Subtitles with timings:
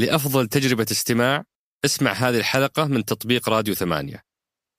[0.00, 1.44] لأفضل تجربة استماع
[1.84, 4.22] اسمع هذه الحلقة من تطبيق راديو ثمانية.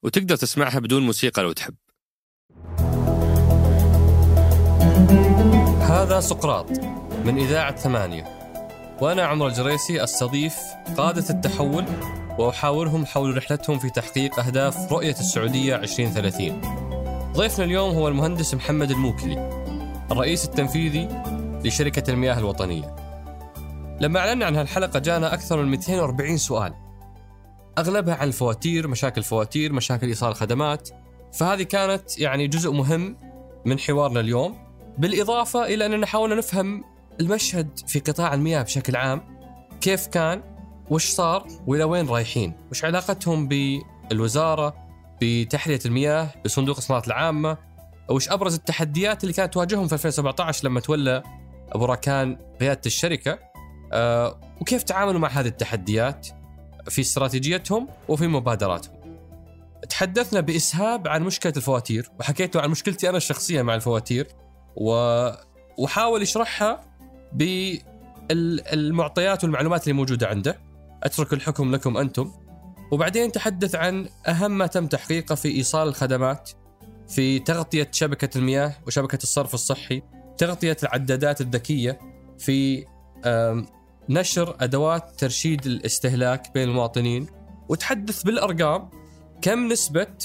[0.04, 1.74] وتقدر تسمعها بدون موسيقى لو تحب.
[5.80, 6.70] هذا سقراط
[7.24, 8.24] من إذاعة ثمانية.
[9.00, 10.56] وأنا عمر الجريسي أستضيف
[10.96, 11.84] قادة التحول
[12.38, 16.60] وأحاورهم حول رحلتهم في تحقيق أهداف رؤية السعودية 2030
[17.32, 19.62] ضيفنا اليوم هو المهندس محمد الموكلي
[20.10, 21.08] الرئيس التنفيذي
[21.64, 23.01] لشركة المياه الوطنية.
[24.02, 26.74] لما أعلنا عن هالحلقة جانا أكثر من 240 سؤال.
[27.78, 30.88] أغلبها عن الفواتير مشاكل الفواتير مشاكل إيصال الخدمات.
[31.32, 33.16] فهذه كانت يعني جزء مهم
[33.64, 34.58] من حوارنا اليوم.
[34.98, 36.84] بالإضافة إلى أننا حاولنا نفهم
[37.20, 39.20] المشهد في قطاع المياه بشكل عام.
[39.80, 40.42] كيف كان؟
[40.90, 44.74] وش صار؟ وإلى وين رايحين؟ وش علاقتهم بالوزارة
[45.22, 47.56] بتحلية المياه بصندوق الصناعات العامة؟
[48.10, 51.22] وش أبرز التحديات اللي كانت تواجههم في 2017 لما تولى
[51.72, 53.51] أبو راكان قيادة الشركة؟
[54.60, 56.28] وكيف تعاملوا مع هذه التحديات
[56.88, 59.02] في استراتيجيتهم وفي مبادراتهم.
[59.88, 64.26] تحدثنا بإسهاب عن مشكلة الفواتير وحكيت عن مشكلتي أنا الشخصية مع الفواتير
[64.76, 64.92] و...
[65.78, 66.80] وحاول يشرحها
[68.30, 70.60] بالمعطيات والمعلومات اللي موجودة عنده.
[71.02, 72.32] أترك الحكم لكم أنتم.
[72.92, 76.50] وبعدين تحدث عن أهم ما تم تحقيقه في إيصال الخدمات
[77.08, 80.02] في تغطية شبكة المياه وشبكة الصرف الصحي،
[80.38, 81.98] تغطية العدادات الذكية
[82.38, 82.86] في
[84.12, 87.26] نشر أدوات ترشيد الاستهلاك بين المواطنين
[87.68, 88.90] وتحدث بالأرقام
[89.42, 90.16] كم نسبة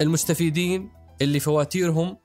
[0.00, 0.90] المستفيدين
[1.22, 2.16] اللي فواتيرهم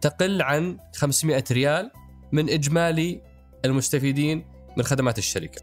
[0.00, 1.90] تقل عن 500 ريال
[2.32, 3.22] من إجمالي
[3.64, 4.44] المستفيدين
[4.76, 5.62] من خدمات الشركة.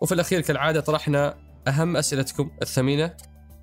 [0.00, 3.14] وفي الأخير كالعادة طرحنا أهم أسئلتكم الثمينة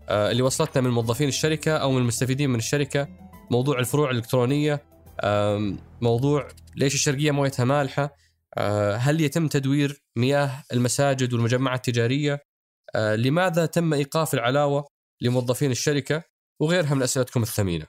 [0.09, 3.08] آه، اللي وصلتنا من موظفين الشركة أو من المستفيدين من الشركة
[3.52, 4.83] موضوع الفروع الإلكترونية
[6.02, 8.14] موضوع ليش الشرقية مويتها مالحة
[8.97, 12.39] هل يتم تدوير مياه المساجد والمجمعات التجارية؟
[12.95, 14.88] آه، لماذا تم إيقاف العلاوة
[15.22, 16.23] لموظفين الشركة
[16.61, 17.88] وغيرها من أسئلتكم الثمينة؟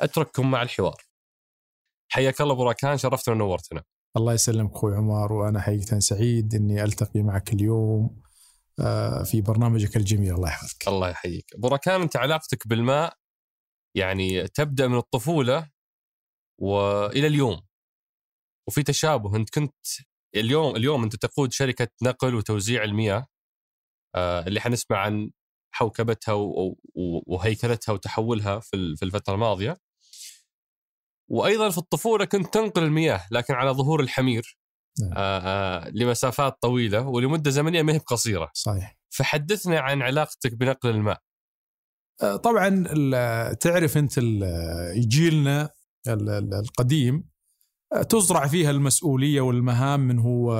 [0.00, 1.02] أترككم مع الحوار.
[2.12, 3.82] حياك الله أبو راكان شرفتنا ونورتنا.
[4.16, 8.22] الله يسلمك أخوي عمر وأنا حقيقة سعيد إني ألتقي معك اليوم
[8.80, 10.34] آه، في برنامجك الجميل.
[10.34, 10.88] الله يحفظك.
[10.88, 11.44] الله يحييك.
[11.54, 13.14] أبو راكان أنت علاقتك بالماء
[13.96, 15.70] يعني تبدأ من الطفولة
[16.60, 17.69] وإلى اليوم.
[18.70, 19.86] وفي تشابه انت كنت
[20.36, 23.26] اليوم اليوم انت تقود شركة نقل وتوزيع المياه
[24.14, 25.30] آه، اللي حنسمع عن
[25.74, 26.34] حوكبتها
[27.26, 29.76] وهيكلتها وتحولها في في الفترة الماضية.
[31.30, 34.58] وأيضا في الطفولة كنت تنقل المياه لكن على ظهور الحمير
[35.00, 35.12] نعم.
[35.12, 38.50] آآ آه، آآ آه، لمسافات طويلة ولمدة زمنية ما هي بقصيرة.
[38.54, 38.98] صحيح.
[39.10, 41.20] فحدثنا عن علاقتك بنقل الماء.
[42.42, 42.84] طبعا
[43.52, 44.18] تعرف أنت
[44.94, 45.70] جيلنا
[46.08, 47.29] القديم
[48.08, 50.56] تزرع فيها المسؤولية والمهام من هو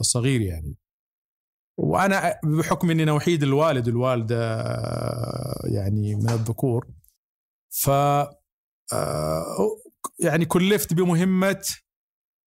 [0.00, 0.76] صغير يعني.
[1.78, 4.64] وأنا بحكم إني أنا وحيد الوالد والوالده
[5.64, 6.86] يعني من الذكور.
[7.70, 7.90] ف
[10.20, 11.62] يعني كلفت بمهمة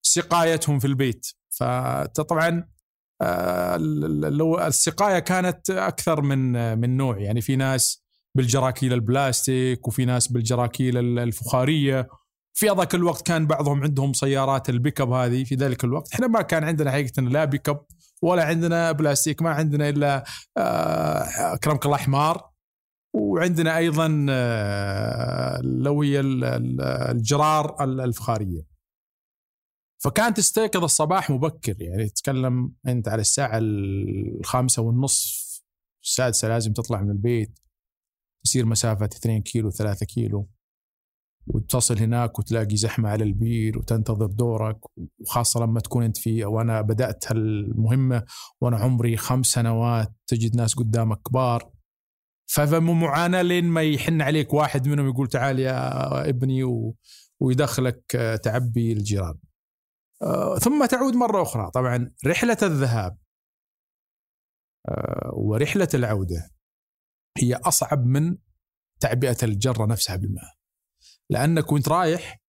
[0.02, 1.26] سقايتهم في البيت.
[1.48, 2.68] فطبعا
[4.28, 7.18] لو السقاية كانت أكثر من من نوع.
[7.18, 8.04] يعني في ناس
[8.34, 12.08] بالجراكيل البلاستيك وفي ناس بالجراكيل الفخارية.
[12.56, 16.12] في هذاك الوقت كان بعضهم عندهم سيارات البيك أب هذه في ذلك الوقت.
[16.14, 17.86] إحنا ما كان عندنا حقيقة لا بيك أب
[18.22, 20.24] ولا عندنا بلاستيك ما عندنا إلا
[20.56, 22.50] آه، اكرمك الله حمار.
[23.14, 28.62] وعندنا أيضا آه، لو هي الجرار الفخارية.
[30.04, 35.62] فكان تستيقظ الصباح مبكر يعني تتكلم أنت على الساعة الخامسة والنصف
[36.04, 37.58] السادسة لازم تطلع من البيت
[38.44, 40.48] تسير مسافة 2 كيلو 3 كيلو.
[41.46, 44.78] وتصل هناك وتلاقي زحمة على البير وتنتظر دورك
[45.20, 48.24] وخاصة لما تكون أنت في وأنا بدأت هالمهمة
[48.60, 51.72] وأنا عمري خمس سنوات تجد ناس قدامك كبار
[52.46, 56.96] فمعاناه لين ما يحن عليك واحد منهم يقول تعال يا ابني و...
[57.40, 58.02] ويدخلك
[58.42, 59.38] تعبي الجيران.
[60.22, 63.18] آه، ثم تعود مرة أخرى طبعا رحلة الذهاب
[64.88, 66.50] آه، ورحلة العودة
[67.38, 68.36] هي أصعب من
[69.00, 70.55] تعبئة الجرة نفسها بالماء.
[71.30, 72.40] لأنك وإنت رايح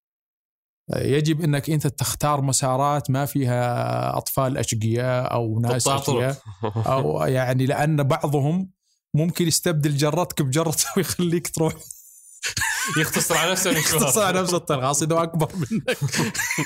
[0.96, 6.38] يجب إنك أنت تختار مسارات ما فيها أطفال أشقياء أو ناس أشقياء.
[6.64, 8.72] أو يعني لأن بعضهم
[9.14, 11.74] ممكن يستبدل جرتك بجرته ويخليك تروح
[13.00, 15.98] يختصر على نفسه يختصر على نفسه الطريق خاصة أكبر منك.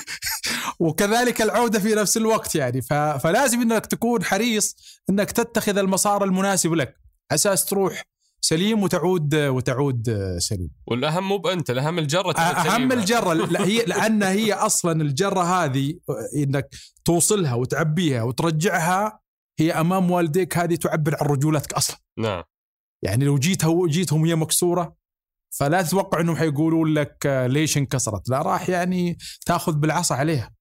[0.79, 2.81] وكذلك العودة في نفس الوقت يعني.
[3.23, 4.75] فلازم إنك تكون حريص
[5.09, 6.95] إنك تتخذ المسار المناسب لك.
[7.31, 8.03] أساس تروح
[8.41, 10.69] سليم وتعود وتعود سليم.
[10.87, 15.99] والأهم مو بأنت الأهم الجرة أهم الجرة لا هي لأن هي أصلا الجرة هذه
[16.35, 16.69] إنك
[17.05, 19.19] توصلها وتعبيها وترجعها
[19.59, 21.97] هي أمام والديك هذه تعبر عن رجولتك أصلا.
[22.19, 22.43] نعم.
[23.03, 24.95] يعني لو جيتها جيتهم وهي مكسورة
[25.49, 30.51] فلا تتوقع إنهم حيقولون لك آه، ليش انكسرت؟ لا راح يعني تأخذ بالعصا عليها.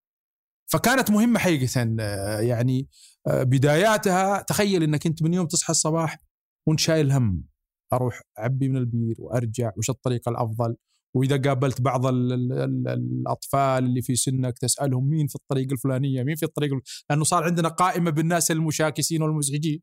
[0.66, 2.88] فكانت مهمة حقيقه آه، يعني
[3.26, 6.18] آه، بداياتها تخيل إنك أنت من يوم تصحى الصباح
[6.66, 7.49] وأنت شايل هم.
[7.92, 10.76] أروح أعبي من البير وأرجع وش الطريقة الأفضل؟
[11.16, 16.22] وإذا قابلت بعض ال ال ال الأطفال اللي في سنك تسألهم مين في الطريق الفلانية
[16.22, 16.70] مين في الطريق
[17.10, 19.82] لأنه صار عندنا قائمة بالناس المشاكسين والمزعجين.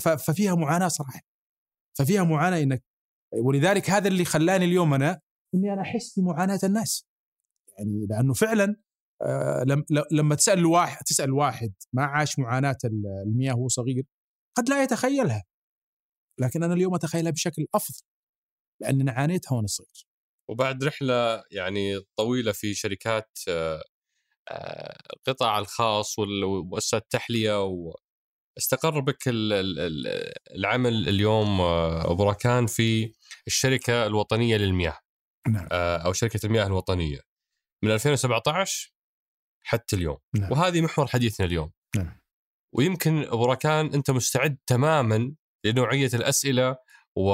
[0.00, 1.20] ففيها معاناة صراحة.
[1.98, 2.84] ففيها معاناة انك
[3.34, 5.20] ولذلك هذا اللي خلاني اليوم أنا
[5.54, 7.06] إني أنا أحس بمعاناة الناس.
[7.78, 8.76] يعني لأنه فعلا
[9.22, 9.64] آه
[10.12, 14.04] لما تسأل واحد تسأل واحد ما عاش معاناة المياه وهو صغير
[14.56, 15.44] قد لا يتخيلها.
[16.40, 18.00] لكن أنا اليوم أتخيلها بشكل أفضل
[18.80, 20.06] لاني عانيتها وأنا صغير
[20.50, 23.82] وبعد رحلة يعني طويلة في شركات آه،
[24.50, 32.32] آه، القطاع الخاص ومؤسسات التحلية واستقر بك العمل اليوم آه، أبو
[32.66, 33.12] في
[33.46, 34.98] الشركة الوطنية للمياه
[35.48, 35.68] نعم.
[35.72, 37.20] أو شركة المياه الوطنية
[37.84, 38.94] من 2017
[39.62, 40.52] حتى اليوم نعم.
[40.52, 42.20] وهذه محور حديثنا اليوم نعم.
[42.74, 45.34] ويمكن أبو راكان أنت مستعد تماما
[45.64, 46.76] لنوعية الأسئلة
[47.16, 47.32] و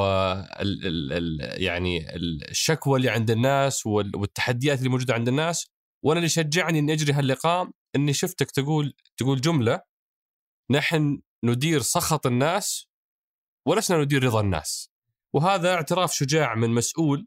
[1.62, 2.17] يعني
[2.50, 5.67] الشكوى اللي عند الناس والتحديات اللي موجودة عند الناس.
[6.02, 9.81] وأنا اللي شجعني إني أجري هاللقاء إني شفتك تقول تقول جملة
[10.70, 12.88] نحن ندير سخط الناس
[13.67, 14.90] ولسنا ندير رضا الناس.
[15.32, 17.26] وهذا اعتراف شجاع من مسؤول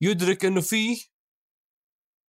[0.00, 0.98] يدرك إنه فيه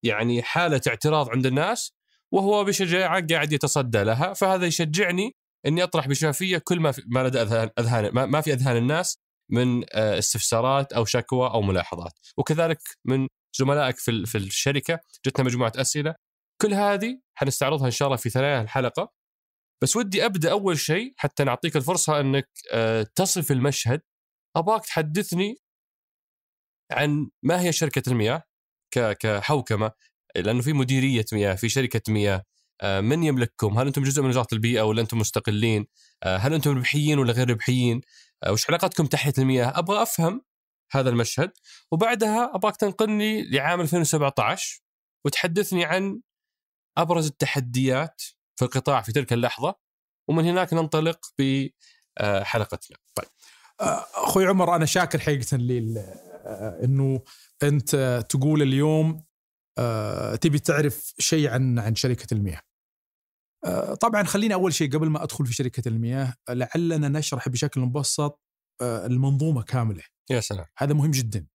[0.03, 1.93] يعني حالة اعتراض عند الناس
[2.31, 4.33] وهو بشجاعة قاعد يتصدى لها.
[4.33, 5.35] فهذا يشجعني
[5.65, 9.17] إني أطرح بشفافية كل ما في ما لدى اذهان اذهان ما في أذهان الناس
[9.51, 12.13] من آه، استفسارات أو شكوى أو ملاحظات.
[12.37, 13.27] وكذلك من
[13.59, 16.15] زملائك في في الشركة جتنا مجموعة أسئلة.
[16.61, 19.13] كل هذه حنستعرضها إن شاء الله في ثنايا الحلقة.
[19.83, 24.01] بس ودي أبدأ أول شيء حتى نعطيك الفرصة إنك آه، تصف المشهد.
[24.57, 25.57] أباك تحدثني
[26.91, 28.43] عن ما هي شركة المياه
[29.19, 29.91] كحوكمة
[30.35, 32.43] لأنه في مديرية مياه في شركة مياه.
[32.83, 35.87] من يملككم؟ هل أنتم جزء من وزارة البيئة ولا أنتم مستقلين؟
[36.23, 38.01] آه، هل أنتم ربحيين ولا غير ربحيين؟
[38.43, 40.41] آه، وش علاقتكم تحت المياه؟ أبغى أفهم
[40.91, 41.51] هذا المشهد
[41.91, 44.81] وبعدها أبغاك تنقلني لعام 2017
[45.25, 46.21] وتحدثني عن
[46.97, 48.21] أبرز التحديات
[48.55, 49.75] في القطاع في تلك اللحظة
[50.27, 52.97] ومن هناك ننطلق بحلقتنا.
[53.15, 53.27] طيب
[54.15, 55.79] أخوي عمر أنا شاكر حقيقة لي
[56.83, 57.21] إنه
[57.63, 59.23] أنت تقول اليوم
[60.41, 62.61] تبي تعرف شيء عن عن شركة المياه.
[63.65, 68.41] آه، طبعا خليني أول شيء قبل ما أدخل في شركة المياه لعلنا نشرح بشكل مبسط
[68.81, 70.03] آه، المنظومة كاملة.
[70.29, 70.65] يا سلام.
[70.77, 71.47] هذا مهم جدا.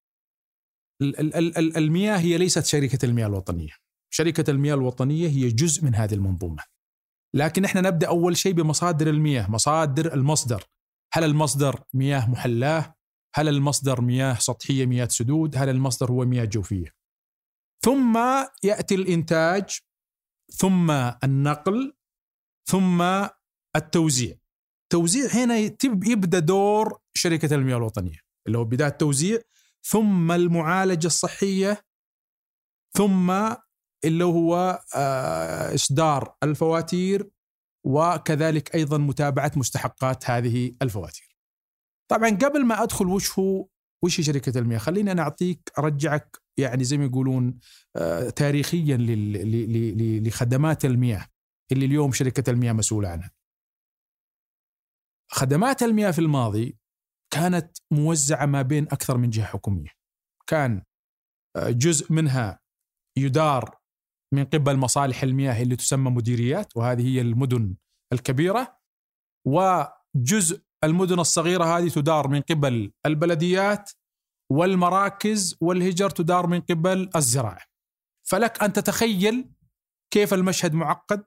[1.76, 3.72] المياه هي ليست شركة المياه الوطنية.
[4.10, 6.62] شركة المياه الوطنية هي جزء من هذه المنظومة.
[7.34, 10.64] لكن إحنا نبدأ أول شيء بمصادر المياه، مصادر المصدر.
[11.12, 12.94] هل المصدر مياه محلاه؟
[13.34, 16.94] هل المصدر مياه سطحية مياه سدود؟ هل المصدر هو مياه جوفية؟
[17.84, 18.18] ثم
[18.64, 19.78] يأتي الإنتاج
[20.52, 20.90] ثم
[21.24, 21.95] النقل
[22.68, 23.02] ثم
[23.76, 24.36] التوزيع
[24.92, 29.40] توزيع هنا يبدأ دور شركة المياه الوطنية اللي هو بداية التوزيع
[29.82, 31.84] ثم المعالجة الصحية
[32.96, 33.30] ثم
[34.04, 37.30] اللي هو آه، إصدار الفواتير
[37.86, 41.36] وكذلك أيضا متابعة مستحقات هذه الفواتير.
[42.10, 43.68] طبعا قبل ما أدخل وش هو
[44.04, 47.58] وش شركة المياه خليني أنا أعطيك أرجعك يعني زي ما يقولون
[47.96, 48.96] آه، تاريخيا
[50.20, 51.26] لخدمات المياه
[51.72, 53.30] اللي اليوم شركة المياه مسؤولة عنها.
[55.30, 56.78] خدمات المياه في الماضي
[57.32, 59.90] كانت موزعة ما بين أكثر من جهة حكومية.
[60.46, 60.82] كان
[61.56, 62.60] آه، جزء منها
[63.18, 63.78] يدار
[64.34, 67.76] من قبل مصالح المياه اللي تسمى مديريات وهذه هي المدن
[68.12, 68.78] الكبيرة
[69.46, 73.90] وجزء المدن الصغيرة هذه تدار من قبل البلديات
[74.52, 77.64] والمراكز والهجر تدار من قبل الزراعة.
[78.28, 79.50] فلك أن تتخيل
[80.10, 81.24] كيف المشهد معقد؟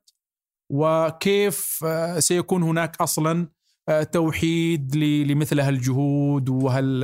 [0.70, 3.48] وكيف آه، سيكون هناك أصلا
[3.90, 7.02] آه، توحيد لمثل هالجهود وهالعمل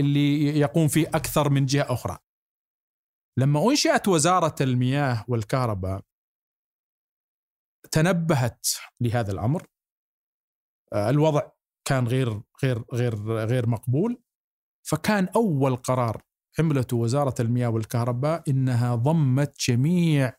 [0.00, 2.18] اللي يقوم فيه أكثر من جهة أخرى.
[3.38, 6.02] لما أنشأت وزارة المياه والكهرباء
[7.90, 8.66] تنبهت
[9.00, 9.66] لهذا الأمر.
[10.92, 11.50] آه، الوضع
[11.84, 13.14] كان غير غير غير
[13.46, 14.22] غير مقبول.
[14.88, 16.22] فكان أول قرار
[16.58, 20.32] عملته وزارة المياه والكهرباء إنها ضمت جميع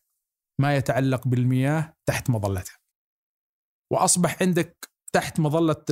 [0.60, 2.78] ما يتعلق بالمياه تحت مظلتها.
[3.92, 5.86] وأصبح عندك تحت مظلة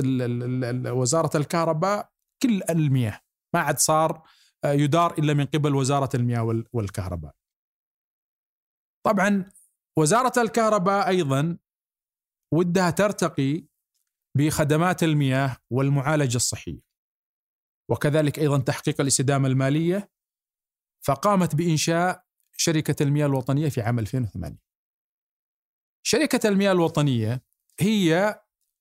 [0.92, 3.20] وزارة الكهرباء كل المياه
[3.54, 4.28] ما عاد صار
[4.64, 7.34] آه، يدار إلا من قبل وزارة المياه والكهرباء.
[9.06, 9.50] طبعا
[9.98, 11.58] وزارة الكهرباء أيضا
[12.54, 13.66] ودها ترتقي
[14.36, 16.80] بخدمات المياه والمعالجة الصحية.
[17.90, 20.10] وكذلك أيضا تحقيق الاستدامة المالية
[21.06, 22.27] فقامت بإنشاء
[22.60, 24.58] شركة المياه الوطنية في عام 2008.
[26.02, 27.42] شركة المياه الوطنية
[27.80, 28.40] هي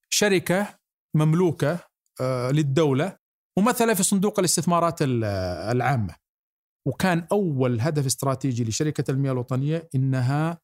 [0.09, 0.79] شركة
[1.15, 1.79] مملوكة
[2.21, 3.17] آه، للدولة
[3.59, 6.15] ممثلة في صندوق الاستثمارات العامة.
[6.87, 10.61] وكان أول هدف استراتيجي لشركة المياه الوطنية إنها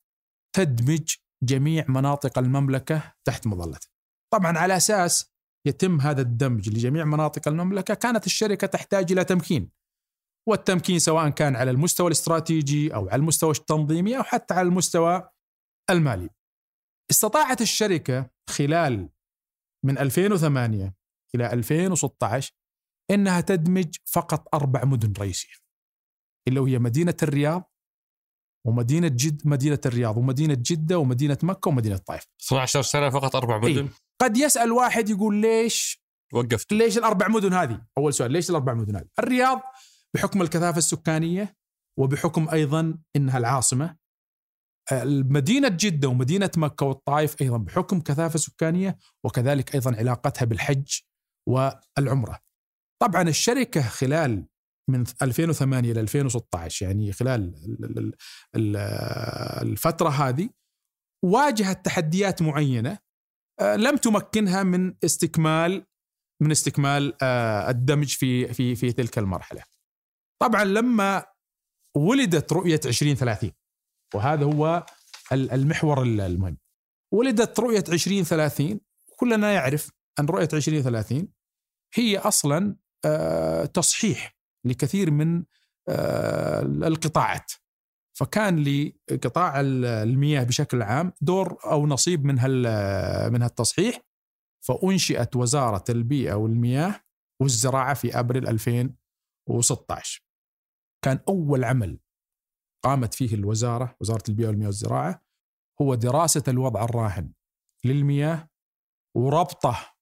[0.56, 3.90] تدمج جميع مناطق المملكة تحت مظلتها.
[4.34, 5.34] طبعا على أساس
[5.68, 9.72] يتم هذا الدمج لجميع مناطق المملكة كانت الشركة تحتاج إلى تمكين.
[10.50, 15.30] والتمكين سواء كان على المستوى الاستراتيجي أو على المستوى التنظيمي أو حتى على المستوى
[15.90, 16.30] المالي.
[17.12, 19.10] استطاعت الشركة خلال
[19.86, 20.96] من 2008
[21.36, 22.54] إلى 2016
[23.12, 25.64] إنها تدمج فقط أربع مدن رئيسية.
[26.48, 27.74] اللي هي مدينة الرياض
[28.68, 33.78] ومدينة جد مدينة الرياض ومدينة جدة ومدينة مكة ومدينة الطائف 12 سنة فقط أربع مدن
[33.78, 33.90] إيه؟
[34.22, 38.96] قد يسأل واحد يقول ليش وقفت ليش الأربع مدن هذه أول سؤال ليش الأربع مدن
[38.96, 39.62] هذه الرياض
[40.16, 41.56] بحكم الكثافة السكانية
[42.00, 43.98] وبحكم أيضا إنها العاصمة
[45.06, 51.00] مدينة جدة ومدينة مكة والطائف أيضا بحكم كثافة سكانية وكذلك أيضا علاقتها بالحج
[51.50, 52.40] والعمرة
[53.02, 54.48] طبعا الشركة خلال
[54.90, 57.56] من 2008 إلى 2016 يعني خلال
[59.62, 60.50] الفترة هذه
[61.26, 62.98] واجهت تحديات معينة
[63.60, 65.86] آه، لم تمكنها من استكمال
[66.42, 69.64] من استكمال آه، الدمج في في في تلك المرحلة.
[70.44, 71.26] طبعا لما
[71.96, 73.52] ولدت رؤية 2030
[74.16, 74.86] وهذا هو
[75.32, 76.58] المحور المهم.
[77.12, 78.80] ولدت رؤية 2030
[79.16, 81.28] كلنا يعرف أن رؤية 2030
[81.94, 85.44] هي أصلا آه، تصحيح لكثير من
[85.90, 87.52] آه، القطاعات.
[88.14, 92.36] فكان لقطاع المياه بشكل عام دور أو نصيب من
[93.34, 94.00] من هالتصحيح.
[94.62, 97.00] فأنشئت وزارة البيئة والمياه
[97.42, 100.23] والزراعة في أبريل 2016
[101.04, 102.00] كان أول عمل
[102.84, 105.26] قامت فيه الوزارة وزارة البيئة والمياه والزراعة
[105.82, 107.34] هو دراسة الوضع الراهن
[107.86, 108.50] للمياه
[109.18, 109.96] وربطه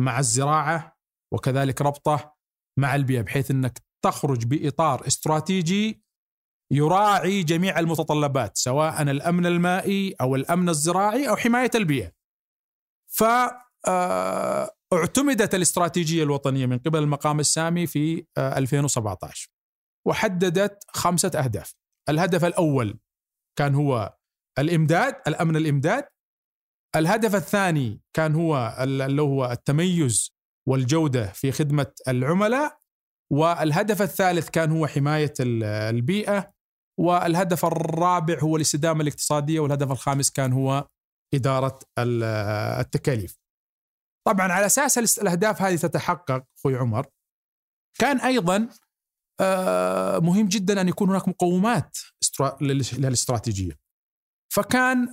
[0.00, 0.98] مع الزراعة
[1.32, 2.36] وكذلك ربطه
[2.78, 6.02] مع البيئة بحيث أنك تخرج بإطار استراتيجي
[6.72, 12.12] يراعي جميع المتطلبات سواء الأمن المائي أو الأمن الزراعي أو حماية البيئة.
[13.08, 13.24] ف
[13.88, 19.51] آه، اعتمدت الاستراتيجية الوطنية من قبل المقام السامي في 2017 آه،
[20.06, 21.74] وحددت خمسة أهداف.
[22.08, 22.98] الهدف الأول
[23.58, 24.16] كان هو
[24.58, 26.04] الإمداد، الأمن الإمداد.
[26.96, 30.34] الهدف الثاني كان هو اللي هو التميز
[30.68, 32.78] والجودة في خدمة العملاء
[33.32, 36.52] والهدف الثالث كان هو حماية البيئة
[37.00, 40.88] والهدف الرابع هو الاستدامة الاقتصادية والهدف الخامس كان هو
[41.34, 43.38] إدارة التكاليف.
[44.26, 47.06] طبعا على أساس الاهداف هذه تتحقق أخوي عمر
[47.98, 48.68] كان أيضا آه،
[50.20, 51.98] مهم جدا أن يكون هناك مقومات
[52.60, 53.78] للاستراتيجية.
[54.54, 55.08] فكان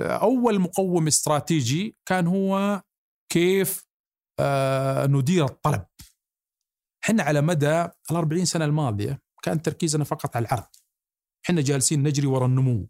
[0.00, 2.82] أول مقوم استراتيجي كان هو
[3.32, 3.86] كيف
[4.40, 5.84] آه، ندير الطلب.
[7.04, 10.68] إحنا على مدى ال 40 سنة الماضية كان تركيزنا فقط على العرض.
[11.44, 12.88] إحنا جالسين نجري وراء النمو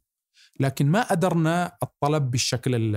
[0.60, 2.96] لكن ما أدرنا الطلب بالشكل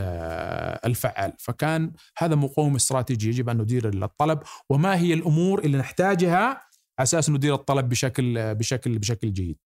[0.85, 1.33] الفعال.
[1.39, 6.61] فكان هذا مقوم استراتيجي يجب أن ندير الطلب وما هي الأمور اللي نحتاجها
[6.99, 9.57] على أساس ندير الطلب بشكل بشكل بشكل جيد.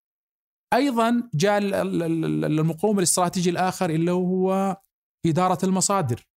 [0.73, 4.77] أيضا جاء المقوم الاستراتيجي الآخر اللي هو
[5.25, 6.27] إدارة المصادر.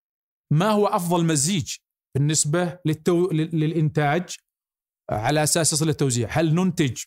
[0.52, 1.76] ما هو أفضل مزيج
[2.16, 3.30] بالنسبة للتو...
[3.32, 4.37] للإنتاج
[5.11, 7.02] على أساس يصل التوزيع هل ننتج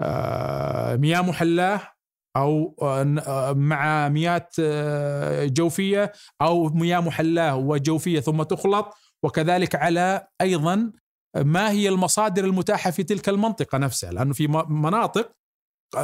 [0.00, 1.92] آه، مياه محلاه
[2.36, 10.92] أو آه، مع مياه آه، جوفية أو مياه محلاه وجوفية ثم تخلط؟ وكذلك على أيضا
[11.36, 15.32] ما هي المصادر المتاحة في تلك المنطقة نفسها؟ لأنه في مناطق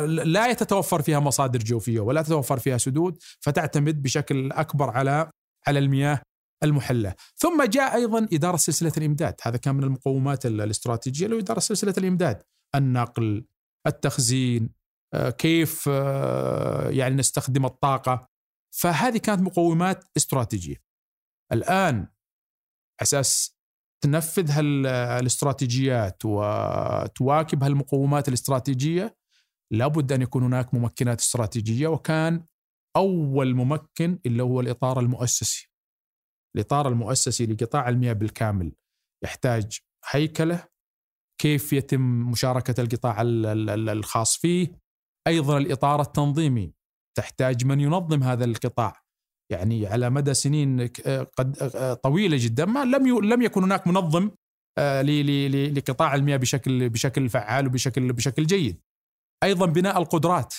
[0.06, 5.30] لا تتوفر فيها مصادر جوفية ولا تتوفر فيها سدود فتعتمد بشكل أكبر على
[5.66, 6.22] على المياه
[6.62, 7.14] المحلة.
[7.36, 9.34] ثم جاء أيضا إدارة سلسلة الإمداد.
[9.42, 12.42] هذا كان من المقومات الاستراتيجية اللي إدارة سلسلة الإمداد.
[12.74, 13.44] النقل
[13.86, 14.70] التخزين
[15.14, 18.28] آه، كيف آه، يعني نستخدم الطاقة.
[18.76, 20.76] فهذه كانت مقومات استراتيجية.
[21.52, 22.08] الآن
[23.02, 23.51] أساس
[24.04, 29.16] تنفذ هالاستراتيجيات وتواكب هالمقومات الاستراتيجية
[29.72, 32.44] لابد أن يكون هناك ممكنات استراتيجية وكان
[32.96, 35.70] أول ممكن اللي هو الإطار المؤسسي.
[36.56, 38.72] الإطار المؤسسي لقطاع المياه بالكامل
[39.24, 39.78] يحتاج
[40.10, 40.64] هيكلة
[41.40, 44.80] كيف يتم مشاركة القطاع الخاص فيه.
[45.26, 46.74] أيضا الإطار التنظيمي
[47.18, 49.01] تحتاج من ينظم هذا القطاع.
[49.52, 50.86] يعني على مدى سنين
[51.36, 51.70] قد
[52.02, 54.30] طويلة جدا ما لم لم يكن هناك منظم
[55.76, 58.80] لقطاع المياه بشكل بشكل فعال وبشكل بشكل جيد.
[59.42, 60.54] أيضا بناء القدرات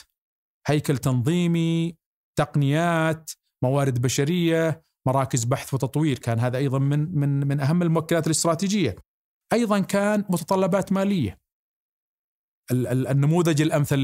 [0.67, 1.95] هيكل تنظيمي،
[2.39, 3.31] تقنيات،
[3.63, 8.95] موارد بشرية، مراكز بحث وتطوير كان هذا أيضا من من من أهم المؤكدات الاستراتيجية.
[9.53, 11.39] أيضا كان متطلبات مالية.
[12.71, 13.99] النموذج الأمثل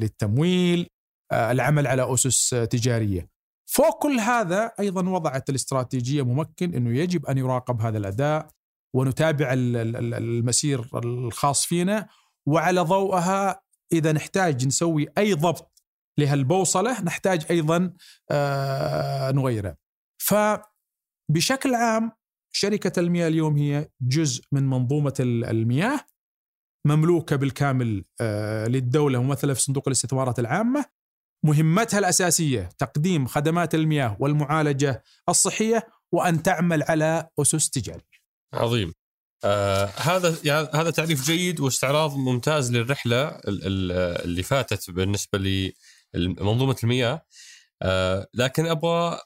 [0.00, 0.86] للتمويل،
[1.32, 3.35] العمل على أسس تجارية.
[3.66, 8.48] فوق كل هذا أيضا وضعت الاستراتيجية ممكن إنه يجب أن يراقب هذا الأداء
[8.94, 12.08] ونتابع المسير الخاص فينا
[12.46, 15.82] وعلى ضوءها إذا نحتاج نسوي أي ضبط
[16.18, 17.92] لهالبوصلة نحتاج أيضا
[18.30, 19.76] آه، نغيرها.
[20.22, 22.12] فبشكل عام
[22.52, 26.00] شركة المياه اليوم هي جزء من منظومة المياه
[26.86, 30.84] مملوكة بالكامل آه، للدولة ممثلة في صندوق الاستثمارات العامة
[31.46, 38.16] مهمتها الأساسية تقديم خدمات المياه والمعالجة الصحية وأن تعمل على أسس تجاريه.
[38.54, 38.92] عظيم.
[39.44, 43.40] آه هذا يعني هذا تعريف جيد واستعراض ممتاز للرحلة
[44.24, 45.38] اللي فاتت بالنسبة
[46.14, 47.26] لمنظومه المياه
[47.82, 49.20] آه لكن أبغى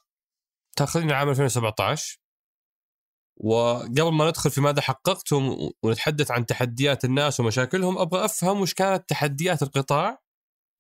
[0.77, 2.21] تأخذني عام 2017
[3.37, 9.09] وقبل ما ندخل في ماذا حققتم ونتحدث عن تحديات الناس ومشاكلهم أبغى أفهم وش كانت
[9.09, 10.19] تحديات القطاع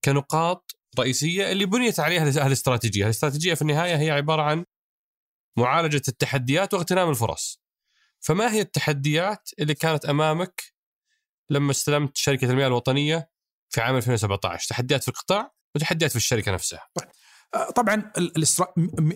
[0.04, 4.64] كنقاط رئيسيه اللي بنيت عليها الاستراتيجيه، الاستراتيجيه في النهاية هي عبارة عن
[5.58, 7.60] معالجة التحديات واغتنام الفرص.
[8.20, 10.62] فما هي التحديات اللي كانت أمامك
[11.50, 13.30] لما استلمت شركة المياه الوطنية
[13.68, 16.88] في عام 2017 تحديات في القطاع وتحديات في الشركة نفسها.
[17.76, 18.12] طبعا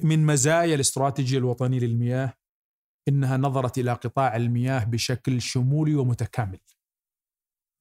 [0.03, 2.35] من مزايا الاستراتيجية الوطنية للمياه
[3.09, 6.61] إنها نظرت إلى قطاع المياه بشكل شمولي ومتكامل.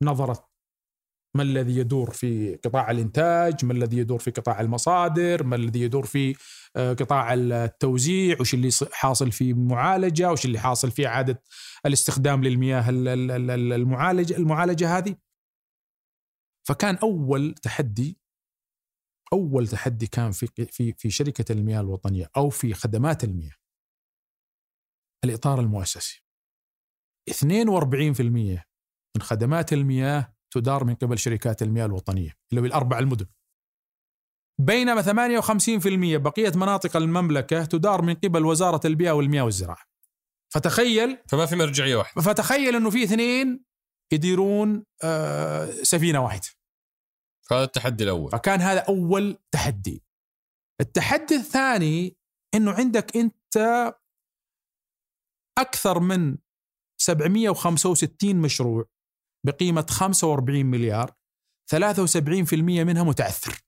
[0.04, 0.53] نظرت
[1.36, 6.06] ما الذي يدور في قطاع الإنتاج؟ ما الذي يدور في قطاع المصادر؟ ما الذي يدور
[6.06, 6.36] في
[6.76, 11.42] آه، قطاع التوزيع؟ وش اللي حاصل في المعالجه وش اللي حاصل في إعادة
[11.86, 15.16] الاستخدام للمياه المعالجه المعالجة هذه؟
[16.68, 18.18] فكان أول تحدي
[19.34, 23.56] أول تحدي كان في في في شركة المياه الوطنية أو في خدمات المياه.
[25.24, 26.24] الإطار المؤسسي.
[27.30, 28.66] 42%
[29.16, 33.26] من خدمات المياه تدار من قبل شركات المياه الوطنية اللي هو الأربع المدن.
[34.62, 39.86] بينما 58% بقية مناطق المملكة تدار من قبل وزارة البيئة والمياه والزراعة.
[40.54, 42.22] فتخيل فما في مرجعية واحدة.
[42.22, 43.66] فتخيل أنه في اثنين
[44.14, 46.48] يديرون آه سفينة واحدة.
[47.52, 48.32] هذا التحدي الأول.
[48.32, 50.04] فكان هذا أول تحدي.
[50.82, 52.18] التحدي الثاني
[52.56, 53.94] أنه عندك أنت
[55.58, 56.38] أكثر من
[57.02, 58.86] 765 مشروع.
[59.46, 61.12] بقيمة 45 مليار
[61.76, 63.64] 73% منها متعثر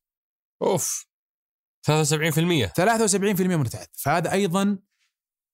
[0.61, 1.05] أوف.
[1.87, 4.77] 73% 73% متعثر فهذا أيضا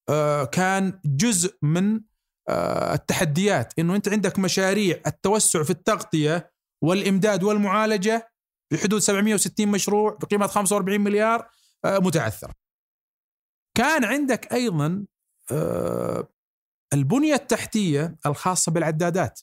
[0.10, 2.02] آه، كان جزء من
[2.50, 6.52] آه، التحديات إنه أنت عندك مشاريع التوسع في التغطية
[6.84, 8.32] والإمداد والمعالجة
[8.72, 11.50] بحدود 760 مشروع بقيمة 45 مليار
[11.86, 12.54] آه، متعثره.
[13.78, 15.06] كان عندك أيضا
[16.94, 19.42] البنية التحتية الخاصة بالعدادات.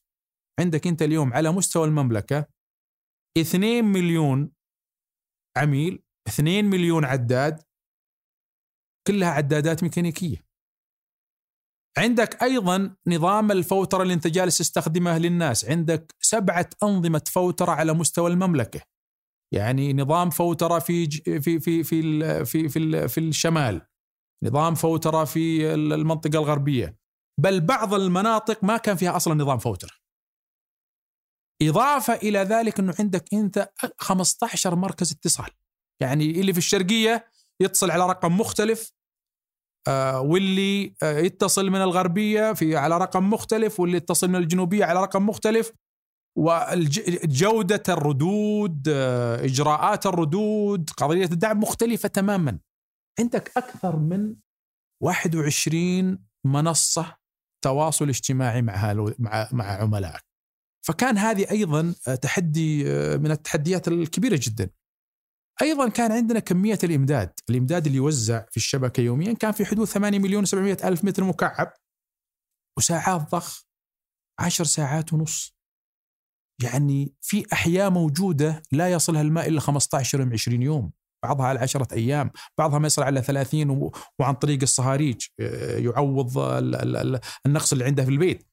[0.61, 2.47] عندك انت اليوم على مستوى المملكة
[3.39, 4.53] 2 مليون
[5.57, 7.63] عميل 2 مليون عداد
[9.07, 10.49] كلها عدادات ميكانيكية.
[11.99, 15.65] عندك أيضا نظام الفوترة اللي انت جالس تستخدمه للناس.
[15.65, 18.81] عندك سبعة أنظمة فوترة على مستوى المملكة.
[19.55, 21.83] يعني نظام فوترة في في في في
[22.45, 23.87] في في, في الشمال.
[24.45, 26.99] نظام فوترة في المنطقة الغربية.
[27.41, 29.91] بل بعض المناطق ما كان فيها أصلا نظام فوتره
[31.63, 35.51] إضافة إلى ذلك أنه عندك أنت 15 مركز اتصال.
[36.03, 37.27] يعني اللي في الشرقية
[37.61, 38.93] يتصل على رقم مختلف
[39.89, 45.03] آه واللي آه يتصل من الغربية في على رقم مختلف واللي يتصل من الجنوبية على
[45.03, 45.73] رقم مختلف.
[46.39, 52.59] وجودة الردود آه إجراءات الردود قضية الدعم مختلفة تماما.
[53.21, 54.37] عندك أكثر من
[55.03, 57.17] 21 منصة
[57.65, 60.28] تواصل اجتماعي مع مع مع عملائك.
[60.87, 64.71] فكان هذه أيضا آه، تحدي آه، من التحديات الكبيرة جدا.
[65.63, 70.19] أيضا كان عندنا كمية الإمداد، الإمداد اللي يوزع في الشبكة يوميا كان في حدود 8
[70.19, 71.73] مليون و700 ألف متر مكعب
[72.79, 73.65] وساعات ضخ
[74.41, 75.59] 10 ساعات ونص.
[76.63, 80.93] يعني في أحياء موجودة لا يصلها الماء إلا 15 يوم 20 يوم،
[81.25, 86.39] بعضها على 10 أيام، بعضها ما يصل على 30 وعن طريق الصهاريج آه، يعوض
[87.47, 88.49] النقص اللي عنده في البيت.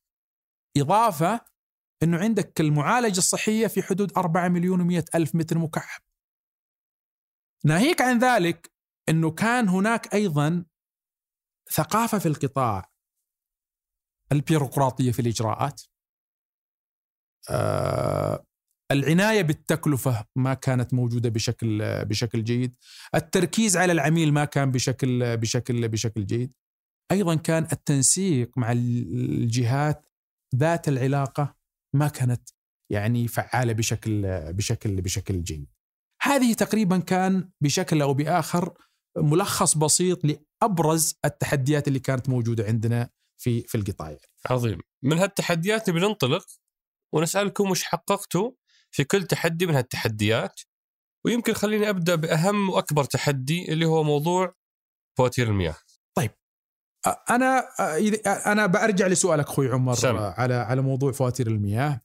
[0.77, 1.54] إضافة
[2.03, 6.01] إنه عندك المعالجة الصحية في حدود 4 مليون و100 ألف متر مكعب.
[7.65, 8.71] ناهيك عن ذلك
[9.09, 10.65] إنه كان هناك أيضا
[11.71, 12.91] ثقافة في القطاع
[14.31, 15.81] البيروقراطية في الإجراءات.
[17.49, 18.45] آه
[18.91, 22.75] العناية بالتكلفة ما كانت موجودة بشكل بشكل جيد.
[23.15, 26.53] التركيز على العميل ما كان بشكل بشكل بشكل جيد.
[27.11, 30.05] أيضا كان التنسيق مع الجهات
[30.55, 31.55] ذات العلاقة
[31.95, 32.49] ما كانت
[32.91, 34.21] يعني فعالة بشكل
[34.53, 35.67] بشكل بشكل جيد.
[36.21, 38.73] هذه تقريبا كان بشكل أو بآخر
[39.17, 43.09] ملخص بسيط لأبرز التحديات اللي كانت موجودة عندنا
[43.41, 44.17] في في القطاع.
[44.49, 44.79] عظيم.
[45.03, 46.45] من هالتحديات بننطلق
[47.13, 48.51] ونسألكم وش حققتوا
[48.91, 50.61] في كل تحدي من هالتحديات
[51.25, 54.53] ويمكن خليني أبدأ بأهم وأكبر تحدي اللي هو موضوع
[55.17, 55.75] فواتير المياه.
[57.29, 57.67] أنا
[58.51, 60.33] أنا برجع لسؤالك أخوي عمر سمع.
[60.37, 62.01] على على موضوع فواتير المياه.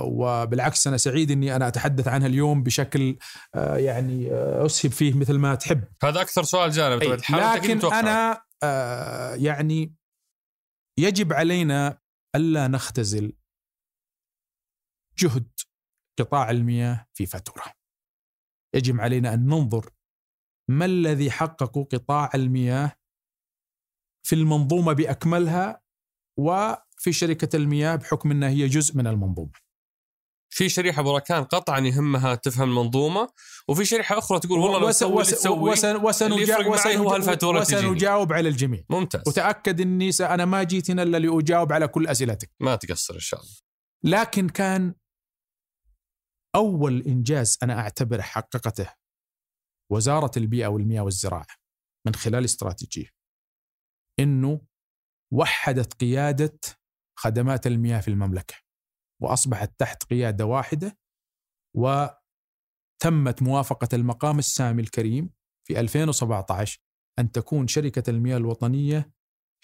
[0.00, 3.18] وبالعكس أنا سعيد إني أنا أتحدث عنها اليوم بشكل
[3.54, 5.84] يعني أسهب فيه مثل ما تحب.
[6.02, 8.42] هذا أكثر سؤال جانب لكن أنا
[9.36, 9.94] يعني
[10.98, 11.98] يجب علينا
[12.36, 13.32] ألا نختزل
[15.18, 15.50] جهد
[16.18, 17.64] قطاع المياه في فتره
[18.74, 19.90] يجب علينا أن ننظر
[20.70, 22.92] ما الذي حققه قطاع المياه
[24.26, 25.80] في المنظومة بأكملها
[26.38, 29.52] وفي شركة المياه بحكم إنها هي جزء من المنظومة.
[30.50, 33.28] في شريحة بركان قطعا يهمها تفهم المنظومة
[33.68, 38.82] وفي شريحة أخرى تقول والله لو تسوي وس تسوي وسن وسنجاوب وسنجاوب, وسنجاوب على الجميع.
[38.90, 39.22] ممتاز.
[39.26, 42.50] وتأكد إني أنا ما جيت هنا إلا لأجاوب على كل أسئلتك.
[42.60, 43.54] ما تقصر إن شاء الله.
[44.04, 44.94] لكن كان
[46.54, 48.92] أول إنجاز أنا أعتبره حققته
[49.92, 51.46] وزارة البيئة والمياه والزراعة
[52.06, 53.15] من خلال استراتيجية.
[54.18, 54.60] إنه
[55.32, 56.58] وحدت قيادة
[57.18, 58.54] خدمات المياه في المملكة
[59.22, 60.98] وأصبحت تحت قيادة واحدة
[61.76, 65.30] وتمت موافقة المقام السامي الكريم
[65.66, 66.80] في 2017
[67.18, 69.12] أن تكون شركة المياه الوطنية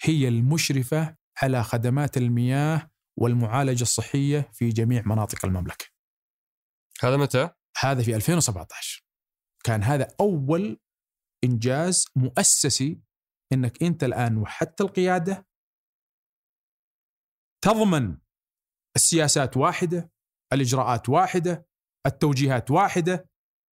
[0.01, 5.85] هي المشرفة على خدمات المياه والمعالجة الصحية في جميع مناطق المملكة.
[7.01, 9.03] هذا متى؟ هذا في 2017
[9.63, 10.79] كان هذا أول
[11.43, 13.01] إنجاز مؤسسي
[13.53, 15.47] إنك أنت الآن وحدت القيادة
[17.63, 18.17] تضمن
[18.95, 20.11] السياسات واحدة
[20.53, 21.67] الإجراءات واحدة
[22.05, 23.29] التوجيهات واحدة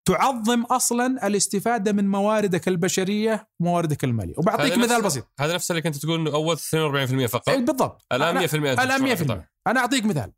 [0.08, 4.34] تعظم أصلا الاستفادة من مواردك البشرية ومواردك المالية.
[4.38, 5.32] وبعطيك مثال بسيط.
[5.40, 8.06] هذا نفس اللي كنت تقول إنه أول 42% فقط؟ إيه، بالضبط.
[8.12, 10.32] الآن 100% الآن 100% أنا أعطيك مثال.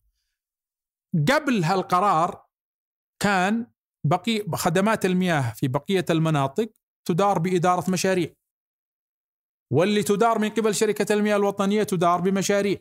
[1.29, 2.47] قبل هالقرار
[3.23, 3.66] كان
[4.07, 6.73] بقي خدمات المياه في بقية المناطق
[7.09, 8.35] تدار بإدارة مشاريع.
[9.73, 12.79] واللي تدار من قبل شركة المياه الوطنية تدار بمشاريع.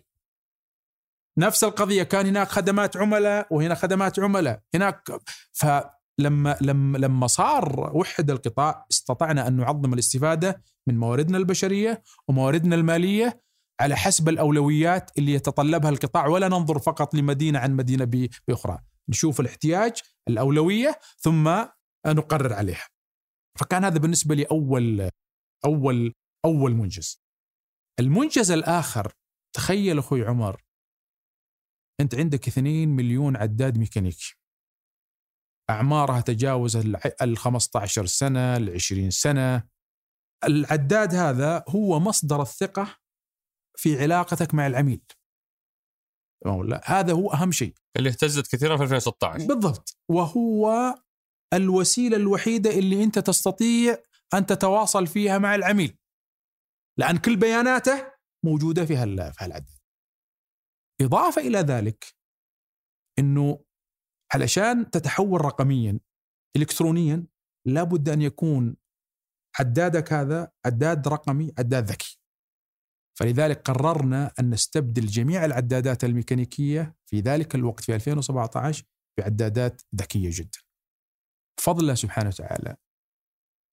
[1.38, 4.62] نفس القضية كان هناك خدمات عملاء وهنا خدمات عملاء.
[4.76, 5.12] هناك
[5.52, 13.42] فلما لما لما صار وحد القطاع استطعنا أن نعظم الاستفادة من مواردنا البشرية ومواردنا المالية
[13.82, 18.80] على حسب الأولويات اللي يتطلبها القطاع ولا ننظر فقط لمدينة عن مدينة بأخرى.
[19.10, 19.94] نشوف الاحتياج
[20.28, 21.50] الأولوية ثم
[22.08, 22.88] نقرر عليها.
[23.60, 25.10] فكان هذا بالنسبة لي أول
[25.66, 26.14] أول
[26.46, 27.24] أول منجز.
[28.00, 29.14] المنجز الآخر
[29.56, 30.64] تخيل أخوي عمر
[32.02, 34.36] أنت عندك 2 مليون عداد ميكانيكي.
[35.70, 36.76] أعمارها تجاوز
[37.22, 39.70] ال 15 سنة ال 20 سنة.
[40.44, 42.98] العداد هذا هو مصدر الثقة
[43.78, 45.02] في علاقتك مع العميل.
[46.46, 47.74] لا هذا هو أهم شيء.
[47.98, 49.98] اللي اهتزت كثيرا في 2016 بالضبط.
[50.10, 50.96] وهو
[51.54, 53.98] الوسيلة الوحيدة اللي أنت تستطيع
[54.34, 55.98] أن تتواصل فيها مع العميل.
[57.00, 58.12] لأن كل بياناته
[58.46, 59.78] موجودة في هالعدد.
[61.02, 62.16] إضافة إلى ذلك
[63.20, 63.66] أنه
[64.34, 66.00] علشان تتحول رقميا
[66.56, 67.28] إلكترونيا
[67.68, 68.76] لابد أن يكون
[69.60, 72.18] عدادك هذا عداد رقمي عداد ذكي.
[73.20, 78.84] فلذلك قررنا أن نستبدل جميع العدادات الميكانيكية في ذلك الوقت في 2017
[79.20, 80.60] بعدادات ذكية جدا.
[81.60, 82.76] بفضل الله سبحانه وتعالى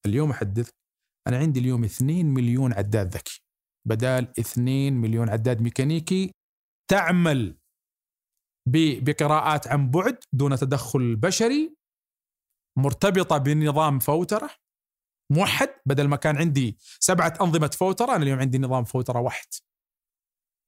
[0.07, 0.74] اليوم أحدثك
[1.26, 3.42] أنا عندي اليوم 2 مليون عداد ذكي.
[3.88, 6.33] بدال 2 مليون عداد ميكانيكي
[6.90, 7.59] تعمل
[9.02, 11.76] بقراءات عن بعد دون تدخل بشري
[12.78, 14.50] مرتبطة بنظام فوترة
[15.33, 15.68] موحد.
[15.87, 19.46] بدل ما كان عندي سبعة أنظمة فوترة أنا اليوم عندي نظام فوترة واحد.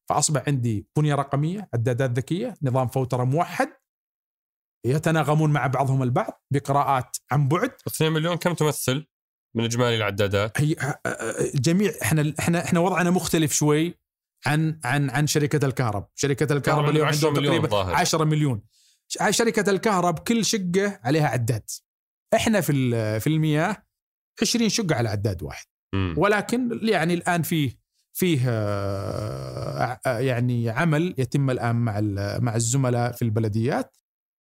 [0.09, 3.69] فأصبح عندي بنية رقمية عدادات ذكية نظام فوترة موحد
[4.87, 7.71] يتناغمون مع بعضهم البعض بقراءات عن بعد.
[7.89, 9.07] 2 مليون كم تمثل؟
[9.55, 10.77] من إجمالي العدادات هي
[11.55, 13.95] جميع إحنا إحنا إحنا وضعنا مختلف شوي
[14.47, 18.63] عن عن عن شركة الكهرب، شركة الكهرب اليوم عندهم تقريبا 10 مليون
[19.31, 21.71] شركة الكهرب كل شقة عليها عداد.
[22.35, 23.77] إحنا في في المياه
[24.43, 26.15] 20 شقة على عداد واحد مم.
[26.19, 27.81] ولكن يعني الآن فيه
[28.13, 32.01] فيه آه، آه، يعني عمل يتم الآن مع
[32.39, 33.97] مع الزملاء في البلديات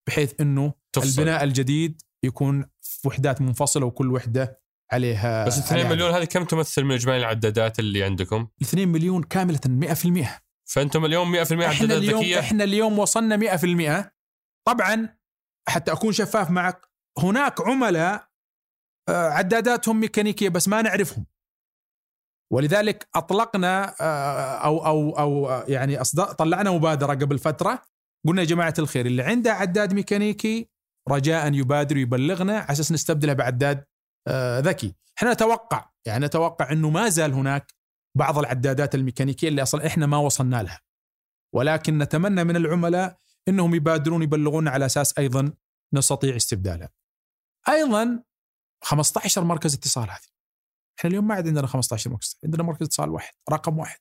[0.08, 1.20] بحيث إنه تفصل.
[1.20, 4.59] البناء الجديد يكون في وحدات منفصلة وكل وحدة
[4.92, 9.22] عليها بس 2 عليها مليون هذه كم تمثل من إجمالي العدادات اللي عندكم؟ 2 مليون
[9.22, 10.26] كاملة 100%
[10.70, 13.56] فأنتم اليوم 100% إحنا عدادات اليوم ذكيه إحنا اليوم وصلنا
[14.06, 14.10] 100%
[14.66, 15.16] طبعا
[15.68, 16.80] حتى أكون شفاف معك
[17.18, 18.28] هناك عملاء
[19.08, 21.26] آه، عداداتهم ميكانيكية بس ما نعرفهم.
[22.52, 27.82] ولذلك أطلقنا آه، أو أو أو آه، يعني أصد- طلعنا مبادرة قبل فترة
[28.26, 30.68] قلنا يا جماعة الخير اللي عنده عداد ميكانيكي
[31.08, 33.84] رجاء يبادر يبلغنا على أساس نستبدله بعداد
[34.58, 37.74] ذكي إحنا نتوقع يعني نتوقع إنه ما زال هناك
[38.16, 40.80] بعض العدادات الميكانيكية اللي أصلا إحنا ما وصلنا لها
[41.54, 45.52] ولكن نتمنى من العملاء إنهم يبادرون يبلغونا على أساس أيضا
[45.94, 46.88] نستطيع استبدالها.
[47.68, 48.22] أيضا
[48.84, 50.30] 15 مركز اتصال هذه.
[50.98, 53.98] إحنا اليوم ما عاد عندنا 15 مركز، عندنا مركز اتصال واحد، رقم واحد.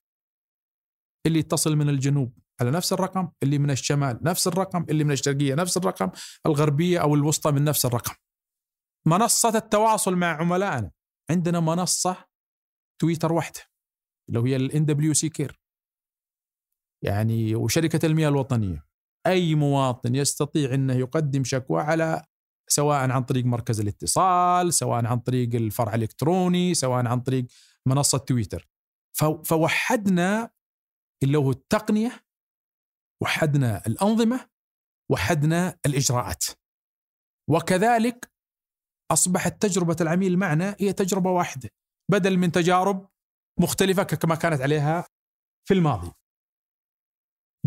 [1.25, 5.55] اللي يتصل من الجنوب على نفس الرقم، اللي من الشمال نفس الرقم، اللي من الشرقية
[5.55, 6.11] نفس الرقم،
[6.45, 8.13] الغربية أو الوسطى من نفس الرقم.
[9.07, 10.91] منصة التواصل مع عملائنا،
[11.31, 12.25] عندنا منصة
[13.01, 13.59] تويتر واحدة
[14.29, 15.61] اللي هي ال NWC Care.
[17.05, 18.85] يعني وشركة المياه الوطنية
[19.27, 22.25] أي مواطن يستطيع إنه يقدم شكوى على
[22.67, 27.45] سواء عن طريق مركز الاتصال، سواء عن طريق الفرع الإلكتروني، سواء عن طريق
[27.85, 28.69] منصة تويتر.
[29.45, 30.51] فوحدنا
[31.23, 32.25] اللي هو التقنية
[33.21, 34.49] وحدنا الأنظمة
[35.11, 36.45] وحدنا الإجراءات.
[37.49, 38.31] وكذلك
[39.11, 41.69] أصبحت تجربة العميل معنا هي تجربة واحدة
[42.11, 43.09] بدل من تجارب
[43.59, 45.05] مختلفة كما كانت عليها
[45.67, 46.11] في الماضي.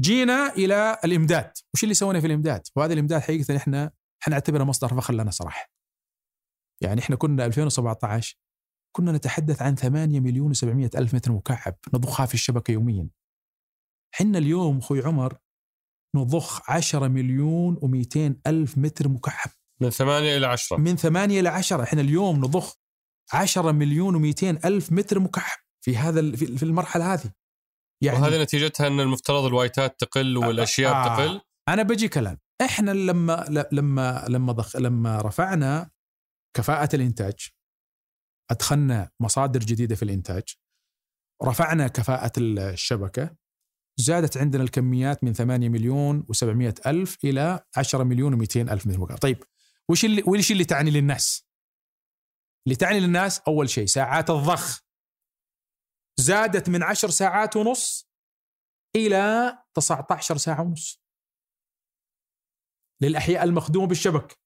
[0.01, 4.89] جينا إلى الإمداد، وش اللي سوينا في الإمداد؟ وهذا الإمداد حقيقة إحنا إحنا نعتبره مصدر
[4.89, 5.67] فخر لنا صراحة.
[6.83, 8.37] يعني إحنا كنا 2017
[8.97, 13.09] كنا نتحدث عن 8 مليون و700 ألف متر مكعب نضخها في الشبكة يوميا.
[14.15, 15.39] حنا اليوم أخوي عمر
[16.17, 19.51] نضخ 10 مليون و200 ألف متر مكعب
[19.83, 22.77] من 8 إلى 10 من 8 إلى 10 إحنا اليوم نضخ
[23.33, 27.33] 10 مليون و200 ألف متر مكعب في هذا في المرحلة هذه.
[28.03, 31.17] يعني وهذه نتيجتها إن المفترض الوايتات تقل والأشياء آه.
[31.17, 31.41] تقل.
[31.69, 32.39] أنا بجي كلام.
[32.61, 35.91] إحنا لما لما لما ضخ لما رفعنا
[36.57, 37.49] كفاءة الإنتاج
[38.51, 40.43] أدخلنا مصادر جديدة في الإنتاج
[41.45, 43.37] رفعنا كفاءة الشبكة
[43.97, 49.19] زادت عندنا الكميات من 8 مليون و700 ألف إلى 10 مليون و200 ألف متر مكعب.
[49.19, 49.45] طيب
[49.93, 51.47] وش اللي وش اللي تعني للناس؟
[52.67, 54.81] اللي تعني للناس أول شيء ساعات الضخ.
[56.21, 58.09] زادت من 10 ساعات ونص
[58.97, 61.03] إلى 19 ساعة ونص.
[63.03, 64.39] للأحياء المخدومة بالشبك.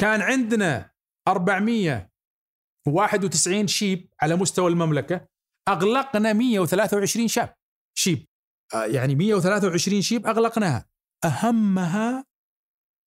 [0.00, 0.92] كان عندنا
[1.28, 5.28] 491 شيب على مستوى المملكة.
[5.68, 7.56] أغلقنا 123 شاب
[7.98, 8.26] شيب.
[8.74, 10.88] آه، يعني 123 شيب أغلقناها.
[11.24, 12.24] أهمها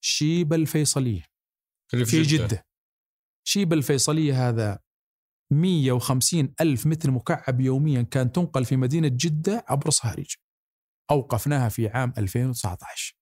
[0.03, 1.28] شيب الفيصلية.
[1.93, 2.65] اللي في جدة.
[3.47, 4.79] شيب الفيصلية هذا
[5.51, 10.31] 150 ألف متر مكعب يوميا كان تنقل في مدينة جدة عبر صهريج
[11.11, 13.15] أوقفناها في عام 2019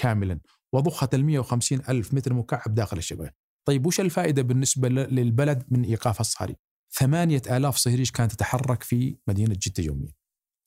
[0.00, 0.40] كاملا.
[0.72, 3.32] وضخت ال 150 ألف متر مكعب داخل الشبكة
[3.68, 6.56] طيب وش الفائدة بالنسبة للبلد من إيقاف الصهريج
[6.92, 10.12] ثمانية آلاف صهريج كانت تتحرك في مدينة جدة يوميا.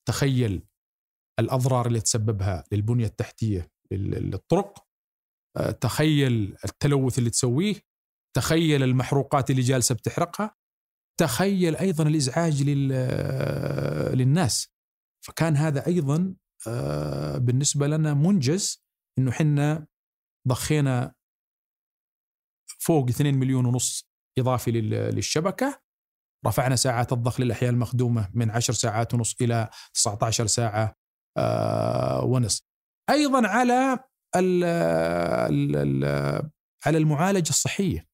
[0.07, 0.63] تخيل
[1.39, 4.85] الأضرار اللي تسببها للبنية التحتية لل- للطرق
[5.81, 7.75] تخيل التلوث اللي تسويه
[8.35, 10.55] تخيل المحروقات اللي جالسة بتحرقها
[11.19, 14.67] تخيل أيضا الإزعاج لل- آه، للناس.
[15.25, 16.35] فكان هذا أيضا
[16.67, 18.83] آه، بالنسبة لنا منجز
[19.19, 19.87] إنه حنا
[20.47, 21.13] ضخينا
[22.79, 24.09] فوق 2 مليون ونص
[24.39, 25.81] إضافي لل- للشبكة.
[26.47, 30.95] رفعنا ساعات الضخ للأحياء المخدومة من 10 ساعات ونص إلى 19 ساعة
[31.37, 32.61] آه، ونصف
[33.09, 33.99] أيضا على
[36.85, 38.09] على المعالجة الصحية.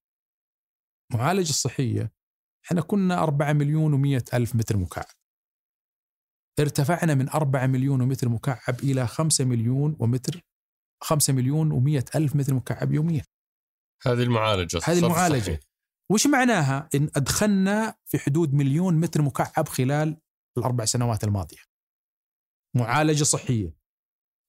[1.11, 2.11] المعالجه الصحيه
[2.65, 5.05] إحنا كنا 4 مليون و100 ألف متر مكعب.
[6.59, 10.41] ارتفعنا من 4 مليون ومتر مكعب إلى 5 مليون ومتر
[11.03, 13.23] 5 مليون و100 ألف متر مكعب يوميا.
[14.05, 15.37] هذه المعالجة هذه الصرف المعالجة.
[15.37, 15.59] الصحي.
[16.11, 20.17] وش معناها؟ إن أدخلنا في حدود مليون متر مكعب خلال
[20.57, 21.57] الأربع سنوات الماضية.
[22.75, 23.73] معالجة صحية.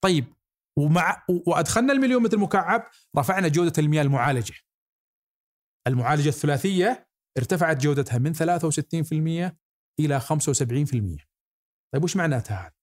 [0.05, 0.35] طيب
[0.79, 4.55] ومع وأدخلنا المليون متر مكعب رفعنا جودة المياه المعالجة.
[5.87, 7.09] المعالجة الثلاثية
[7.39, 9.57] ارتفعت جودتها من 63%
[10.01, 11.27] إلى 75%
[11.95, 12.75] طيب وش معناتها هذا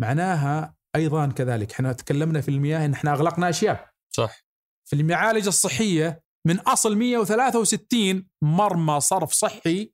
[0.00, 3.90] معناها أيضا كذلك إحنا تكلمنا في المياه إن إحنا أغلقنا أشياء.
[4.14, 4.46] صح.
[4.88, 9.92] في المعالجة الصحية من أصل 163 مرمى صرف صحي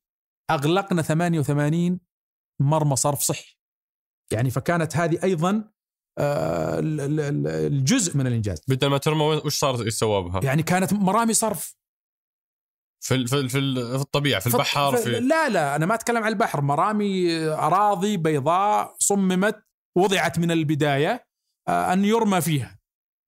[0.50, 2.00] أغلقنا 88
[2.60, 3.56] مرمى صرف صحي.
[4.32, 5.72] يعني فكانت هذه أيضا
[6.18, 8.62] الجزء من الإنجاز.
[8.68, 11.76] بدل ما ترمى وش صار يسوى بها؟ يعني كانت مرامي صرف.
[13.04, 15.94] في ال- في ال- في ال- في الطبيعة في البحر في لا لا أنا ما
[15.94, 16.60] أتكلم عن البحر.
[16.60, 19.64] مرامي أراضي بيضاء صممت
[19.98, 21.26] وضعت من البداية
[21.68, 22.78] آه، أن يرمى فيها.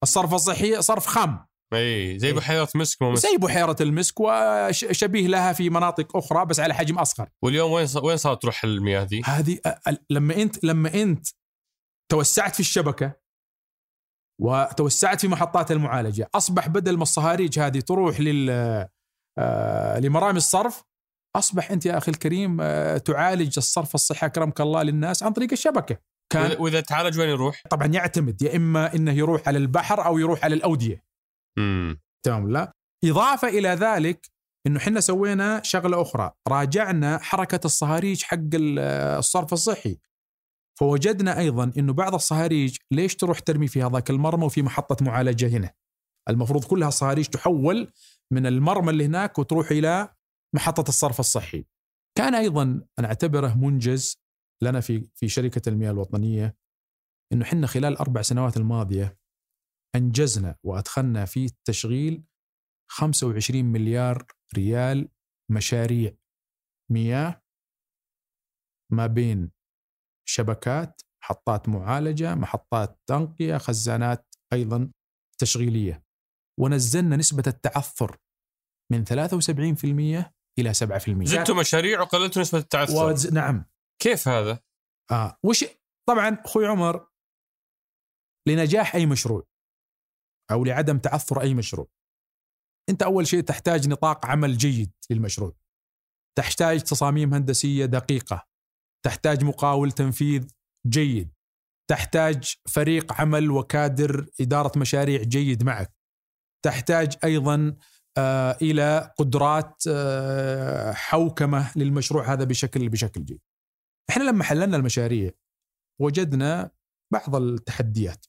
[0.02, 1.46] الصرف الصحي صرف خام.
[1.74, 6.98] إي زي بحيره مسك زي بحيره المسك وشبيه لها في مناطق أخرى بس على حجم
[6.98, 7.28] أصغر.
[7.42, 9.58] واليوم وين وين صارت تروح المياه ذي؟ هذه
[10.10, 11.26] لما انت لما أنت
[12.12, 13.12] توسعت في الشبكة
[14.40, 16.28] وتوسعت في محطات المعالجة.
[16.34, 18.50] أصبح بدل ما الصهاريج هذه تروح لل
[19.38, 20.82] آه، لمرامي الصرف
[21.36, 25.98] أصبح أنت يا أخي الكريم آه، تعالج الصرف الصحي أكرمك الله للناس عن طريق الشبكة.
[26.32, 30.18] كان وإذا- وإذا تعالج وين يروح؟ طبعا يعتمد يا إما إنه يروح على البحر أو
[30.18, 31.04] يروح على الأودية.
[31.58, 32.72] امم تمام لا؟
[33.04, 34.30] إضافة إلى ذلك
[34.66, 36.32] إنه إحنا سوينا شغلة أخرى.
[36.48, 38.78] راجعنا حركة الصهاريج حق ال-
[39.18, 39.98] الصرف الصحي.
[40.78, 45.74] فوجدنا أيضا إنه بعض الصهاريج ليش تروح ترمي في هذاك المرمى وفي محطة معالجة هنا؟
[46.28, 47.92] المفروض كلها الصهاريج تحول
[48.32, 50.14] من المرمى اللي هناك وتروح إلى
[50.54, 51.64] محطة الصرف الصحي.
[52.18, 54.24] كان أيضا أنا أعتبره منجز
[54.62, 56.56] لنا في في شركة المياه الوطنية
[57.32, 59.18] إنه إحنا خلال الاربع سنوات الماضية
[59.96, 62.24] أنجزنا وأدخلنا في التشغيل
[62.90, 65.08] 25 مليار ريال
[65.50, 66.16] مشاريع
[66.90, 67.42] مياه
[68.92, 69.50] ما بين
[70.28, 74.90] شبكات محطات معالجة محطات تنقية خزانات أيضا
[75.38, 76.04] تشغيلية.
[76.60, 78.16] ونزلنا نسبة التعثر
[78.92, 83.12] من 73% إلى 7% زدتوا مشاريع وقللتوا نسبة التعثر.
[83.12, 83.32] وز...
[83.32, 83.64] نعم.
[84.02, 84.60] كيف هذا؟
[85.10, 85.64] آه وش
[86.08, 87.08] طبعا أخوي عمر
[88.48, 89.46] لنجاح أي مشروع
[90.50, 91.88] أو لعدم تعثر أي مشروع
[92.90, 95.56] أنت أول شيء تحتاج نطاق عمل جيد للمشروع.
[96.38, 98.46] تحتاج تصاميم هندسية دقيقة.
[99.04, 100.48] تحتاج مقاول تنفيذ
[100.86, 101.34] جيد.
[101.90, 105.94] تحتاج فريق عمل وكادر إدارة مشاريع جيد معك.
[106.64, 107.76] تحتاج أيضا
[108.18, 113.40] آه إلى قدرات آه حوكمة للمشروع هذا بشكل بشكل جيد.
[114.10, 115.30] إحنا لما حللنا المشاريع
[116.00, 116.70] وجدنا
[117.12, 118.26] بعض التحديات.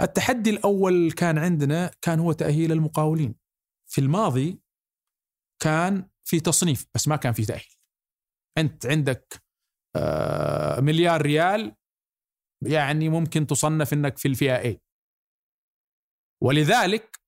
[0.00, 3.34] التحدي الأول كان عندنا كان هو تأهيل المقاولين.
[3.90, 4.60] في الماضي
[5.62, 7.74] كان في تصنيف بس ما كان في تأهيل.
[8.58, 9.45] أنت عندك
[10.80, 11.74] مليار ريال
[12.64, 14.76] يعني ممكن تصنف إنك في الفئة A
[16.42, 17.20] ولذلك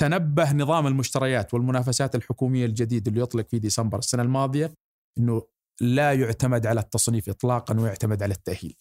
[0.00, 4.74] تنبه نظام المشتريات والمنافسات الحكومية الجديد اللي يطلق في ديسمبر السنة الماضية
[5.18, 5.46] إنه
[5.80, 8.76] لا يعتمد على التصنيف اطلاقا ويعتمد على التأهيل.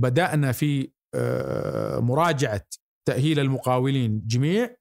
[0.00, 2.66] بدأنا في آه، مراجعة
[3.08, 4.76] تأهيل المقاولين جميع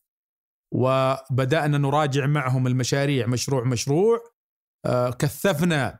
[0.74, 4.20] وبدأنا نراجع معهم المشاريع مشروع مشروع
[4.86, 6.00] آه، كثفنا آه،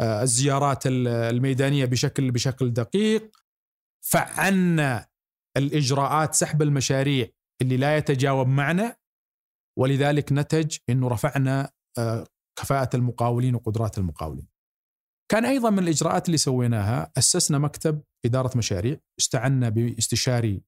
[0.00, 3.36] الزيارات ال- الميدانية بشكل بشكل دقيق
[4.04, 5.06] فعلنا
[5.56, 7.26] الإجراءات سحب المشاريع
[7.62, 8.96] اللي لا يتجاوب معنا
[9.78, 12.26] ولذلك نتج إنه رفعنا آه،
[12.58, 14.48] كفاءة المقاولين وقدرات المقاولين.
[15.32, 20.62] كان أيضا من الإجراءات اللي سويناها أسسنا مكتب إدارة مشاريع استعنا باستشاري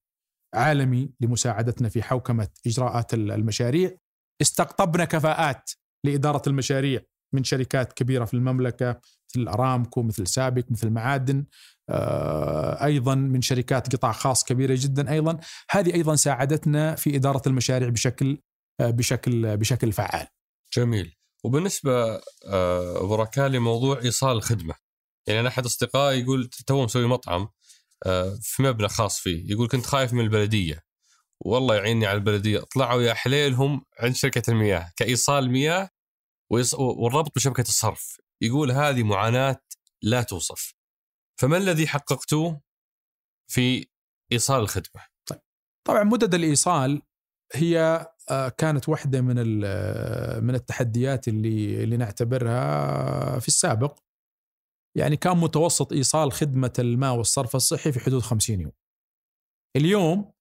[0.55, 3.97] عالمي لمساعدتنا في حوكمة إجراءات ال- المشاريع
[4.43, 5.71] استقطبنا كفاءات
[6.07, 7.01] لإدارة المشاريع
[7.35, 11.45] من شركات كبيرة في المملكة مثل أرامكو مثل سابك مثل معادن
[11.91, 15.39] آه، أيضا من شركات قطاع خاص كبيرة جدا أيضا.
[15.71, 18.39] هذه أيضا ساعدتنا في إدارة المشاريع بشكل
[18.81, 20.27] آه، بشكل بشكل فعال.
[20.77, 21.15] جميل.
[21.45, 24.75] وبالنسبة آه، أبو ركال لموضوع إيصال الخدمة
[25.27, 27.49] يعني أنا أحد أصدقائي يقول تو مسوي مطعم
[28.41, 30.83] في مبنى خاص فيه يقول كنت خايف من البلدية.
[31.41, 32.61] والله يعيني على البلدية.
[32.75, 35.91] طلعوا يا حليلهم عند شركة المياه كإيصال مياه
[36.79, 38.17] والربط بشبكة الصرف.
[38.43, 39.61] يقول هذه معاناة
[40.03, 40.75] لا توصف
[41.41, 42.61] فما الذي حققتوه
[43.51, 43.87] في
[44.33, 45.07] إيصال الخدمة
[45.87, 47.03] طبعا مدد الإيصال
[47.55, 53.99] هي آه، كانت واحدة من آه، من التحديات اللي اللي نعتبرها في السابق
[54.97, 58.73] يعني كان متوسط إيصال خدمة الماء والصرف الصحي في حدود 50 يوم.
[59.77, 60.33] اليوم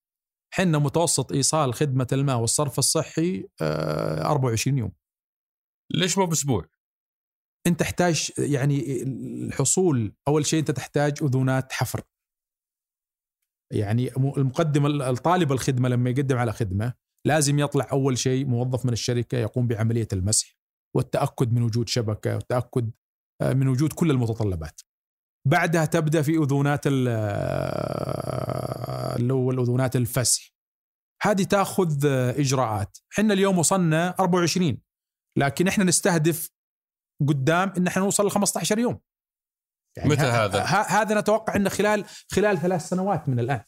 [0.53, 4.91] حنا متوسط إيصال خدمة الماء والصرف الصحي آه، 24 يوم.
[5.93, 6.69] ليش مو بأسبوع؟
[7.68, 12.01] أنت تحتاج يعني الحصول أول شيء أنت تحتاج اذونات حفر.
[13.74, 16.93] يعني المقدم الطالب الخدمة لما يقدم على خدمة
[17.28, 20.57] لازم يطلع أول شيء موظف من الشركة يقوم بعملية المسح
[20.95, 22.91] والتأكد من وجود شبكة والتأكد
[23.41, 24.82] آه، من وجود كل المتطلبات.
[25.47, 26.91] بعدها تبدأ في اذونات آه،
[29.15, 30.53] اللي هو الاذونات الفسح.
[31.22, 34.78] هذه تأخذ إجراءات إحنا اليوم وصلنا 24
[35.38, 36.49] لكن إحنا نستهدف
[37.28, 38.99] قدام إن إحنا نوصل ل 15 يوم
[39.97, 43.63] يعني متى هذا؟ هذا نتوقع انه خلال خلال ثلاث سنوات من الآن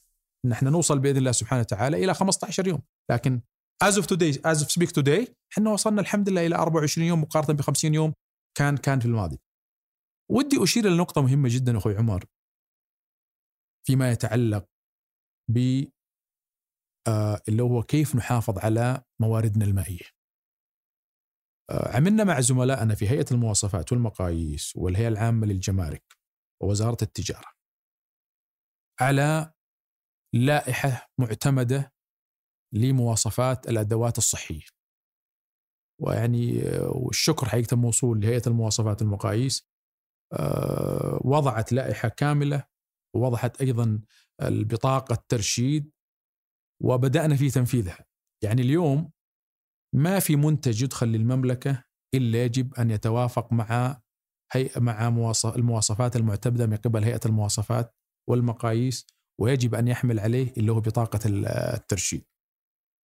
[0.45, 2.82] إن إحنا نوصل بإذن الله سبحانه وتعالى إلى 15 يوم
[3.12, 3.41] لكن
[3.84, 7.58] as of today as of speak today إحنا وصلنا الحمد لله إلى 24 يوم مقارنة
[7.58, 8.14] ب 50 يوم
[8.58, 9.39] كان كان في الماضي.
[10.32, 12.26] ودي أشير إلى نقطة مهمة جدا أخوي عمر
[13.88, 14.66] فيما يتعلق
[15.52, 15.84] ب
[17.08, 20.18] آه اللي هو كيف نحافظ على مواردنا المائية.
[21.70, 26.03] آه عملنا مع زملائنا في هيئة المواصفات والمقاييس والهيئة العامة للجمارك
[26.61, 27.47] ووزارة التجارة
[29.01, 29.53] على
[30.36, 31.93] لائحة معتمدة
[32.74, 34.65] لمواصفات الأدوات الصحية.
[36.01, 39.70] ويعني والشكر حقيقة موصول لهيئة المواصفات والمقاييس
[40.34, 42.63] آه، وضعت لائحة كاملة
[43.15, 44.01] ووضحت أيضا
[44.41, 45.91] البطاقة الترشيد
[46.84, 48.05] وبدأنا في تنفيذها.
[48.43, 49.11] يعني اليوم
[49.96, 51.84] ما في منتج يدخل للمملكة
[52.16, 54.02] إلا يجب أن يتوافق مع
[54.54, 55.08] هيئه مع
[55.56, 57.96] المواصفات المعتمدة من قبل هيئة المواصفات
[58.30, 59.08] والمقاييس
[59.42, 62.26] ويجب أن يحمل عليه اللي هو بطاقة الترشيد.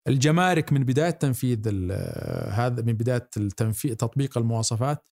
[0.08, 1.68] الجمارك من بداية تنفيذ
[2.50, 5.10] هذا من بداية التنفيذ تطبيق المواصفات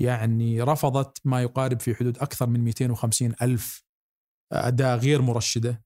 [0.00, 3.84] يعني رفضت ما يقارب في حدود أكثر من 250 ألف
[4.52, 5.84] أداة غير مرشدة.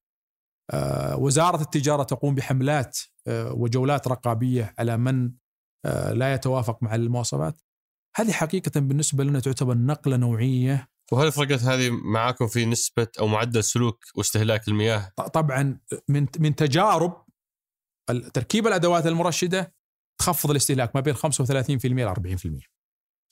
[0.71, 5.33] آه، وزارة التجارة تقوم بحملات آه، وجولات رقابية على من
[5.85, 7.63] آه، لا يتوافق مع المواصفات.
[8.17, 13.65] هذه حقيقة بالنسبة لنا تعتبر نقلة نوعية وهل فرقت هذه معاكم في نسبة أو معدل
[13.65, 17.25] سلوك واستهلاك المياه؟ طبعا من من تجارب
[18.35, 19.75] تركيب الأدوات المرشدة
[20.21, 22.67] تخفض الاستهلاك ما بين 35% ل 40%.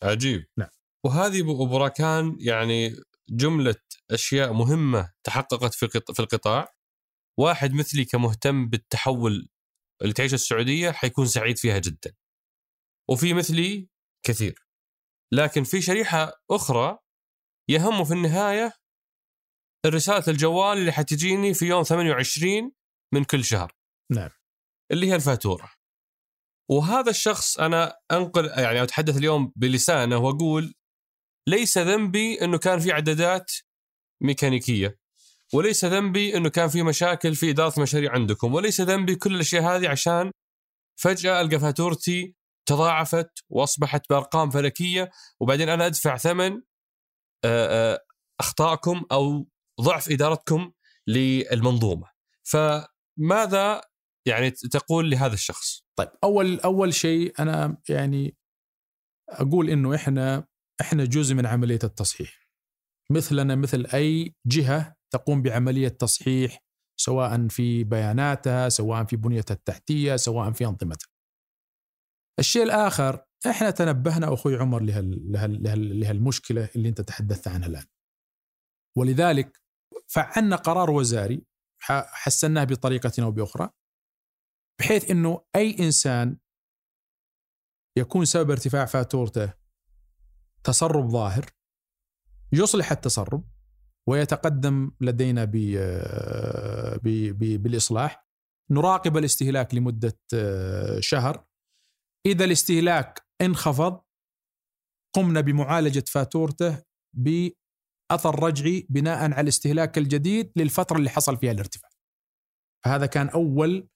[0.03, 0.45] عجيب.
[0.59, 0.69] نعم.
[1.05, 2.97] وهذه أبو براكان يعني
[3.29, 3.75] جملة
[4.11, 6.75] أشياء مهمة تحققت في في القطاع.
[7.39, 9.49] واحد مثلي كمهتم بالتحول
[10.03, 12.15] اللي تعيشه السعودية حيكون سعيد فيها جدا.
[13.11, 13.89] وفي مثلي
[14.27, 14.67] كثير.
[15.33, 16.99] لكن في شريحة أخرى
[17.71, 18.73] يهمه في النهاية
[19.87, 22.73] الرساله الجوال اللي حتجيني في يوم 28
[23.15, 23.73] من كل شهر.
[24.13, 24.31] نعم.
[24.93, 25.71] اللي هي الفاتورة
[26.71, 30.75] وهذا الشخص أنا أنقل يعني أتحدث اليوم بلسانه وأقول
[31.49, 33.53] ليس ذنبي إنه كان في عدادات
[34.23, 34.99] ميكانيكية
[35.55, 38.55] وليس ذنبي إنه كان في مشاكل في إدارة مشاريع عندكم.
[38.55, 40.31] وليس ذنبي كل الاشياء هذه عشان
[41.01, 42.35] فجأة ألقى فاتورتي
[42.69, 45.11] تضاعفت وأصبحت بأرقام فلكية.
[45.41, 46.61] وبعدين أنا أدفع ثمن
[48.41, 49.49] اخطائكم أو
[49.81, 50.73] ضعف إدارتكم
[51.07, 52.07] للمنظومة.
[52.43, 53.81] فماذا
[54.27, 58.37] يعني تقول لهذا الشخص؟ طيب أول أول شيء أنا يعني
[59.29, 60.47] أقول إنه إحنا
[60.81, 62.49] إحنا جزء من عملية التصحيح.
[63.11, 66.65] مثلنا مثل أي جهة تقوم بعملية تصحيح
[67.01, 71.09] سواء في بياناتها سواء في بنيتها التحتية سواء في أنظمتها.
[72.39, 77.87] الشيء الآخر إحنا تنبهنا أخوي عمر لهالمشكله اللي أنت تحدثت عنها الآن.
[78.97, 79.63] ولذلك
[80.09, 81.47] فعلنا قرار وزاري
[82.13, 83.71] حسناه بطريقة أو بأخرى
[84.81, 86.39] بحيث إنه أي إنسان
[87.99, 89.53] يكون سبب ارتفاع فاتورته
[90.65, 91.47] تسرب ظاهر
[92.53, 93.54] يصلح التسرب
[94.09, 95.61] ويتقدم لدينا ب
[97.63, 98.27] بالإصلاح.
[98.71, 100.19] نراقب الاستهلاك لمدة
[101.01, 101.45] شهر.
[102.27, 104.01] إذا الاستهلاك انخفض
[105.17, 106.83] قمنا بمعالجة فاتورته
[107.17, 111.91] بأثر رجعي بناء على الاستهلاك الجديد للفترة اللي حصل فيها الارتفاع.
[112.85, 113.89] فهذا كان أول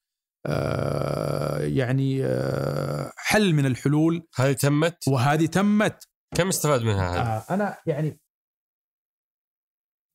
[0.45, 4.27] آه، يعني آه، حل من الحلول.
[4.35, 6.03] هذه تمت؟ وهذه تمت.
[6.35, 8.19] كم استفاد منها؟ آه أنا يعني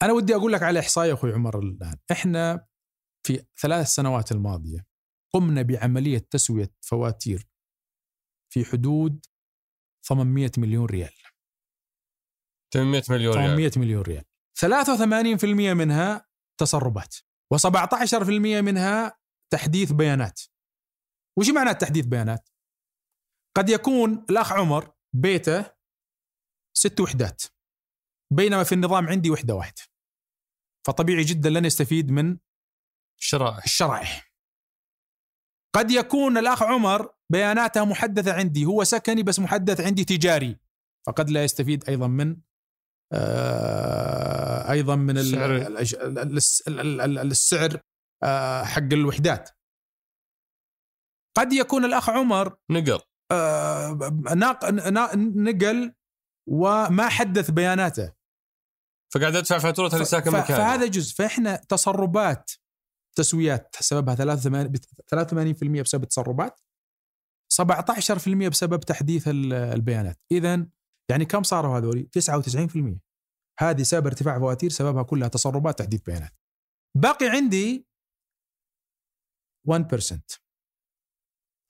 [0.02, 1.96] أنا ودي أقول لك على إحصائية أخوي عمر الآن.
[2.12, 2.66] إحنا
[3.26, 4.86] في ثلاث سنوات الماضية
[5.34, 7.48] قمنا بعملية تسوية فواتير
[8.52, 9.26] في حدود
[10.06, 11.14] 800 مليون ريال.
[12.74, 13.48] 800 مليون ريال.
[13.48, 14.24] 800 مليون ريال.
[14.54, 16.26] 83% منها
[16.60, 17.14] تسربات
[17.54, 18.28] و17%
[18.62, 19.18] منها
[19.52, 20.40] تحديث بيانات.
[21.38, 22.48] وش معنى تحديث بيانات؟
[23.56, 25.74] قد يكون الأخ عمر بيته
[26.76, 27.42] ست وحدات.
[28.34, 29.82] بينما في النظام عندي وحدة واحدة.
[30.86, 32.38] فطبيعي جدا لن يستفيد من
[33.20, 34.34] الشرائح الشرائح.
[35.74, 40.58] قد يكون الأخ عمر بياناته محدثة عندي هو سكني بس محدث عندي تجاري.
[41.06, 42.36] فقد لا يستفيد أيضا من
[43.12, 45.56] آه أيضا من السعر,
[47.22, 47.80] السعر
[48.22, 49.50] آه، حق الوحدات.
[51.36, 53.00] قد يكون الأخ عمر نقل.
[53.32, 53.98] آه،
[55.16, 55.94] نقل
[56.48, 58.12] وما حدث بياناته.
[59.12, 61.14] فقاعد أدفع فاتورة اللي ساكن مكانه فهذا جزء.
[61.14, 62.50] فإحنا تسربات
[63.16, 66.60] تسويات سببها 83% بسبب التسربات
[67.62, 70.20] 17% بسبب تحديث البيانات.
[70.32, 70.66] اذا
[71.10, 72.98] يعني كم صاروا هذول؟ 99%
[73.58, 76.32] هذه سبب ارتفاع فواتير سببها كلها تسربات تحديث بيانات.
[76.96, 77.86] باقي عندي
[79.68, 80.40] 1%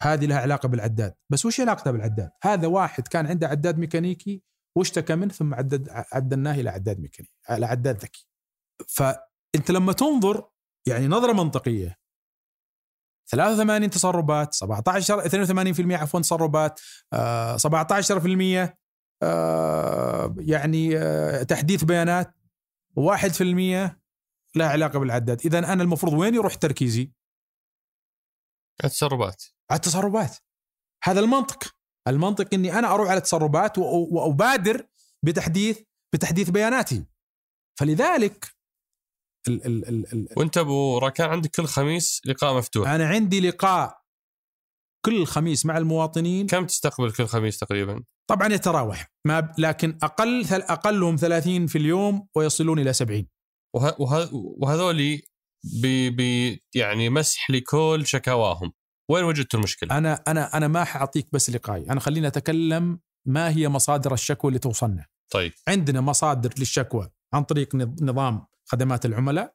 [0.02, 1.14] هذه لها علاقة بالعداد.
[1.32, 4.42] بس وش علاقتها بالعداد؟ هذا واحد كان عنده عداد ميكانيكي
[4.76, 8.28] واشتكى منه ثم عدد عدلناه إلى عداد ميكانيكي إلى عداد ذكي.
[8.88, 10.48] فأنت لما تنظر
[10.86, 11.98] يعني نظرة منطقية
[13.26, 16.80] 83 تسربات 17 82% عفوا تسربات
[17.12, 18.76] آه 17%
[19.22, 22.34] آه يعني آه تحديث بيانات
[22.96, 24.04] 1%
[24.56, 25.40] لها علاقة بالعداد.
[25.44, 27.12] اذا أنا المفروض وين يروح تركيزي؟
[28.84, 29.42] التسربات.
[29.70, 30.36] على التسربات.
[31.04, 31.73] هذا المنطق.
[32.08, 34.86] المنطق إني أنا أروح على التسربات وأبادر
[35.24, 35.80] بتحديث
[36.14, 37.04] بتحديث بياناتي.
[37.80, 38.54] فلذلك
[39.48, 42.88] ال ال ال ال وأنت أبو راكان عندك كل خميس لقاء مفتوح.
[42.88, 44.04] أنا عندي لقاء
[45.04, 46.46] كل خميس مع المواطنين.
[46.46, 49.06] كم تستقبل كل خميس تقريبا؟ طبعا يتراوح.
[49.26, 53.26] ما لكن أقل أقلهم 30 في اليوم ويصلون إلى 70
[53.76, 55.22] وه وه وهذولي
[55.82, 56.20] ب
[56.74, 58.72] يعني مسح لكل شكاواهم.
[59.10, 63.68] وين وجدت المشكلة؟ أنا أنا أنا ما حأعطيك بس لقاي، أنا خليني أتكلم ما هي
[63.68, 65.06] مصادر الشكوى اللي توصلنا.
[65.30, 69.54] طيب عندنا مصادر للشكوى عن طريق نظام خدمات العملاء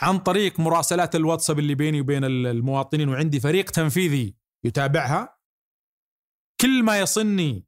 [0.00, 5.38] عن طريق مراسلات الواتساب اللي بيني وبين المواطنين وعندي فريق تنفيذي يتابعها
[6.60, 7.66] كل ما يصلني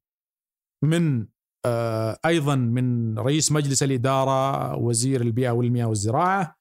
[0.84, 1.26] من
[1.64, 6.58] آه أيضا من رئيس مجلس الإدارة وزير البيئة والمياه والزراعة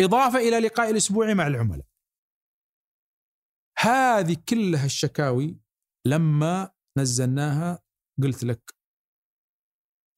[0.00, 1.86] إضافة إلى لقاء الأسبوعي مع العملاء
[3.80, 5.58] هذه كلها الشكاوي
[6.06, 7.82] لما نزلناها
[8.22, 8.74] قلت لك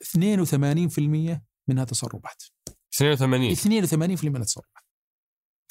[0.05, 2.43] 82% منها تسربات
[2.95, 4.83] 82 82% من التسربات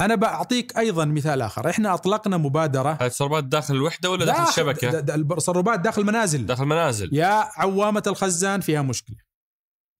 [0.01, 1.69] أنا بعطيك أيضا مثال آخر.
[1.69, 2.91] إحنا أطلقنا مبادرة.
[3.01, 8.61] التسربات داخل الوحدة ولا داخل, داخل الشبكة؟ التسربات داخل المنازل داخل المنازل يا عوامة الخزان
[8.61, 9.17] فيها مشكلة.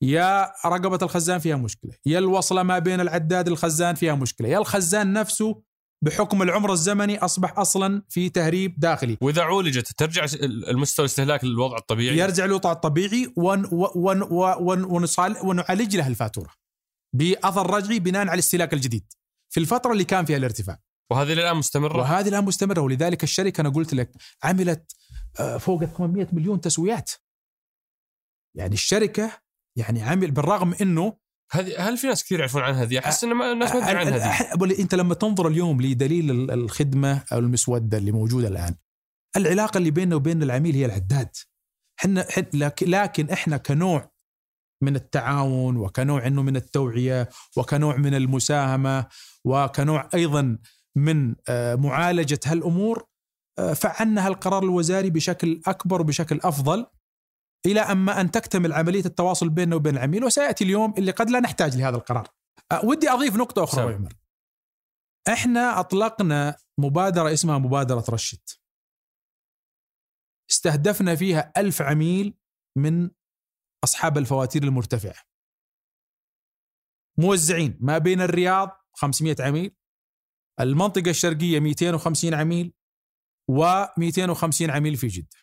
[0.01, 1.91] يا رقبة الخزان فيها مشكلة.
[2.05, 4.47] يا الوصلة ما بين العداد الخزان فيها مشكلة.
[4.47, 5.63] يا الخزان نفسه
[6.03, 9.17] بحكم العمر الزمني أصبح أصلا في تهريب داخلي.
[9.21, 15.05] وإذا عولجت ترجع المستوى الاستهلاك للوضع الطبيعي؟ يرجع للوضع الطبيعي ون ون ون ون
[15.43, 16.49] ونعالج له الفاتورة
[17.15, 19.13] بأثر رجعي بناء على الاستهلاك الجديد
[19.49, 20.79] في الفترة اللي كان فيها الارتفاع.
[21.11, 24.11] وهذه الان مستمرة؟ وهذه الآن مستمرة ولذلك الشركة أنا قلت لك
[24.43, 24.91] عملت
[25.39, 27.11] آه، فوق 800 مليون تسويات.
[28.57, 29.31] يعني الشركة
[29.75, 31.17] يعني عمل بالرغم إنه
[31.51, 34.79] هذه هل في ناس كثير يعرفون عن هذه؟ أحس ان الناس ما تدري عن هذه.
[34.79, 38.75] أنت لما تنظر اليوم لدليل الخدمة أو المسودة اللي موجودة الآن
[39.37, 41.29] العلاقة اللي بيننا وبين العميل هي العداد.
[41.99, 42.25] إحنا
[42.81, 44.11] لكن إحنا كنوع
[44.83, 49.05] من التعاون وكنوع إنه من التوعية وكنوع من المساهمة
[49.45, 50.57] وكنوع أيضا
[50.95, 51.35] من
[51.75, 53.05] معالجة هالأمور
[53.75, 56.85] فعلنا هالقرار الوزاري بشكل أكبر وبشكل أفضل.
[57.65, 61.77] إلى اما أن تكتمل عملية التواصل بيننا وبين العميل وسيأتي اليوم اللي قد لا نحتاج
[61.77, 62.27] لهذا القرار.
[62.83, 64.13] ودي أضيف نقطة أخرى يا عمر.
[65.33, 68.39] إحنا أطلقنا مبادرة اسمها مبادرة رشد.
[70.51, 72.37] استهدفنا فيها ألف عميل
[72.77, 73.09] من
[73.83, 75.23] أصحاب الفواتير المرتفعة
[77.17, 79.75] موزعين ما بين الرياض 500 عميل
[80.59, 82.73] المنطقة الشرقية 250 عميل
[83.51, 85.37] و250 عميل في جدة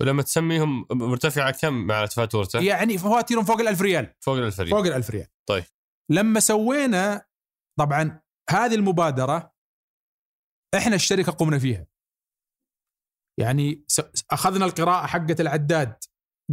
[0.00, 4.14] ولما تسميهم مرتفعه كم مع فاتورته؟ يعني فواتيرهم فوق ال1000 ريال.
[4.20, 4.70] فوق ال1000 ريال.
[4.70, 5.26] فوق ال1000 ريال.
[5.46, 5.64] طيب.
[6.10, 7.26] لما سوينا
[7.78, 8.20] طبعا
[8.50, 9.54] هذه المبادرة
[10.76, 11.86] إحنا الشركة قمنا فيها.
[13.40, 13.84] يعني
[14.30, 15.96] أخذنا القراءة حقة العداد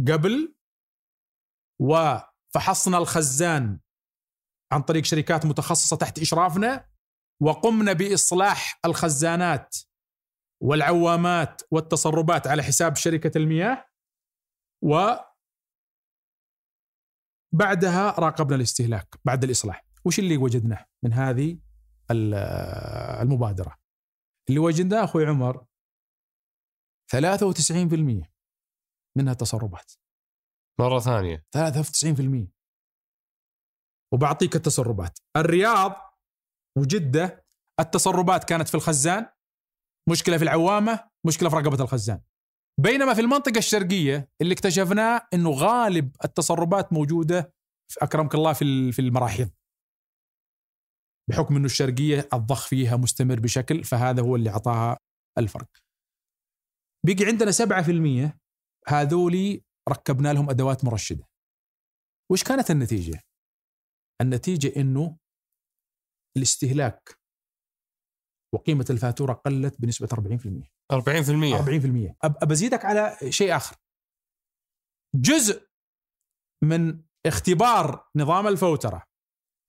[0.08, 0.54] قبل
[1.80, 3.80] وفحصنا الخزان
[4.72, 6.88] عن طريق شركات متخصصة تحت إشرافنا
[7.42, 9.76] وقمنا بإصلاح الخزانات
[10.62, 13.88] والعوامات والتسربات على حساب شركة المياه
[14.84, 14.96] و
[17.54, 19.84] بعدها راقبنا الاستهلاك بعد الإصلاح.
[20.04, 21.58] وش اللي وجدناه من هذه
[23.20, 23.78] المبادرة؟
[24.48, 25.66] اللي وجدناه أخوي عمر
[27.16, 28.30] 93%
[29.16, 29.92] منها تسربات
[30.80, 31.46] مرة ثانية.
[31.56, 32.48] 93%
[34.12, 35.92] وبعطيك التسربات الرياض
[36.78, 37.44] وجدة
[37.80, 39.26] التسربات كانت في الخزان
[40.10, 42.20] مشكلة في العوامة مشكلة في رقبة الخزان.
[42.80, 47.52] بينما في المنطقة الشرقية اللي اكتشفناه إنه غالب التسربات موجودة
[47.92, 49.50] في أكرمك الله في في المراحيض
[51.30, 54.98] بحكم إنه الشرقية الضخ فيها مستمر بشكل فهذا هو اللي اعطاها
[55.38, 55.68] الفرق.
[57.06, 58.38] بقي عندنا 7%
[58.88, 61.24] هذولي ركبنا لهم أدوات مرشدة.
[62.32, 63.20] وش كانت النتيجة؟
[64.20, 65.16] النتيجة إنه
[66.36, 67.18] الاستهلاك
[68.54, 70.12] وقيمة الفاتورة قلت بنسبة 40%
[70.92, 70.96] 40%
[72.12, 73.76] 40% أب بزيدك على شيء آخر.
[75.14, 75.68] جزء
[76.64, 79.02] من اختبار نظام الفوترة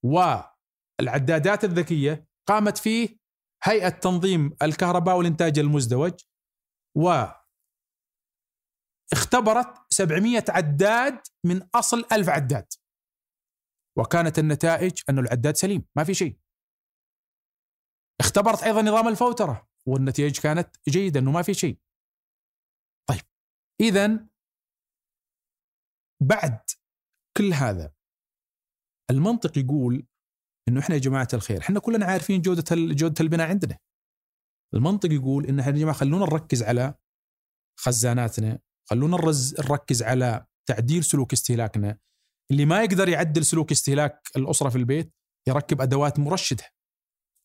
[0.05, 3.17] والعدادات الذكية قامت فيه
[3.63, 6.13] هيئة تنظيم الكهرباء والإنتاج المزدوج
[6.97, 7.25] و
[9.13, 12.67] اختبرت 700 عداد من أصل 1000 عداد.
[13.97, 16.37] وكانت النتائج انه العداد سليم ما في شيء.
[18.33, 21.79] اختبرت أيضا نظام الفوترة والنتائج كانت جيدة إنه ما في شيء.
[23.09, 23.21] طيب
[23.81, 24.27] اذا
[26.21, 26.59] بعد
[27.37, 27.93] كل هذا
[29.11, 30.07] المنطق يقول
[30.67, 33.77] إنه إحنا يا جماعة الخير إحنا كلنا عارفين جودة جودة البناء عندنا.
[34.73, 36.95] المنطق يقول إن إحنا يا جماعة خلونا نركز على
[37.79, 38.59] خزاناتنا
[38.89, 39.17] خلونا
[39.59, 41.99] نركز على تعديل سلوك استهلاكنا.
[42.51, 45.13] اللي ما يقدر يعدل سلوك استهلاك الأسرة في البيت
[45.47, 46.72] يركب أدوات مرشدة.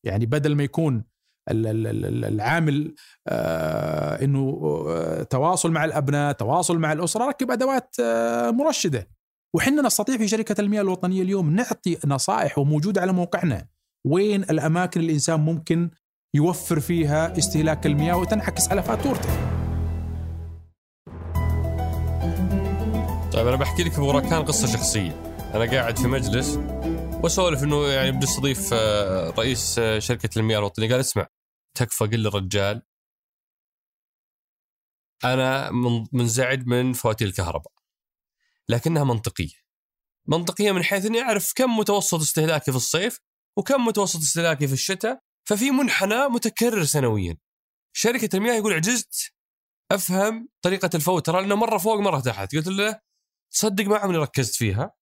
[0.06, 1.04] يعني بدل ما يكون
[1.50, 2.94] العامل
[3.28, 9.08] آه إنه آه تواصل مع الأبناء تواصل مع الأسرة ركب أدوات آه مرشدة.
[9.56, 13.66] وحنا نستطيع في شركة المياه الوطنية اليوم نعطي نصائح وموجوده على موقعنا.
[14.06, 15.90] وين الأماكن اللي الإنسان ممكن
[16.34, 19.28] يوفر فيها استهلاك المياه وتنعكس على فاتورته.
[23.32, 26.58] طيب أنا بحكي لك ابو راكان قصة شخصية، أنا قاعد في مجلس
[27.24, 30.88] واسولف إنه يعني بدي استضيف آه، رئيس آه، شركة المياه الوطنية.
[30.88, 31.26] قال اسمع
[31.76, 32.82] تكفى قل للرجال.
[35.24, 35.70] أنا
[36.12, 37.72] منزعج من فواتير الكهرباء
[38.68, 39.54] لكنها منطقية.
[40.28, 43.18] منطقية من حيث إني أعرف كم متوسط استهلاكي في الصيف
[43.56, 47.36] وكم متوسط استهلاكي في الشتاء ففي منحنى متكرر سنويا.
[47.92, 49.32] شركة المياه يقول عجزت
[49.92, 52.56] أفهم طريقة الفوتره لأنه مرة فوق مرة تحت.
[52.56, 53.00] قلت له
[53.52, 54.97] تصدق ما عمري ركزت فيها.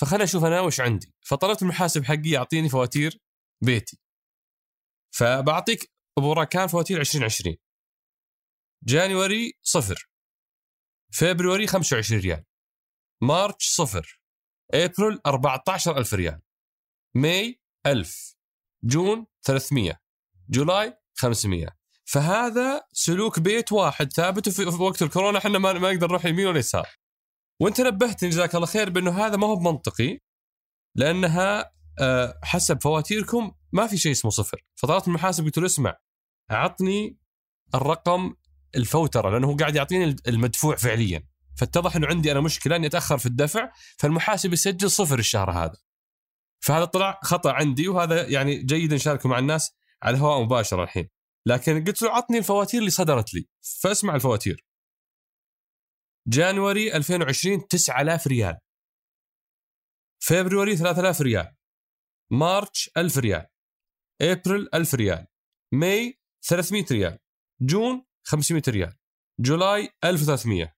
[0.00, 1.14] فخلنا أشوف أنا وش عندي.
[1.20, 3.20] فطلبت المحاسب حقي يعطيني فواتير
[3.64, 3.98] بيتي.
[5.14, 7.56] فبعطيك أبو راكان فواتير 2020
[8.82, 10.08] January صفر.
[11.12, 12.44] فبراير 25 ريال.
[13.22, 14.20] March صفر.
[14.74, 16.40] إبريل 14000 ريال.
[17.14, 18.36] May 1000
[18.84, 20.00] June 300
[20.48, 21.68] July 500
[22.04, 25.38] فهذا سلوك بيت واحد ثابت وفي وقت الكورونا.
[25.38, 26.99] إحنا ما نقدر نروح يمين ولا يسار.
[27.60, 30.18] وانت نبهتني جزاك الله خير بأنه هذا ما هو منطقي
[30.96, 34.64] لأنها آه، حسب فواتيركم ما في شيء اسمه صفر.
[34.74, 35.96] فطلبت المحاسب قلت له اسمع
[36.50, 37.18] عطني
[37.74, 38.34] الرقم
[38.76, 41.22] الفوترة لأنه هو قاعد يعطيني المدفوع فعليا.
[41.58, 45.76] فاتضح إنه عندي أنا مشكلة إني أتأخر في الدفع فالمحاسب يسجل صفر الشهر هذا.
[46.60, 51.08] فهذا طلع خطأ عندي وهذا يعني جيد نشاركه مع الناس على الهواء مباشرة الحين.
[51.46, 53.48] لكن قلت له عطني الفواتير اللي صدرت لي
[53.82, 54.69] فاسمع الفواتير.
[56.32, 58.58] January 2020 9000 ريال.
[60.22, 61.56] فبراير 3000 ريال.
[62.32, 63.46] March 1000 ريال.
[64.22, 65.26] إبريل 1000 ريال.
[65.72, 67.18] May 300 ريال.
[67.60, 68.96] June 500 ريال.
[69.40, 70.74] July 1300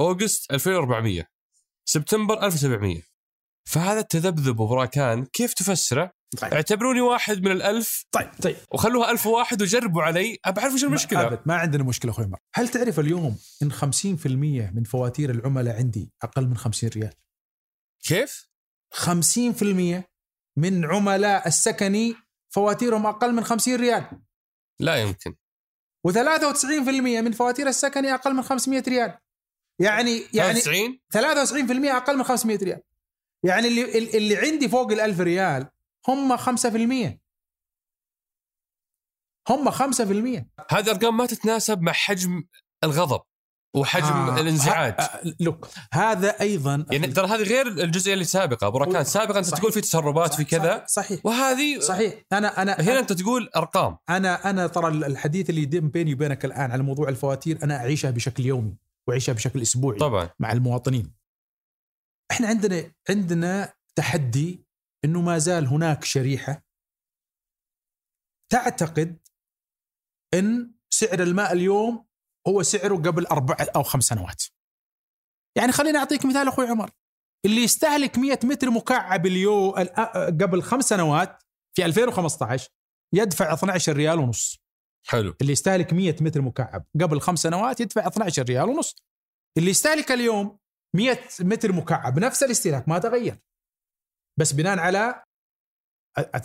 [0.00, 1.26] August 2400
[1.88, 3.02] سبتمبر 1700
[3.68, 6.54] فهذا التذبذب أبو راكان كيف تفسره؟ طيب.
[6.54, 8.04] اعتبروني واحد من الألف.
[8.12, 8.56] طيب طيب.
[8.72, 10.38] وخلوها ألف واحد وجربوا علي.
[10.46, 11.30] بعرف إيش المشكلة.
[11.30, 12.38] ما, ما عندنا مشكلة أخوي عمر.
[12.54, 14.26] هل تعرف اليوم إن 50%
[14.74, 17.12] من فواتير العملاء عندي أقل من 50 ريال؟
[18.02, 18.48] كيف؟
[18.94, 20.02] 50%
[20.56, 22.14] من عملاء السكني
[22.54, 24.04] فواتيرهم أقل من 50 ريال.
[24.80, 25.34] لا يمكن.
[26.08, 29.18] و93% من فواتير السكني أقل من 500 ريال.
[29.80, 32.82] يعني يعني 93 93% أقل من 500 ريال.
[33.44, 35.70] يعني اللي اللي عندي فوق ال 1000 ريال
[36.08, 36.40] هم 5%
[39.50, 42.44] هم 5% هذه ارقام ما تتناسب مع حجم
[42.84, 43.20] الغضب
[43.76, 44.94] وحجم آه الانزعاج.
[44.98, 48.66] آه لوك هذا أيضا يعني ترى هذه غير الجزئية اللي سابقة.
[48.66, 50.84] أبو ركان سابقا أنت تقول في تسربات في كذا.
[50.88, 52.14] صحيح وهذه صحيح.
[52.32, 53.96] أنا أنا هنا أنت تقول أرقام.
[54.08, 58.46] أنا أنا ترى الحديث اللي يدم بيني وبينك الآن على موضوع الفواتير أنا أعيشها بشكل
[58.46, 58.76] يومي
[59.08, 60.30] وعيشها بشكل أسبوعي طبعا.
[60.38, 61.14] مع المواطنين.
[62.30, 64.65] إحنا عندنا عندنا تحدي
[65.06, 66.64] إنه ما زال هناك شريحة
[68.52, 69.28] تعتقد
[70.34, 72.06] إن سعر الماء اليوم
[72.48, 74.42] هو سعره قبل أربع أو خمس سنوات.
[75.56, 76.90] يعني خليني أعطيك مثال أخوي عمر.
[77.44, 79.74] اللي يستهلك 100 متر مكعب اليوم
[80.42, 81.42] قبل خمس سنوات
[81.76, 82.70] في 2015
[83.14, 84.58] يدفع 12 ريال ونص.
[85.08, 85.36] حلو.
[85.40, 88.96] اللي يستهلك 100 متر مكعب قبل خمس سنوات يدفع 12 ريال ونص.
[89.58, 90.58] اللي يستهلك اليوم
[90.96, 93.38] 100 متر مكعب نفس الاستهلاك ما تغير.
[94.38, 95.24] بس بناء على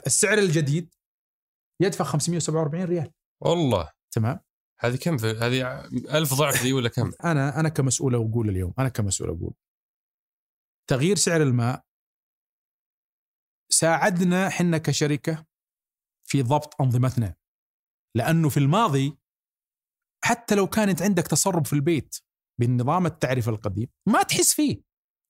[0.07, 0.95] السعر الجديد
[1.81, 3.11] يدفع 547 ريال.
[3.41, 3.91] والله.
[4.15, 4.39] تمام؟
[4.79, 5.85] هذه كم في هذه
[6.17, 9.53] ألف ضعف دي ولا كم؟ أنا أنا كمسؤول أقول اليوم أنا كمسؤول أقول.
[10.89, 11.83] تغيير سعر الماء
[13.71, 15.45] ساعدنا إحنا كشركة
[16.27, 17.35] في ضبط أنظمتنا.
[18.15, 19.17] لأنه في الماضي
[20.23, 22.15] حتى لو كانت عندك تسرب في البيت
[22.59, 24.81] بالنظام التعريفي القديم ما تحس فيه.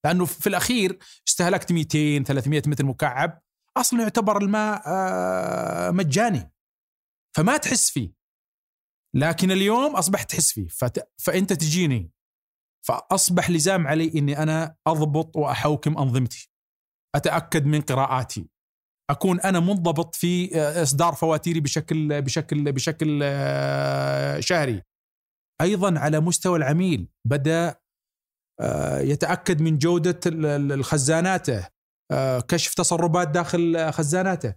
[0.06, 3.42] لأنه في الأخير استهلكت 200 300 متر مكعب
[3.78, 6.52] أصلا يعتبر الماء آه، مجاني.
[7.38, 8.14] فما تحس فيه.
[9.16, 10.68] لكن اليوم أصبحت تحس فيه.
[10.68, 11.12] فت...
[11.18, 12.12] فأنت تجيني.
[12.88, 16.52] فأصبح لزام علي إني أنا أضبط وأحوكم أنظمتي.
[17.16, 18.50] أتأكد من قراءاتي.
[19.10, 24.82] أكون أنا منضبط في آه، إصدار فواتيري بشكل بشكل بشكل آه، شهري.
[25.62, 27.81] أيضا على مستوى العميل بدأ
[29.02, 30.20] يتأكد من جودة
[30.74, 31.68] الخزاناته
[32.48, 34.56] كشف تسربات داخل خزاناته.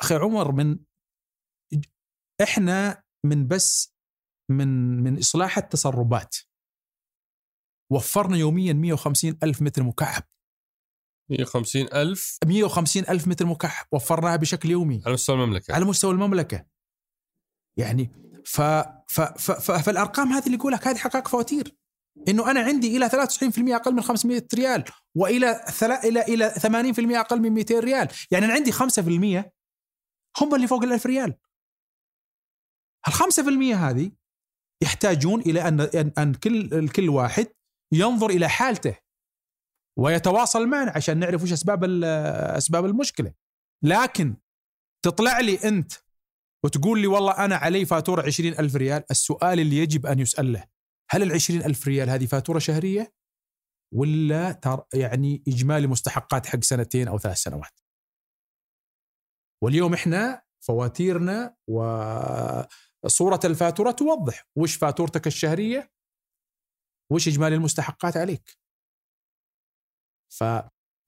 [0.00, 0.78] أخي عمر من
[2.42, 3.94] إحنا من بس
[4.50, 4.68] من
[5.02, 6.36] من إصلاح التسربات
[7.92, 10.22] وفرنا يوميا 150 ألف متر مكعب.
[11.30, 13.86] 150 ألف؟ 150 ألف متر مكعب.
[13.92, 15.02] وفرناها بشكل يومي.
[15.04, 15.74] على مستوى المملكة.
[15.74, 16.66] على مستوى المملكة.
[17.78, 18.10] يعني
[18.44, 18.60] ف
[19.08, 21.79] ف ف ف فالأرقام هذه اللي يقولك هذه حقائق فواتير.
[22.28, 24.84] إنه أنا عندي إلى 93% أقل من 500 ريال
[25.16, 29.52] وإلى ثلا إلى إلى 80% أقل من 200 ريال، يعني أنا عندي 5%
[30.40, 31.34] هم اللي فوق ال 1000 ريال.
[33.08, 34.12] ال 5% هذه
[34.82, 35.80] يحتاجون إلى ان
[36.18, 37.46] ان كل الكل واحد
[37.92, 38.98] ينظر إلى حالته
[39.98, 42.04] ويتواصل معنا عشان نعرف وش أسباب
[42.56, 43.32] أسباب المشكلة.
[43.84, 44.36] لكن
[45.04, 45.92] تطلع لي أنت
[46.64, 50.64] وتقول لي والله أنا علي فاتورة عشرين ألف ريال السؤال اللي يجب أن يسأل له.
[51.10, 53.14] هل العشرين ألف ريال هذه فاتورة شهرية؟
[53.94, 54.60] ولا
[54.94, 57.80] يعني إجمالي مستحقات حق سنتين أو ثلاث سنوات.
[59.62, 65.92] واليوم إحنا فواتيرنا وصوره الفاتورة توضح وش فاتورتك الشهرية؟
[67.12, 68.58] وش إجمالي المستحقات عليك.
[70.32, 70.44] ف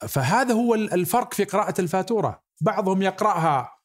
[0.09, 2.43] فهذا هو الفرق في قراءة الفاتورة.
[2.61, 3.79] بعضهم يقرأها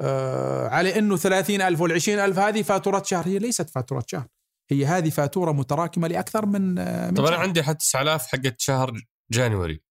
[0.00, 4.28] آه، على أنه ثلاثين ألف والعشرين ألف هذه فاتورة شهر هي ليست فاتورة شهر.
[4.68, 8.92] هي هذه فاتورة متراكمة لأكثر من, آه، من طب أنا عندي حتى 9000 حقت شهر
[9.30, 9.82] جانوري.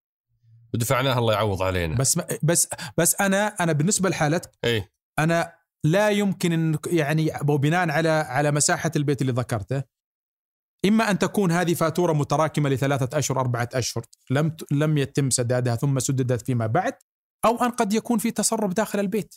[0.73, 1.95] ودفعناها الله يعوض علينا.
[1.95, 2.67] بس بس
[2.97, 4.91] بس أنا أنا بالنسبة لحالتك إيه.
[5.19, 5.53] أنا
[5.84, 9.84] لا يمكن ان يعني بناء على على مساحة البيت اللي ذكرته
[10.86, 15.99] إما أن تكون هذه فاتورة متراكمة لثلاثة أشهر أربعة أشهر لم لم يتم سدادها ثم
[15.99, 16.93] سددت فيما بعد
[17.45, 19.36] أو أن قد يكون في تسرب داخل البيت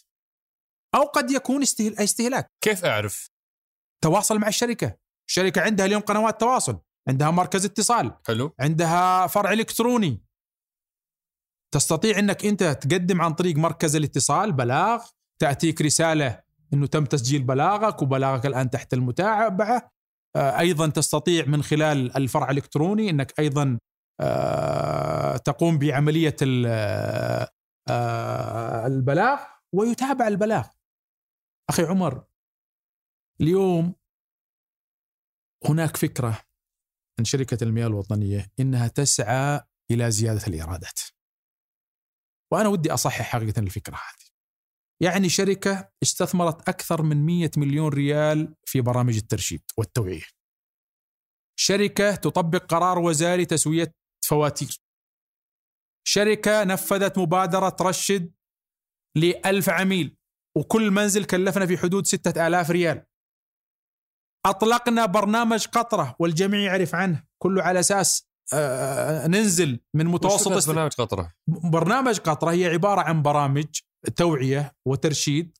[0.94, 2.50] أو قد يكون استهلاك.
[2.60, 3.30] كيف أعرف؟
[4.02, 4.96] تواصل مع الشركة.
[5.28, 8.54] الشركة عندها اليوم قنوات تواصل عندها مركز اتصال حلو.
[8.60, 10.22] عندها فرع إلكتروني.
[11.74, 15.06] تستطيع إنك أنت تقدم عن طريق مركز الاتصال بلاغ
[15.38, 19.90] تأتيك رسالة إنه تم تسجيل بلاغك وبلاغك الآن تحت المتابعة.
[20.36, 23.78] آه، أيضا تستطيع من خلال الفرع الإلكتروني إنك أيضا
[24.20, 27.48] آه، تقوم بعملية آه،
[28.86, 29.40] البلاغ
[29.74, 30.66] ويتابع البلاغ.
[31.70, 32.24] أخي عمر
[33.40, 33.94] اليوم
[35.64, 36.42] هناك فكرة
[37.18, 41.00] من شركة المياه الوطنية إنها تسعى إلى زيادة الإيرادات.
[42.52, 44.28] وأنا ودي أصحح حقيقة الفكرة هذه.
[45.02, 50.24] يعني شركة استثمرت أكثر من 100 مليون ريال في برامج الترشيد والتوعية.
[51.58, 53.94] شركة تطبق قرار وزاري تسوية
[54.24, 54.80] فواتير.
[56.06, 58.34] شركة نفذت مبادرة رشد
[59.16, 60.16] لألف عميل
[60.56, 63.06] وكل منزل كلفنا في حدود ستة آلاف ريال.
[64.46, 67.24] أطلقنا برنامج قطرة والجميع يعرف عنه.
[67.42, 73.66] كله على أساس آه، ننزل من متوسط برنامج قطرة؟ برنامج قطرة هي عبارة عن برامج
[74.16, 75.58] توعية وترشيد.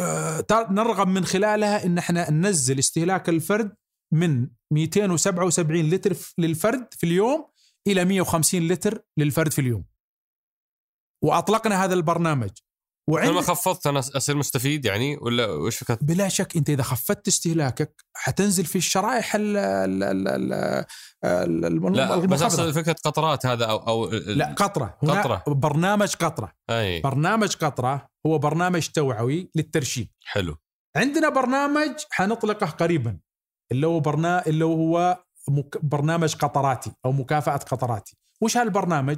[0.00, 3.76] آه، نرغب من خلالها إن إحنا ننزل استهلاك الفرد
[4.12, 7.46] من 277 لتر للفرد في اليوم
[7.86, 9.84] إلى 150 لتر للفرد في اليوم.
[11.24, 12.50] وأطلقنا هذا البرنامج.
[13.08, 17.28] وعند لما خفضت أنا أصير مستفيد يعني ولا وش فكرة؟ بلا شك أنت إذا خفضت
[17.28, 20.54] استهلاكك حتنزل في الشرائح ال ال ال
[21.24, 24.98] ال لا بس أقصد فكرة قطرات هذا أو أو لا قطرة.
[25.02, 25.44] قطرة.
[25.46, 26.52] برنامج قطرة.
[26.70, 27.00] أي.
[27.00, 30.10] برنامج قطرة هو برنامج توعوي للترشيد.
[30.24, 30.56] حلو.
[30.96, 33.18] عندنا برنامج حنطلقه قريبا
[33.72, 35.24] اللي هو برنامج اللي هو
[35.82, 38.16] برنامج قطراتي أو مكافأة قطراتي.
[38.42, 39.16] وش هالبرنامج؟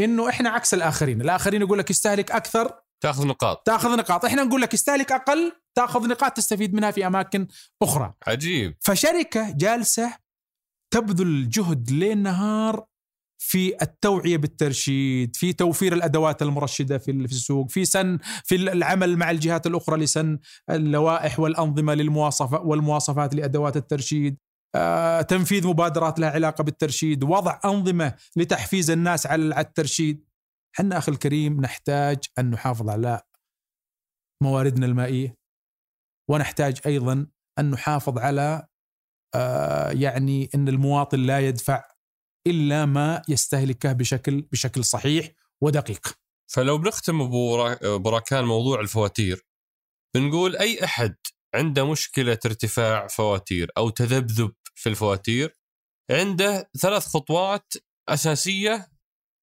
[0.00, 1.20] إنه إحنا عكس الآخرين.
[1.20, 3.66] الآخرين يقول لك استهلك أكثر تاخذ نقاط.
[3.66, 4.24] تاخذ نقاط.
[4.24, 7.46] إحنا نقول لك استهلك أقل تاخذ نقاط تستفيد منها في أماكن
[7.82, 8.12] أخرى.
[8.26, 8.76] عجيب.
[8.80, 10.16] فشركة جالسة
[10.94, 12.86] تبذل جهد ليل نهار
[13.38, 19.66] في التوعية بالترشيد، في توفير الأدوات المرشدة في السوق، في سن في العمل مع الجهات
[19.66, 20.38] الأخرى لسن
[20.70, 24.36] اللوائح والأنظمة للمواصفه والمواصفات لأدوات الترشيد،
[24.74, 30.31] آه، تنفيذ مبادرات لها علاقة بالترشيد، وضع أنظمة لتحفيز الناس على الترشيد.
[30.74, 33.22] إحنا أخي الكريم نحتاج أن نحافظ على
[34.42, 35.36] مواردنا المائية
[36.30, 37.26] ونحتاج أيضا
[37.58, 38.66] أن نحافظ على
[39.34, 41.84] آه، يعني إن المواطن لا يدفع
[42.46, 45.28] إلا ما يستهلكه بشكل بشكل صحيح
[45.62, 46.18] ودقيق.
[46.52, 47.30] فلو بنختم
[47.82, 49.46] براكان موضوع الفواتير
[50.14, 51.16] بنقول أي أحد
[51.54, 55.58] عنده مشكلة ارتفاع فواتير أو تذبذب في الفواتير
[56.10, 57.72] عنده ثلاث خطوات
[58.08, 58.91] أساسية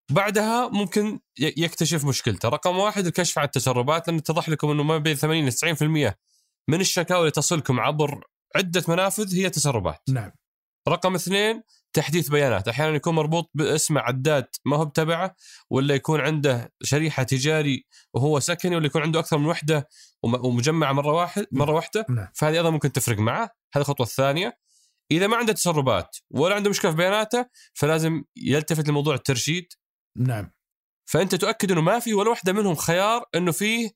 [0.10, 5.16] بعدها ممكن يكتشف مشكلته، رقم واحد الكشف على التسربات لأن اتضح لكم إنه ما بين
[5.16, 6.18] 80 ل 90%
[6.68, 8.24] من الشكاوى اللي تصلكم عبر
[8.56, 10.02] عدة منافذ هي تسربات.
[10.10, 10.32] نعم.
[10.88, 15.36] رقم اثنين تحديث بيانات، أحيانا يكون مربوط باسم عداد ما هو تبعه
[15.70, 19.88] ولا يكون عنده شريحة تجاري وهو سكني ولا يكون عنده أكثر من وحدة
[20.24, 22.28] ومجمعه مرة واحد مرة واحدة نعم.
[22.34, 24.58] فهذه أيضا ممكن تفرق معه، هذه الخطوة الثانية.
[25.12, 29.74] إذا ما عنده تسربات ولا عنده مشكلة في بياناته فلازم يلتفت لموضوع الترشيد
[30.18, 30.52] نعم.
[31.06, 33.92] فأنت تؤكد إنه ما في ولا واحدة منهم خيار إنه فيه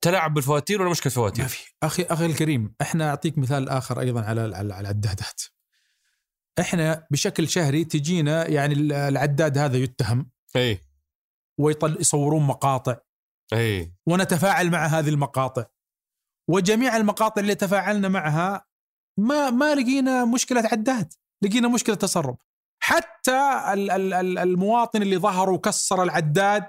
[0.00, 1.64] تلاعب بالفواتير ولا مشكله فواتير؟ ما في.
[1.82, 5.42] أخي أخي الكريم إحنا أعطيك مثال آخر أيضا على على العدادات.
[6.60, 8.74] إحنا بشكل شهري تجينا يعني
[9.08, 10.30] العداد هذا يتهم.
[10.56, 10.80] اي
[11.58, 12.96] ويطل يصورون مقاطع.
[13.52, 15.64] اي ونتفاعل مع هذه المقاطع.
[16.48, 18.66] وجميع المقاطع اللي تفاعلنا معها
[19.18, 21.12] ما ما لقينا مشكلة عداد.
[21.42, 22.38] لقينا مشكلة تسرب.
[22.88, 23.72] حتى
[24.42, 26.66] المواطن اللي ظهر وكسر العداد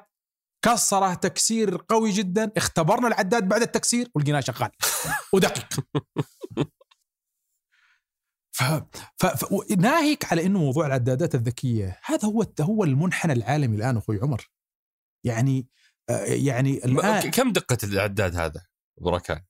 [0.65, 4.69] كسره تكسير قوي جدا اختبرنا العداد بعد التكسير ولقيناه شغال.
[5.33, 5.73] ودقيق.
[8.57, 8.63] ف...
[9.17, 9.25] ف...
[9.25, 9.71] ف...
[9.77, 14.49] ناهيك على إنه موضوع العدادات الذكية هذا هو هو المنحنى العالمي الآن أخوي عمر.
[15.25, 15.67] يعني
[16.09, 18.65] آه، يعني الآن كم دقة العداد هذا؟
[19.01, 19.41] بركان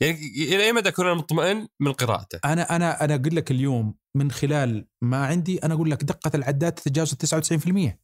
[0.00, 4.30] يعني إلى أي مدى أنا مطمئن من قراءته؟ أنا أنا أنا أقول لك اليوم من
[4.30, 7.98] خلال ما عندي أنا أقول لك دقة العداد تتجاوز 99%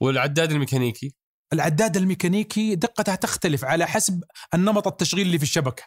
[0.00, 1.14] والعداد الميكانيكي؟
[1.52, 4.24] العداد الميكانيكي دقتها تختلف على حسب
[4.54, 5.82] النمط التشغيل اللي في الشبكة.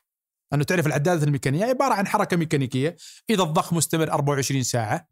[0.54, 2.96] أنه تعرف العدادات الميكانيكيه عبارة عن حركة ميكانيكية
[3.30, 5.08] إذا الضخ مستمر 24 ساعة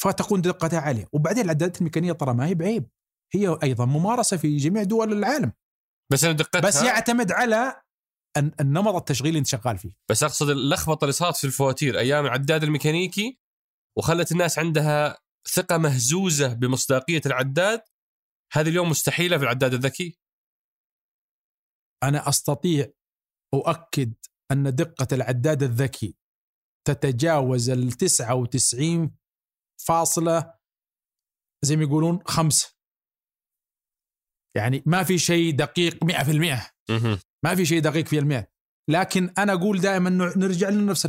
[0.00, 2.88] فتكون دقتها عالية، وبعدين العدادات الميكانيكية ترى ما هي بعيب.
[3.34, 5.52] هي أيضا ممارسة في جميع دول العالم.
[6.12, 7.82] بس أنا دقتها بس يعتمد على
[8.60, 12.62] النمط التشغيلي اللي أنت شغال فيه بس أقصد اللخبطة اللي صارت في الفواتير أيام العداد
[12.62, 13.38] الميكانيكي
[13.98, 15.18] وخلت الناس عندها
[15.54, 17.82] ثقة مهزوزة بمصداقية العداد
[18.52, 20.18] هذه اليوم مستحيلة في العداد الذكي.
[22.02, 22.92] أنا أستطيع
[23.54, 24.14] أؤكد
[24.52, 26.16] أن دقة العداد الذكي
[26.86, 29.16] تتجاوز ال 99
[29.86, 30.54] فاصلة
[31.64, 32.76] زي ما يقولون خمسة.
[34.56, 36.72] يعني ما في شيء دقيق 100%
[37.44, 38.48] ما في شيء دقيق في المئة.
[38.90, 41.08] لكن أنا أقول دائما نرجع لنفس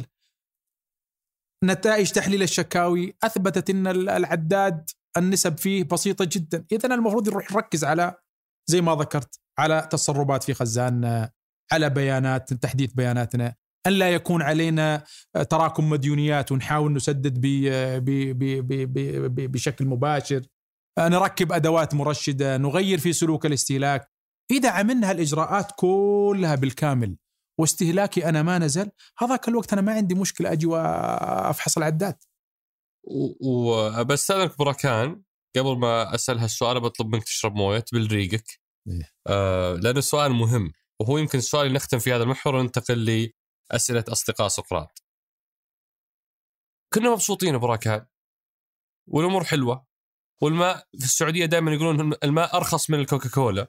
[1.64, 6.66] نتائج تحليل الشكاوي أثبتت أن العداد النسب فيه بسيطة جدا.
[6.72, 8.16] إذا المفروض نروح نركز على
[8.70, 11.32] زي ما ذكرت على تسربات في خزاننا
[11.72, 13.56] على بيانات تحديث بياناتنا
[13.88, 15.04] أن لا يكون علينا
[15.50, 17.42] تراكم مديونيات ونحاول نسدد
[19.52, 20.42] بشكل مباشر.
[21.00, 24.12] نركب أدوات مرشدة نغير في سلوك الاستهلاك.
[24.52, 27.18] إذا عملنا هالإجراءات كلها بالكامل
[27.60, 32.24] واستهلاكي أنا ما نزل هذاك الوقت أنا ما عندي مشكلة أجي وأفحص العداد
[33.42, 35.24] وبستاذنك بركان
[35.56, 40.72] قبل ما أسأل هالسؤال بطلب منك تشرب موية تبل ريقك إيه؟ آه لأنه السؤال مهم
[41.02, 43.32] وهو يمكن السؤال اللي نختم في هذا المحور وننتقل
[43.72, 45.04] لأسئلة أصدقاء سقراط.
[46.94, 48.06] كنا مبسوطين بركان
[49.08, 49.86] والأمور حلوة
[50.42, 53.68] والماء في السعودية دائما يقولون الماء أرخص من الكوكاكولا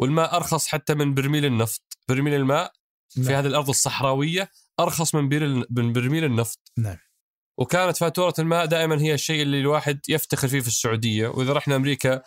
[0.00, 2.72] والماء أرخص حتى من برميل النفط برميل الماء
[3.16, 3.26] نعم.
[3.26, 4.50] في هذه الأرض الصحراوية
[4.80, 6.72] أرخص من من برميل النفط.
[6.78, 6.96] نعم.
[7.58, 11.28] وكانت فاتورة الماء دائما هي الشيء اللي الواحد يفتخر فيه في السعودية.
[11.28, 12.22] وإذا رحنا أمريكا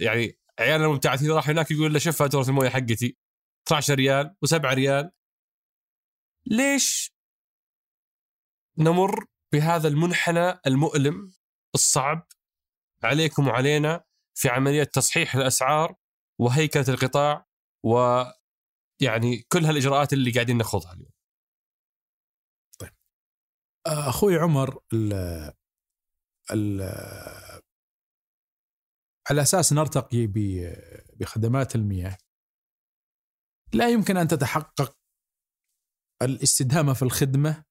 [0.00, 3.16] يعني عيالنا المبتعثين راحوا هناك يقول له شوف فاتورة الموية حقتي.
[3.66, 5.10] 12 ريال و7 ريال.
[6.46, 7.14] ليش
[8.78, 11.32] نمر بهذا المنحنى المؤلم
[11.74, 12.26] الصعب
[13.04, 15.94] عليكم وعلينا في عملية تصحيح الأسعار
[16.38, 17.46] وهيكلة القطاع
[19.04, 21.10] ويعني كل هالإجراءات اللي قاعدين ناخذها اليوم.
[22.78, 22.92] طيب
[23.86, 25.12] أخوي عمر ال
[26.50, 26.82] ال
[29.30, 30.26] على أساس نرتقي
[31.16, 32.18] بخدمات المياه
[33.74, 34.96] لا يمكن أن تتحقق
[36.22, 37.64] الاستدامة في الخدمة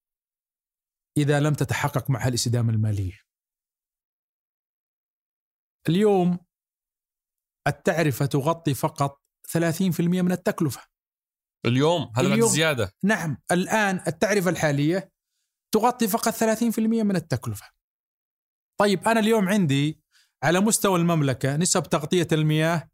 [1.17, 3.19] إذا لم تتحقق معها الاستدامة المالية.
[5.89, 6.39] اليوم
[7.67, 10.93] التعرفة تغطي فقط 30% من التكلفة
[11.66, 12.93] اليوم هذا بعد زيادة.
[13.03, 15.11] نعم الآن التعرفة الحالية
[15.74, 17.66] تغطي فقط 30% من التكلفة.
[18.80, 20.03] طيب أنا اليوم عندي
[20.43, 22.89] على مستوى المملكة نسب تغطية المياه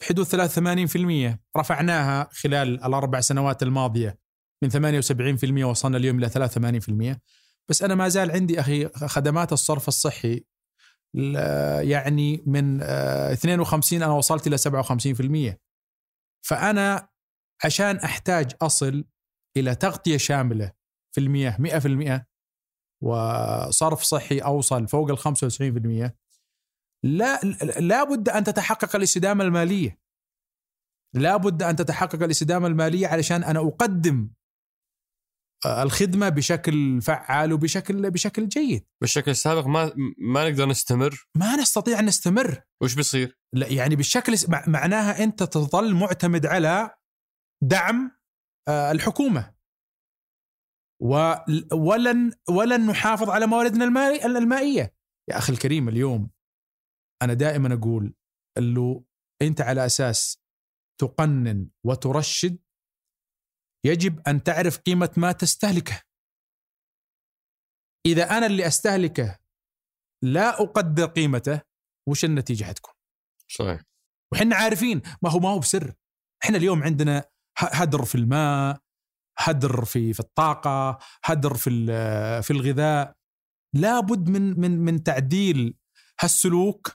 [0.00, 4.18] بحدود 83% رفعناها خلال الأربع سنوات الماضية
[4.62, 6.28] من 78% وصلنا اليوم إلى
[7.14, 7.20] 83%
[7.68, 10.44] بس أنا ما زال عندي أخي خدمات الصرف الصحي
[11.80, 15.56] يعني من 52 أنا وصلت إلى 57%
[16.42, 17.08] فأنا
[17.64, 19.04] عشان أحتاج أصل
[19.56, 20.72] إلى تغطية شاملة
[21.14, 22.24] في المياه 100%
[23.02, 25.18] وصرف صحي أوصل فوق ال
[26.08, 26.12] 95%
[27.04, 27.40] لا
[27.80, 29.98] لا بد أن تتحقق الاستدامة المالية.
[31.14, 34.30] لا بد أن تتحقق الاستدامة المالية علشان أنا أقدم
[35.66, 38.86] الخدمة بشكل فعال وبشكل بشكل جيد.
[39.00, 41.28] بالشكل السابق ما ما نقدر نستمر.
[41.36, 42.62] ما نستطيع أن نستمر.
[42.82, 44.34] وش بيصير؟ لا يعني بالشكل
[44.66, 46.90] معناها أنت تظل معتمد على
[47.62, 48.18] دعم
[48.68, 49.54] آه، الحكومة.
[51.72, 53.84] ولن ولن نحافظ على مواردنا
[54.38, 54.94] المائية.
[55.30, 56.30] يا أخي الكريم اليوم
[57.22, 58.14] أنا دائما أقول
[58.58, 59.04] إنه
[59.42, 60.42] أنت على أساس
[61.00, 62.58] تقنن وترشد
[63.86, 66.02] يجب أن تعرف قيمة ما تستهلكه.
[68.06, 69.38] إذا أنا اللي أستهلكه
[70.24, 71.60] لا أقدر قيمته
[72.08, 72.94] وش النتيجة حتكون؟
[73.50, 73.82] صحيح.
[74.32, 75.94] وحنا عارفين ما هو ما هو بسر.
[76.44, 78.78] إحنا اليوم عندنا هدر في الماء
[79.38, 81.70] هدر في في الطاقة هدر في
[82.42, 83.12] في الغذاء.
[83.74, 85.74] لابد من من من تعديل
[86.20, 86.92] هالسلوك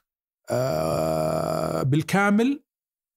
[0.49, 2.63] آه، بالكامل.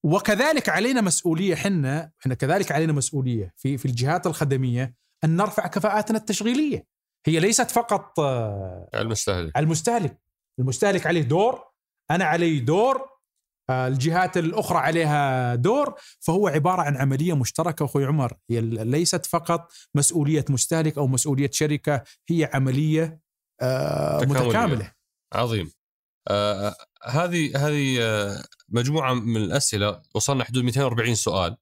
[0.05, 6.19] وكذلك علينا مسؤولية حنا إحنا كذلك علينا مسؤولية في في الجهات الخدمية أن نرفع كفاءاتنا
[6.19, 6.87] التشغيلية.
[7.27, 9.59] هي ليست فقط آه، المستهلك.
[9.59, 10.21] المستهلك.
[10.59, 11.65] المستهلك عليه دور
[12.11, 13.10] أنا علي دور
[13.71, 17.85] الجهات الأخرى عليها دور فهو عبارة عن عملية مشتركة.
[17.85, 23.21] أخوي عمر هي ليست فقط مسؤولية مستهلك أو مسؤولية شركة هي عملية
[24.23, 24.93] متكاملة.
[25.33, 25.71] عظيم.
[26.29, 30.03] آه هذه هذه آه مجموعة من الأسئلة.
[30.15, 31.57] وصلنا حدود 240 سؤال.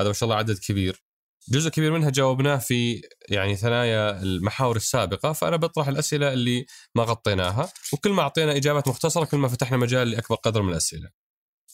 [0.00, 1.02] هذا ما شاء الله عدد كبير.
[1.48, 5.32] جزء كبير منها جاوبناه في يعني ثنايا المحاور السابقة.
[5.32, 7.72] فأنا بطرح الأسئلة اللي ما غطيناها.
[7.92, 11.25] وكل ما أعطينا إجابات مختصرة كل ما فتحنا مجال لأكبر قدر من الأسئلة.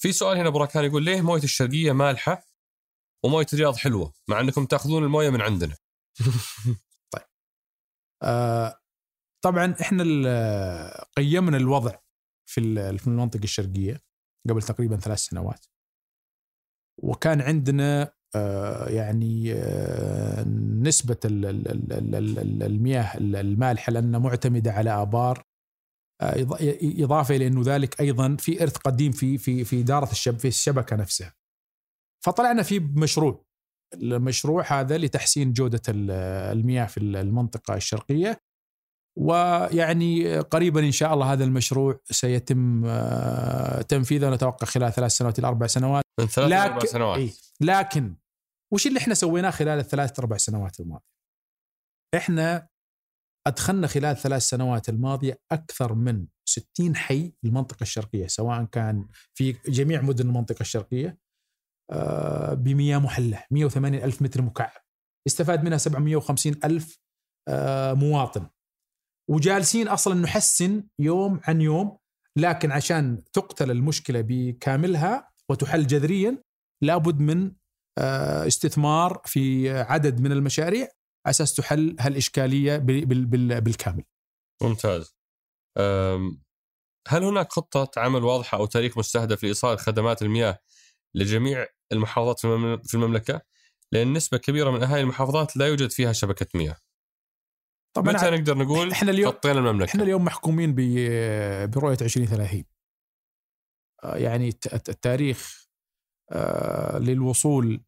[0.03, 2.46] في سؤال هنا براكان يقول ليه موية الشرقية مالحة
[3.24, 5.76] وموية الرياض حلوة مع إنكم تأخذون الموية من عندنا؟
[7.14, 7.24] طيب.
[8.22, 8.80] آه
[9.44, 10.05] طبعا إحنا
[11.16, 11.98] قيمنا الوضع
[12.46, 14.03] في في المنطقة الشرقية
[14.48, 15.66] قبل تقريبا ثلاث سنوات
[17.03, 20.44] وكان عندنا آه، يعني آه،
[20.82, 25.51] نسبة المياه المالحة لأنها معتمدة على آبار
[27.05, 30.97] إضافة إلى أنه ذلك أيضا في إرث قديم في في في إدارة الشب في الشبكة
[30.97, 31.35] نفسها.
[32.25, 33.45] فطلعنا في مشروع.
[33.95, 38.41] المشروع هذا لتحسين جودة المياه في المنطقة الشرقية.
[39.18, 44.31] ويعني قريبا إن شاء الله هذا المشروع سيتم آه، تنفيذه.
[44.31, 46.05] نتوقع خلال ثلاث سنوات إلى أربع سنوات.
[46.20, 47.18] من ثلاث إلى أربع سنوات.
[47.18, 47.31] إيه.
[47.61, 48.16] لكن
[48.73, 51.12] وش اللي إحنا سويناه خلال الثلاث أربع سنوات الماضية؟
[52.16, 52.68] إحنا
[53.47, 60.03] أدخلنا خلال ثلاث سنوات الماضية أكثر من 60 حي المنطقة الشرقية سواء كان في جميع
[60.03, 61.18] مدن المنطقة الشرقية
[61.90, 64.82] آه، بمياه محلة 180 ألف متر مكعب.
[65.26, 66.99] استفاد منها 750 ألف
[67.49, 68.49] آه، مواطن.
[69.30, 71.99] وجالسين أصلا نحسن يوم عن يوم
[72.38, 76.43] لكن عشان تقتل المشكلة بكاملها وتحل جذريا
[76.82, 77.53] لابد من
[77.99, 80.88] آه، استثمار في عدد من المشاريع.
[81.27, 84.05] على أساس تحل هالإشكالية بالكامل.
[84.62, 85.16] ممتاز.
[87.09, 90.59] هل هناك خطة عمل واضحة أو تاريخ مستهدف لإيصال خدمات المياه
[91.14, 92.41] لجميع المحافظات
[92.87, 93.43] في المملكة؟
[93.93, 96.77] لأن نسبة كبيرة من أهالي المحافظات لا يوجد فيها شبكة مياه.
[97.97, 100.75] طبعا متى نقدر نقول إحنا اليوم غطينا المملكة؟ إحنا اليوم محكومين
[101.66, 102.64] برؤية 2030
[104.05, 104.49] آه، يعني
[104.89, 105.68] التاريخ
[106.33, 107.85] آه، للوصول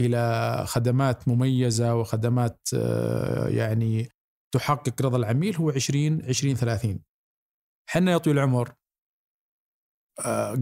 [0.00, 4.08] إلى خدمات مميزة وخدمات آه، يعني
[4.54, 7.04] تحقق رضا العميل هو 20 2030
[7.88, 8.74] إحنا يا طويل العمر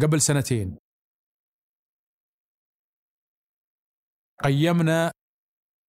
[0.03, 0.79] قبل سنتين
[4.45, 5.13] قيمنا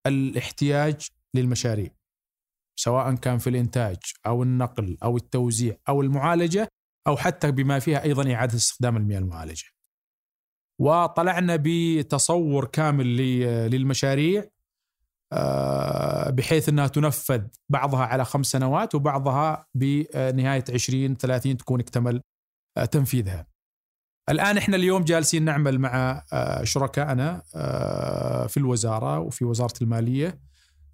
[0.08, 1.90] الاحتياج للمشاريع
[2.80, 6.68] سواء كان في الإنتاج أو النقل أو التوزيع أو المعالجة
[7.08, 9.77] أو حتى بما فيها أيضا إعادة استخدام المياه المعالجة.
[10.80, 13.18] وطلعنا بتصور كامل
[13.72, 14.50] للمشاريع
[15.34, 22.22] آه، بحيث أنها تنفذ بعضها على خمس سنوات وبعضها بنهاية 20 30 تكون اكتمل
[22.78, 23.48] آه، تنفيذها.
[24.30, 27.42] الآن إحنا اليوم جالسين نعمل مع آه، شركائنا
[28.48, 30.40] في الوزارة وفي وزارة المالية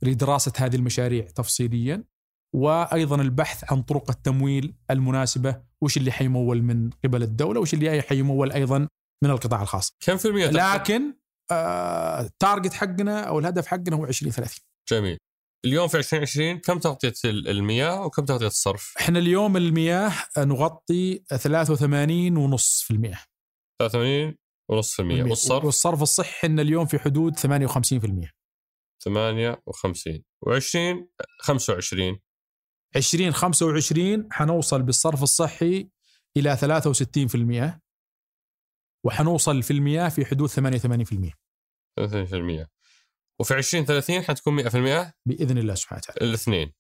[0.02, 2.04] لدراسة هذه المشاريع تفصيليا
[2.56, 8.52] وأيضا البحث عن طرق التمويل المناسبة وش اللي حيمول من قبل الدولة وش اللي حيمول
[8.52, 8.88] أيضا
[9.24, 9.96] من القطاع الخاص.
[10.00, 11.14] كم في المية؟ لكن
[11.52, 14.58] آه التارجت حقنا أو الهدف حقنا هو 2030
[14.90, 15.18] جميل.
[15.66, 22.38] اليوم في 2020 كم تغطية ال- المياه وكم تغطية الصرف؟ إحنا اليوم المياه نغطي 83
[22.38, 23.20] ونص في المية
[23.82, 24.36] 83
[24.70, 28.32] ونص في المية والصرف؟ والصرف الصحي إحنا اليوم في حدود 58 في المية
[29.06, 31.06] 58 و20
[31.42, 32.20] 25
[32.96, 35.90] 20 25 حنوصل بالصرف الصحي
[36.38, 37.82] إلى 63 في المية
[39.06, 42.64] وحنوصل في المياه في حدود 88 في المية.
[42.66, 42.68] 30%
[43.40, 46.30] وفي 2030 حتكون 100% بإذن الله سبحانه وتعالى.
[46.30, 46.74] الاثنين.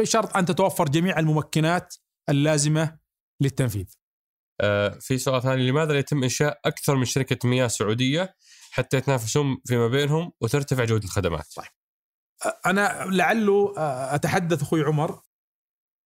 [0.00, 1.94] بشرط أن تتوفر جميع الممكنات
[2.28, 2.98] اللازمة
[3.42, 3.86] للتنفيذ.
[4.60, 5.70] آه في سؤال ثاني.
[5.70, 8.34] لماذا لا يتم إنشاء أكثر من شركة مياه سعودية
[8.70, 11.46] حتى يتنافسون فيما بينهم وترتفع جودة الخدمات؟
[12.66, 15.20] أنا لعله آه، أتحدث أخوي عمر.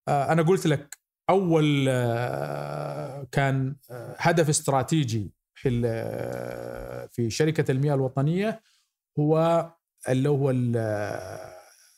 [0.08, 0.98] آه، أنا قلت لك
[1.30, 5.32] أول آه، كان آه، هدف استراتيجي
[5.70, 8.60] في في شركة المياه الوطنية
[9.18, 9.70] هو
[10.08, 10.76] اللي هو ال-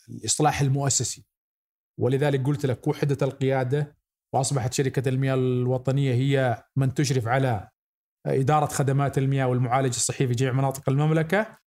[0.09, 1.27] الإصلاح المؤسسي.
[2.01, 3.97] ولذلك قلت لك وحده القيادة
[4.35, 7.69] وأصبحت شركة المياه الوطنية هي من تشرف على
[8.27, 11.59] إدارة خدمات المياه والمعالجه الصحيه في جميع مناطق المملكة.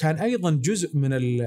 [0.00, 1.42] كان أيضا جزء من ال-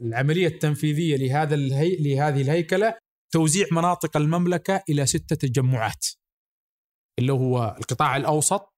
[0.00, 1.96] العملية التنفيذية لهذا الهي...
[1.96, 2.94] لهذه الهيكلة
[3.32, 6.06] توزيع مناطق المملكة إلى ستة تجمعات.
[7.18, 8.74] اللي هو القطاع الأوسط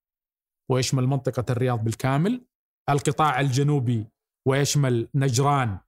[0.71, 2.47] ويشمل منطقة الرياض بالكامل،
[2.91, 4.07] القطاع الجنوبي
[4.49, 5.79] ويشمل نجران،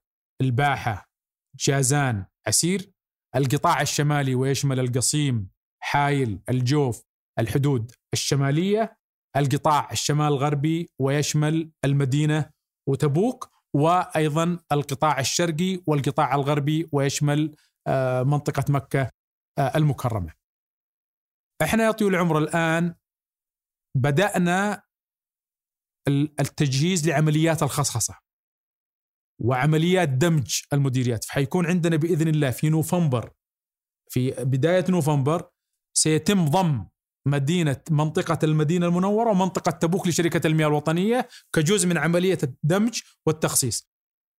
[0.41, 1.11] الباحة،
[1.59, 2.93] جازان، عسير،
[3.37, 5.51] القطاع الشمالي ويشمل القصيم،
[5.83, 7.03] حايل، الجوف،
[7.39, 8.97] الحدود الشمالية،
[9.37, 12.51] القطاع الشمال الغربي ويشمل المدينة
[12.89, 19.11] وتبوك وأيضا القطاع الشرقي والقطاع الغربي ويشمل آه، منطقة مكة
[19.59, 20.40] آه، المكرمة.
[21.63, 22.95] إحنا يا طويل العمر الآن
[23.97, 24.83] بدأنا
[26.09, 28.19] ال- التجهيز لعمليات الخصخصة
[29.43, 33.33] وعمليات دمج المديريات فحيكون عندنا بإذن الله في نوفمبر
[34.11, 35.51] في بداية نوفمبر
[35.97, 36.87] سيتم ضم
[37.27, 43.91] مدينة منطقة المدينة المنورة ومنطقة تبوك لشركة المياه الوطنية كجزء من عملية الدمج والتخصيص.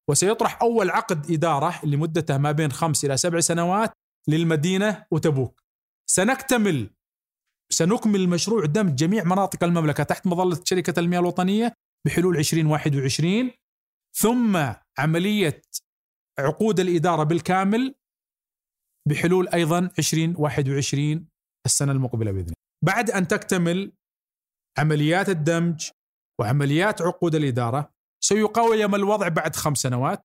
[0.09, 3.93] وسيطرح أول عقد إدارة لمدته ما بين خمس إلى سبع سنوات
[4.27, 5.63] للمدينة وتبوك.
[6.09, 6.93] سنكتمل
[7.73, 11.73] سنكمل مشروع دمج جميع مناطق المملكة تحت مظلة شركة المياه الوطنية
[12.07, 13.51] بحلول 2021
[14.17, 15.61] ثم عملية
[16.39, 17.95] عقود الإدارة بالكامل
[19.09, 21.27] بحلول أيضا 2021
[21.65, 22.53] السنة المقبلة بإذن الله.
[22.85, 23.91] بعد أن تكتمل
[24.77, 25.89] عمليات الدمج
[26.39, 27.91] وعمليات عقود الإدارة
[28.23, 30.21] سيقوم الوضع بعد خمس سنوات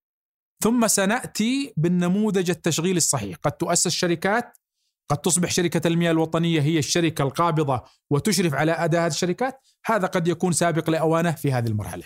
[0.64, 4.56] ثم سنأتي بالنموذج التشغيلي الصحيح، قد تؤسس شركات
[5.08, 10.28] قد تصبح شركة المياه الوطنية هي الشركة القابضة وتشرف على اداء هذه الشركات، هذا قد
[10.28, 12.04] يكون سابق لأوانه في هذه المرحلة.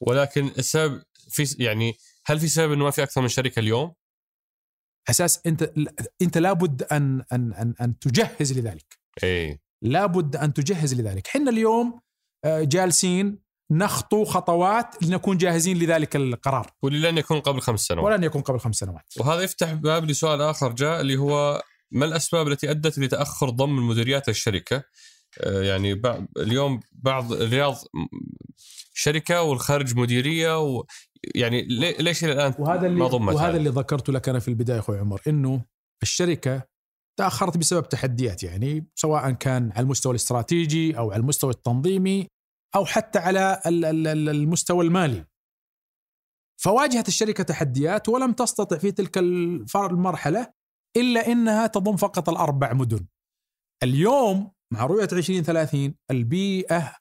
[0.00, 1.94] ولكن السبب في يعني
[2.26, 3.94] هل في سبب إنه ما في أكثر من شركة اليوم؟
[5.10, 5.72] أساس أنت
[6.22, 8.98] أنت لابد ان ان ان, أن تجهز لذلك.
[9.22, 12.00] إيه لابد أن تجهز لذلك، إحنا اليوم
[12.44, 18.42] آه، جالسين نخطو خطوات لنكون جاهزين لذلك القرار ولن يكون قبل خمس سنوات ولن يكون
[18.42, 19.04] قبل خمس سنوات.
[19.20, 21.62] وهذا يفتح باب لسؤال آخر جاء اللي هو
[21.94, 24.82] ما الأسباب التي أدت لتأخر ضم المديريات للشركه؟
[25.40, 26.02] آه، يعني
[26.36, 27.76] اليوم بعض الرياض
[28.94, 30.84] شركة والخارج مديرية و
[31.34, 34.48] يعني لي- ليش إلى الآن وهذا اللي ما ضمت وهذا؟ اللي ذكرته لك أنا في
[34.48, 35.64] البداية أخوي عمر إنه
[36.02, 36.62] الشركة
[37.18, 42.26] تأخرت بسبب تحديات يعني سواء كان على المستوى الاستراتيجي أو على المستوى التنظيمي
[42.74, 45.24] أو حتى على ال- ال- ال- المستوى المالي.
[46.56, 49.18] فواجهت الشركة تحديات ولم تستطع في تلك
[49.90, 50.52] المرحلة
[50.96, 53.06] إلا إنها تضم فقط الأربع مدن.
[53.82, 56.94] اليوم مع رؤية 2030 البيئة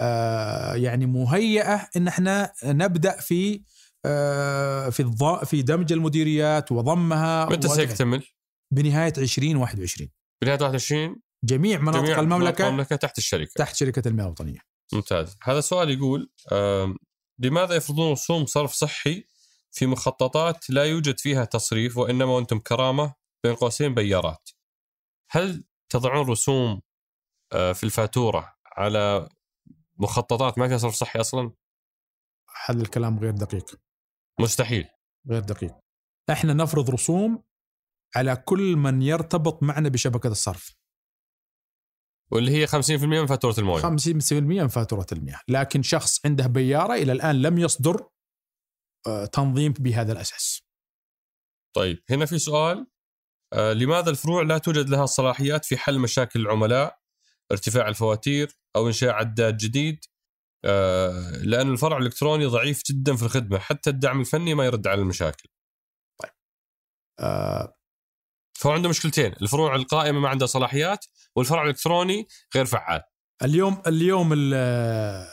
[0.00, 3.62] آه يعني مهيئة إن إحنا نبدأ في
[4.04, 5.44] آه في الض...
[5.44, 8.26] في دمج المديريات وضمها متى سيكتمل؟
[8.72, 10.10] بنهاية 2021
[10.42, 14.58] بنهاية 21 جميع مناطق جميع المملكة المملكة تحت الشركة تحت شركة المياه الوطنية.
[14.92, 16.96] ممتاز هذا السؤال يقول آم،
[17.38, 19.24] لماذا يفرضون رسوم صرف صحي
[19.70, 24.50] في مخططات لا يوجد فيها تصريف وإنما وأنتم كرامة بين قوسين بيارات.
[25.30, 26.82] هل تضعون رسوم
[27.52, 29.28] آه، في الفاتورة على
[29.98, 31.52] مخططات ما فيها صرف صحي أصلا؟
[32.66, 33.80] هذا الكلام غير دقيق.
[34.40, 34.88] مستحيل.
[35.30, 35.74] غير دقيق.
[36.30, 37.44] إحنا نفرض رسوم
[38.16, 40.74] على كل من يرتبط معنا بشبكة الصرف.
[42.32, 43.82] واللي هي 50% من فاتورة الموية.
[43.82, 44.32] 50%
[44.62, 48.08] من فاتورة المياه، لكن شخص عنده بيارة إلى الآن لم يصدر
[49.06, 50.62] آه، تنظيم بهذا الأساس.
[51.76, 52.91] طيب هنا في سؤال.
[53.54, 56.98] لماذا الفروع لا توجد لها صلاحيات في حل مشاكل العملاء
[57.52, 60.04] ارتفاع الفواتير أو إنشاء عداد جديد
[60.64, 65.48] آه، لأن الفرع الإلكتروني ضعيف جدا في الخدمة حتى الدعم الفني ما يرد على المشاكل.
[67.20, 67.74] آه
[68.58, 71.04] فهو عنده مشكلتين الفروع القائمة ما عندها صلاحيات
[71.36, 73.02] والفرع الإلكتروني غير فعال.
[73.42, 75.26] اليوم اليوم ال-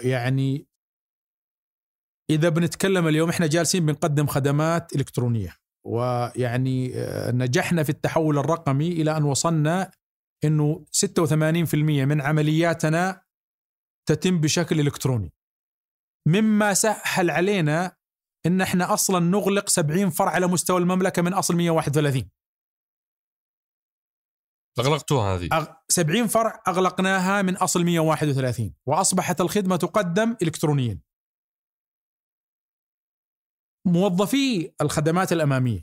[0.00, 0.66] يعني
[2.30, 9.16] إذا بنتكلم اليوم إحنا جالسين بنقدم خدمات إلكترونية ويعني آه، نجحنا في التحول الرقمي إلى
[9.16, 9.90] أن وصلنا
[10.44, 13.22] إنه 86% من عملياتنا
[14.08, 15.32] تتم بشكل إلكتروني
[16.28, 17.96] مما سهل علينا
[18.46, 22.30] إن إحنا أصلا نغلق 70 فرع على مستوى المملكة من أصل 131
[24.78, 25.48] أغلقتوها هذه.
[25.48, 30.98] أغ- 70 فرع أغلقناها من أصل 131 وأصبحت الخدمة تقدم الكترونيا.
[33.86, 35.82] موظفي الخدمات الأمامية.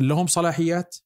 [0.00, 0.96] لهم صلاحيات.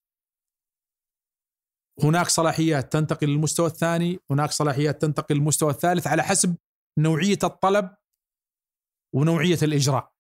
[2.03, 6.57] هناك صلاحيات تنتقل للمستوى الثاني، هناك صلاحيات تنتقل للمستوى الثالث على حسب
[6.99, 7.97] نوعية الطلب
[9.15, 10.13] ونوعية الإجراء.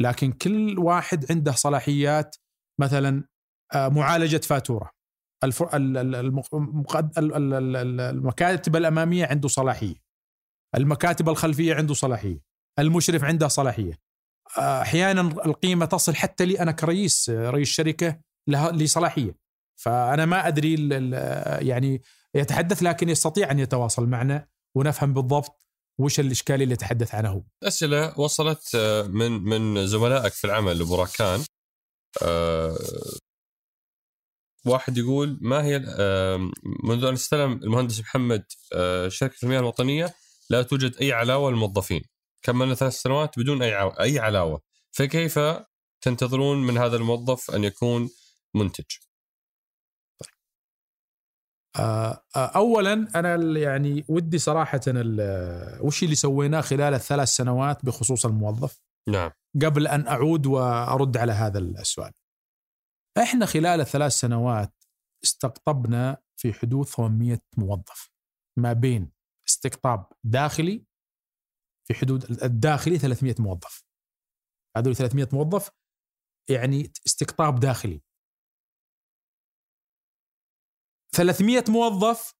[0.00, 2.36] لكن كل واحد عنده صلاحيات
[2.80, 3.24] مثلا
[3.74, 4.90] آه، معالجة فاتورة.
[8.10, 9.96] المكاتب الأمامية عنده صلاحية.
[10.76, 12.49] المكاتب الخلفية عنده صلاحية.
[12.78, 13.98] المشرف عنده صلاحية.
[14.58, 19.36] أحيانا القيمة تصل حتى لي أنا كرئيس رئيس شركة لها لي صلاحيه
[19.76, 20.88] فأنا ما أدري
[21.68, 22.02] يعني
[22.34, 25.60] يتحدث لكن يستطيع أن يتواصل معنا ونفهم بالضبط
[25.98, 27.42] وش الإشكالية اللي يتحدث عنها هو.
[27.62, 31.44] أسئلة وصلت آه، من من زملائك في العمل بوراكان
[32.22, 32.78] آه،
[34.66, 35.78] واحد يقول ما هي
[36.84, 40.14] منذ أن استلم المهندس محمد آه، شركة المياه الوطنية
[40.50, 42.02] لا توجد أي علاوة للموظفين؟
[42.42, 43.92] كملنا ثلاث سنوات بدون أي.
[44.00, 45.38] أي علاوة فكيف
[46.00, 48.10] تنتظرون من هذا الموظف أن يكون
[48.54, 48.84] منتج؟
[51.78, 54.80] آه، آه، اولا أنا يعني ودي صراحة
[55.80, 59.30] وش اللي سويناه خلال الثلاث سنوات بخصوص الموظف نعم
[59.62, 62.12] قبل أن أعود وأرد على هذا السؤال.
[63.22, 64.74] إحنا خلال الثلاث سنوات
[65.24, 68.10] استقطبنا في حدود 800 موظف
[68.58, 69.12] ما بين
[69.48, 70.84] استقطاب داخلي
[71.90, 73.84] في حدود الداخلي 300 موظف.
[74.76, 75.70] هذول 300 موظف
[76.50, 78.00] يعني استقطاب داخلي.
[81.16, 82.34] 300 موظف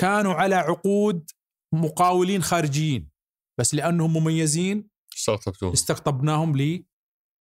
[0.00, 1.30] كانوا على عقود
[1.74, 3.10] مقاولين خارجيين
[3.60, 6.84] بس لأنهم مميزين استقطبتوه استقطبناهم ل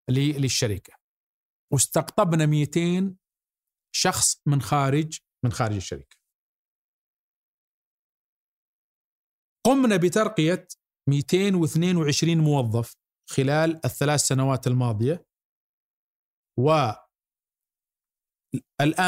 [0.09, 0.93] ل- للشركة
[1.73, 3.15] واستقطبنا 200
[3.95, 6.17] شخص من خارج من خارج الشركة
[9.65, 10.67] قمنا بترقية
[11.09, 12.95] 222 موظف
[13.29, 15.25] خلال الثلاث سنوات الماضية.
[16.59, 16.97] والان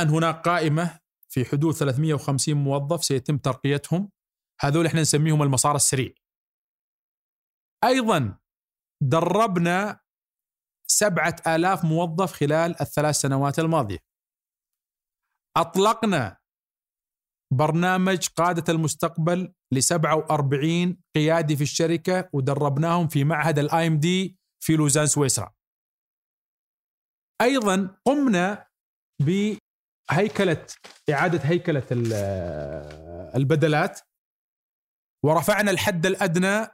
[0.10, 1.00] هناك قائمة
[1.30, 4.12] في حدود 350 موظف سيتم ترقيتهم.
[4.62, 6.14] هذول إحنا نسميهم المسار السريع.
[7.84, 8.40] أيضا
[9.04, 10.00] دربنا
[10.90, 14.00] سبعة آلاف موظف خلال الثلاث سنوات الماضية.
[15.58, 16.38] أطلقنا
[17.54, 25.06] برنامج قادة المستقبل ل 47 قيادي في الشركة ودربناهم في معهد ال IMD في لوزان
[25.06, 25.54] سويسرا.
[27.42, 28.68] أيضا قمنا
[29.22, 30.66] بهيكلة
[31.10, 32.14] إعادة هيكلة ال-
[33.36, 34.00] البدلات
[35.26, 36.68] ورفعنا الحد الأدنى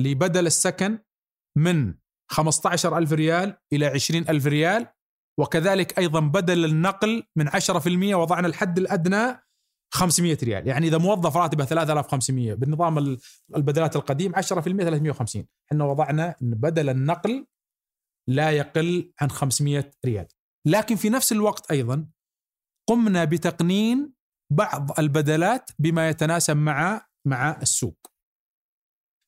[0.00, 0.98] لبدل السكن
[1.58, 1.94] من
[2.30, 4.86] 15 ألف ريال إلى 20 ألف ريال
[5.40, 9.40] وكذلك أيضا بدل النقل من 10% وضعنا الحد الأدنى
[9.90, 10.66] 500 ريال.
[10.68, 13.18] يعني إذا موظف راتبه 3500 بالنظام ال-
[13.56, 14.40] البدلات القديم 10%
[14.84, 17.46] 350 إحنا وضعنا أن بدل النقل
[18.28, 20.26] لا يقل عن 500 ريال.
[20.66, 22.06] لكن في نفس الوقت أيضا
[22.88, 24.12] قمنا بتقنين
[24.52, 28.06] بعض البدلات بما يتناسب مع مع السوق.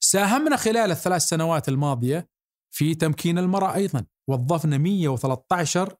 [0.02, 2.28] ساهمنا خلال الثلاث سنوات الماضية
[2.74, 4.06] في تمكين المرأة أيضا.
[4.28, 5.96] وظفنا 113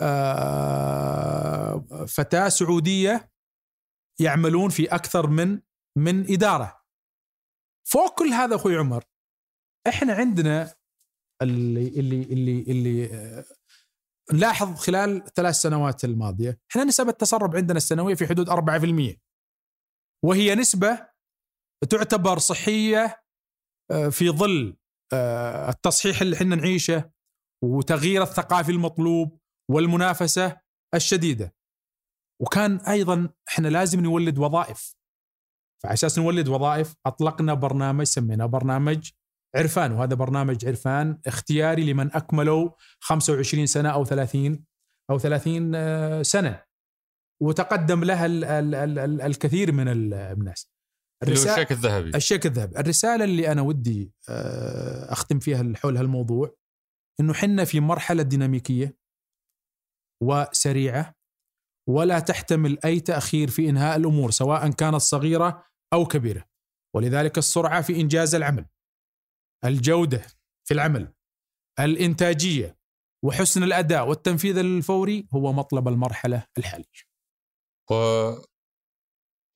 [0.00, 3.30] آه، فتاة سعودية
[4.20, 5.60] يعملون في أكثر من
[5.98, 6.82] من إدارة
[7.88, 9.04] فوق كل هذا أخوي عمر
[9.88, 10.74] إحنا عندنا
[11.42, 13.44] اللي اللي اللي اللي آه،
[14.32, 19.16] نلاحظ خلال الثلاث سنوات الماضية إحنا نسب التسرب عندنا السنوية في حدود 4%
[20.24, 21.08] وهي نسبة
[21.90, 23.22] تعتبر صحية
[23.90, 24.76] آه، في ظل
[25.12, 27.10] آه، التصحيح اللي إحنا نعيشه
[27.64, 29.40] وتغيير الثقافي المطلوب
[29.70, 30.60] والمنافسة
[30.94, 31.54] الشديدة.
[32.40, 34.94] وكان أيضا إحنا لازم نولد وظائف.
[35.82, 39.10] فعلى أساس نولد وظائف أطلقنا برنامج سميناه برنامج
[39.56, 42.70] عرفان وهذا برنامج عرفان اختياري لمن اكملوا
[43.00, 44.64] 25 سنة أو 30
[45.10, 46.62] أو 30 آه، سنة.
[47.42, 50.70] وتقدم لها ال ال ال ال الكثير من ال- الناس
[51.28, 56.54] الشيك الذهبي الشيك الذهبي الرسالة اللي أنا ودي آه، أختم فيها حول هالموضوع
[57.20, 58.96] أنه حنا في مرحلة ديناميكية
[60.22, 61.14] وسريعة
[61.88, 66.44] ولا تحتمل أي تأخير في إنهاء الأمور سواء كانت صغيرة أو كبيرة.
[66.96, 68.66] ولذلك السرعة في إنجاز العمل
[69.64, 70.26] الجودة
[70.68, 71.14] في العمل
[71.80, 72.78] الإنتاجية
[73.24, 77.08] وحسن الأداء والتنفيذ الفوري هو مطلب المرحلة الحالية.
[77.90, 77.94] و...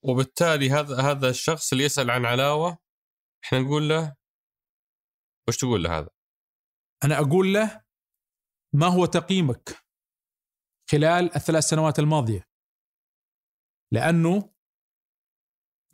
[0.05, 2.77] وبالتالي هذا هذا الشخص اللي يسأل عن علاوة
[3.45, 4.15] إحنا نقول له
[5.47, 6.09] وش تقول له هذا؟
[7.03, 7.83] أنا أقول له
[8.73, 9.82] ما هو تقييمك؟
[10.93, 12.47] خلال الثلاث سنوات الماضية.
[13.93, 14.49] لأنه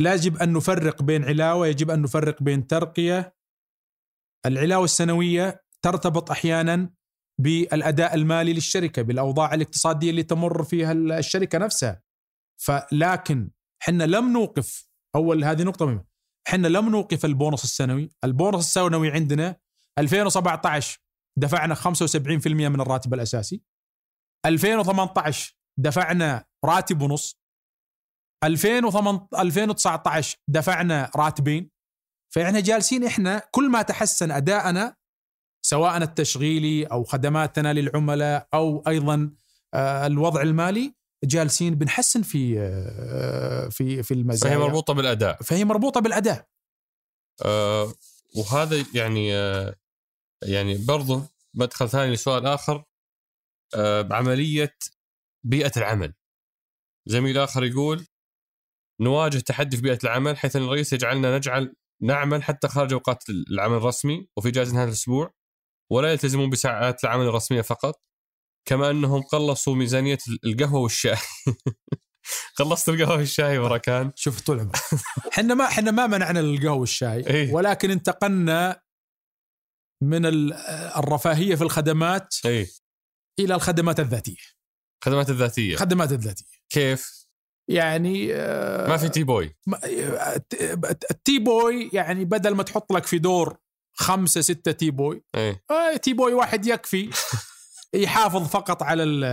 [0.02, 3.36] لا يجب أن نفرق بين علاوة يجب أن نفرق بين ترقية.
[4.46, 6.94] العلاوة السنوية ترتبط أحيانا
[7.42, 12.04] بالأداء المالي للشركة بالأوضاع الاقتصادية اللي تمر فيها الشركة نفسها.
[12.58, 13.52] فلكن
[13.82, 16.06] حنا لم نوقف أول هذه نقطة مهمة
[16.48, 18.10] حنا لم نوقف البونص السنوي.
[18.24, 19.56] البونص السنوي عندنا
[19.98, 21.00] 2017
[21.38, 23.64] دفعنا 75% من الراتب الأساسي.
[24.46, 27.40] 2018 دفعنا راتب ونص.
[28.44, 31.72] 2018 2019 دفعنا راتبين.
[32.36, 34.96] فإحنا جالسين إحنا كل ما تحسن أداءنا
[35.66, 39.32] سواء التشغيلي أو خدماتنا للعملاء أو أيضا
[39.74, 40.94] آه، الوضع المالي
[41.24, 44.54] جالسين بنحسن في آه، في في المزايا.
[44.54, 45.44] فهي مربوطة بالأداء.
[45.44, 46.48] فهي مربوطة بالأداء.
[47.46, 47.94] آه
[48.36, 49.76] وهذا يعني آه
[50.44, 51.22] يعني برضو
[51.54, 52.84] مدخل ثاني لسؤال آخر.
[54.02, 54.76] بعملية
[55.46, 56.14] بيئة العمل.
[57.08, 58.06] زميل آخر يقول
[59.02, 63.78] نواجه تحدي في بيئة العمل حيث أن الرئيس يجعلنا نجعل نعمل حتى خارج أوقات العمل
[63.78, 65.34] الرسمي وفي اجازه نهاية الأسبوع
[65.92, 68.02] ولا يلتزمون بساعات العمل الرسمية فقط
[68.68, 71.18] كما أنهم قلصوا ميزانية القهوة والشاي.
[72.58, 74.76] خلصت القهوة والشاي وركان شوف طول عمرك
[75.34, 77.54] إحنا ما إحنا ما منعنا القهوة والشاي إيه.
[77.54, 78.82] ولكن انتقلنا
[80.04, 80.54] من ال-
[80.98, 82.68] الرفاهية في الخدمات اي
[83.40, 84.36] إلى الخدمات الذاتية.
[85.04, 85.74] الخدمات الذاتية.
[85.74, 86.46] الخدمات الذاتية.
[86.70, 87.20] كيف؟
[87.70, 89.56] يعني آه، ما في tea boy.
[89.68, 90.42] ما- آه،
[91.12, 93.58] ال tea boy يعني بدل ما تحط لك في دور
[93.98, 97.10] خمسة ستة tea boy اي آه، tea boy واحد يكفي.
[97.94, 99.24] يحافظ فقط على ال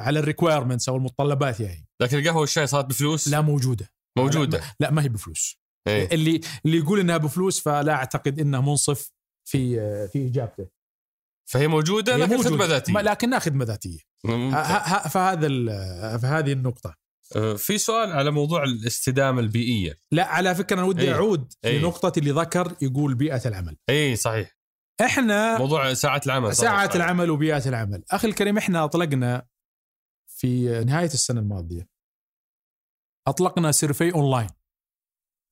[0.00, 1.86] على ال requirements أو المتطلبات يعني.
[2.00, 3.90] لكن القهوة والشاي صارت بفلوس؟ لا موجودة.
[4.18, 4.58] موجودة.
[4.58, 5.60] لا, لا ما هي بفلوس.
[5.88, 9.10] اي اللي اللي يقول إنها بفلوس فلا أعتقد إنه منصف
[9.48, 9.76] في
[10.08, 10.66] في اجابته
[11.44, 12.92] فهي موجودة هي لكن موجودة، خدمة ذاتية.
[12.92, 13.98] لكنها خدمة ذاتية.
[15.10, 15.48] فهذا
[16.18, 16.94] فهذه النقطة.
[17.36, 20.00] آه، في سؤال على موضوع الاستدامة البيئية.
[20.12, 21.14] لا على فكرة أنا ودي إيه.
[21.14, 21.78] أعود إيه.
[21.78, 23.76] لنقطه اللي ذكر يقول بيئة العمل.
[23.90, 24.56] اي صحيح.
[25.00, 26.56] إحنا موضوع ساعات العمل.
[26.56, 26.96] ساعات.
[26.96, 28.04] العمل وبيئة العمل.
[28.10, 29.46] أخي الكريم إحنا أطلقنا
[30.26, 31.88] في نهاية السنة الماضية
[33.28, 34.50] أطلقنا survey online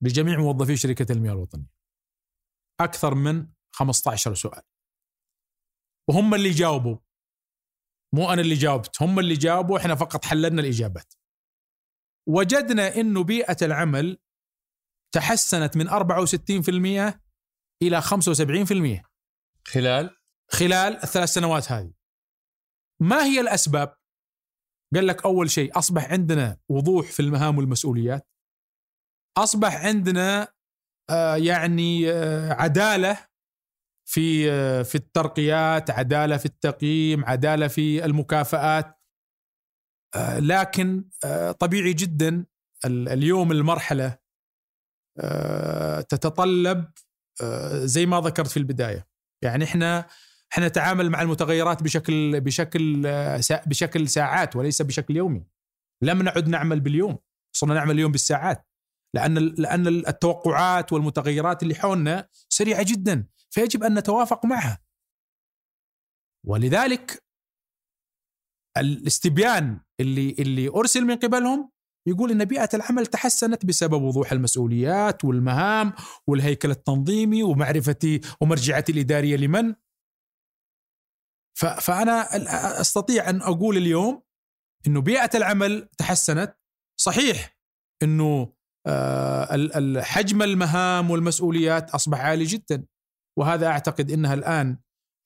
[0.02, 1.72] لجميع موظفي شركة المياه الوطنية.
[2.80, 4.62] أكثر من 15 سؤال.
[6.08, 6.96] وهم اللي جاوبوا.
[8.14, 11.14] مو أنا اللي جاوبت هم اللي جاوبوا إحنا فقط حللنا الإجابات.
[12.28, 14.18] وجدنا إنه بيئة العمل
[15.14, 17.20] تحسنت من 64%
[17.82, 19.02] إلى 75%
[19.66, 20.16] خلال؟
[20.50, 21.92] خلال الثلاث سنوات هذه.
[23.02, 23.96] ما هي الأسباب؟
[24.94, 28.28] قال لك أول شيء أصبح عندنا وضوح في المهام والمسؤوليات.
[29.38, 30.48] أصبح عندنا
[31.10, 33.26] آه، يعني آه، عدالة
[34.12, 38.98] في آه، في الترقيات عدالة في التقييم عدالة في المكافآت.
[40.16, 42.46] آه، لكن آه، طبيعي جدا
[42.84, 44.22] ال- اليوم المرحلة
[46.08, 46.92] تتطلب
[47.72, 49.08] زي ما ذكرت في البداية.
[49.44, 50.06] يعني إحنا
[50.52, 53.02] إحنا نتعامل مع المتغيرات بشكل بشكل
[53.66, 55.46] بشكل ساعات وليس بشكل يومي.
[56.02, 57.18] لم نعد نعمل باليوم.
[57.56, 58.66] صرنا نعمل اليوم بالساعات.
[59.14, 63.26] لأن لأن التوقعات والمتغيرات اللي حولنا سريعة جدا.
[63.54, 64.82] فيجب أن نتوافق معها.
[66.46, 67.24] ولذلك
[68.78, 71.70] الاستبيان اللي اللي أرسل من قبلهم
[72.08, 75.92] يقول إن بيئة العمل تحسنت بسبب وضوح المسؤوليات والمهام
[76.26, 79.74] والهيكل التنظيمي ومعرفتي ومرجعتي الإدارية لمن.
[81.80, 82.28] فأنا
[82.80, 84.22] أستطيع أن أقول اليوم
[84.86, 86.58] إنه بيئة العمل تحسنت.
[87.00, 87.58] صحيح
[88.02, 88.52] إنه
[88.86, 92.86] آه، حجم المهام والمسؤوليات أصبح عالي جدا.
[93.36, 94.78] وهذا أعتقد إنها الآن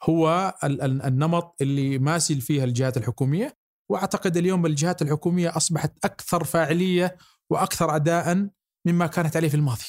[0.03, 3.59] هو ال- ال- النمط اللي ماسل فيها الجهات الحكومية
[3.91, 7.17] وأعتقد اليوم الجهات الحكومية أصبحت أكثر فاعلية
[7.51, 8.49] وأكثر اداء
[8.87, 9.85] مما كانت عليه في الماضي.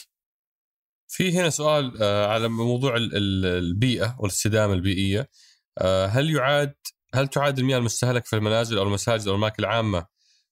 [1.07, 5.29] في هنا سؤال آه، على موضوع ال- ال- البيئة والاستدامة البيئية
[5.77, 6.73] آه، هل يعاد
[7.13, 10.05] هل تعاد المياه المستهلكة في المنازل أو المساجد أو الاماكن العامة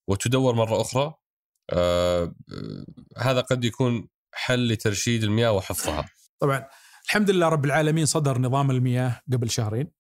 [0.08, 1.14] وتدور مرة أخرى
[1.70, 2.36] آه
[3.18, 6.06] هذا قد يكون حل لترشيد المياه وحفظها.
[6.40, 6.66] طبعا
[7.06, 9.91] الحمد لله رب العالمين صدر نظام المياه قبل شهرين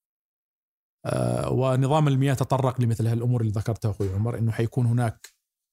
[1.05, 5.29] آه ونظام المياه تطرق لمثل هالأمور اللي ذكرتها أخوي عمر إنه حيكون هناك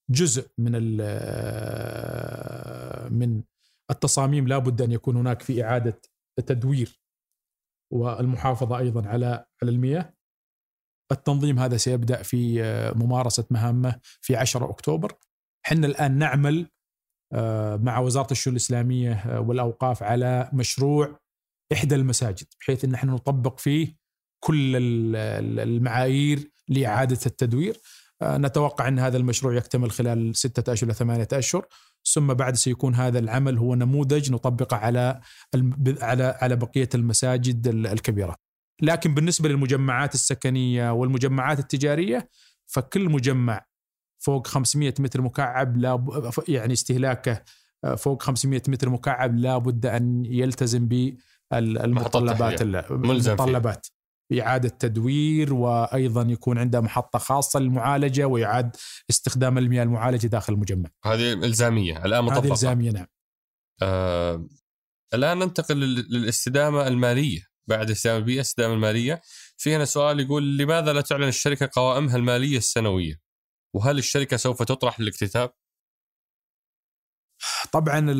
[0.09, 2.23] جزء من آه،
[3.09, 3.43] من
[3.91, 6.01] التصاميم لابد أن يكون هناك في إعادة
[6.45, 7.01] تدوير
[7.93, 10.13] والمحافظة أيضا على على المياه.
[11.11, 15.13] التنظيم هذا سيبدأ في آه، ممارسة مهامه في 10 أكتوبر.
[15.65, 16.69] إحنا الآن نعمل
[17.33, 21.22] آه، مع وزارة الشؤون الإسلامية والأوقاف على مشروع
[21.73, 23.95] إحدى المساجد بحيث إن إحنا نطبق فيه
[24.39, 24.75] كل
[25.59, 27.77] المعايير لإعادة التدوير
[28.21, 31.67] آه، نتوقع إن هذا المشروع يكتمل خلال ستة أشهر إلى ثمانية أشهر
[32.05, 35.21] ثم بعد سيكون هذا العمل هو نموذج نطبقه على
[36.01, 38.35] على على بقية المساجد الكبيرة.
[38.81, 42.29] لكن بالنسبة للمجمعات السكنية والمجمعات التجارية
[42.65, 43.65] فكل مجمع
[44.19, 46.05] فوق 500 متر مكعب لا
[46.47, 47.43] يعني استهلاكه
[47.83, 50.87] آه، فوق 500 متر مكعب لا بد أن يلتزم
[51.59, 53.87] بالمتطلبات المتطلبات
[54.39, 58.75] إعادة تدوير وأيضا يكون عنده محطة خاصة للمعالجة ويعاد
[59.09, 60.89] استخدام المياه المعالجة داخل المجمع.
[61.05, 63.07] هذه إلزامية الآن مطبقة هذه إلزامية نعم.
[63.81, 64.47] آه
[65.13, 67.53] الآن ننتقل للاستدامة المالية.
[67.67, 69.21] بعد استدامة البيئة الاستدامة المالية.
[69.57, 73.19] في هنا سؤال يقول لماذا لا تعلن الشركة قوائمها المالية السنوية؟
[73.75, 75.53] وهل الشركة سوف تطرح للاكتتاب؟
[77.71, 78.11] طبعا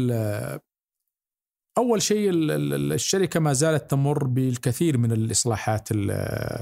[1.77, 5.87] أول شيء الشركة ما زالت تمر بالكثير من الإصلاحات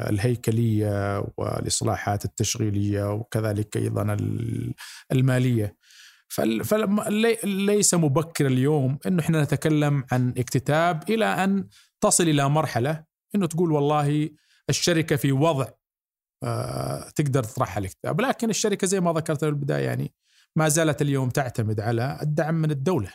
[0.10, 4.18] الهيكلية والإصلاحات التشغيلية وكذلك أيضا
[5.12, 5.76] المالية.
[6.30, 11.68] فليس مبكر اليوم إنه إحنا نتكلم عن اكتتاب إلى أن
[12.02, 13.04] تصل إلى مرحلة
[13.36, 14.30] إنه تقول والله
[14.70, 15.68] الشركة في وضع
[16.44, 18.22] آه، تقدر تطرحها الاكتتاب.
[18.22, 20.14] لكن الشركة زي ما ذكرت في البداية يعني
[20.56, 23.14] ما زالت اليوم تعتمد على الدعم من الدولة.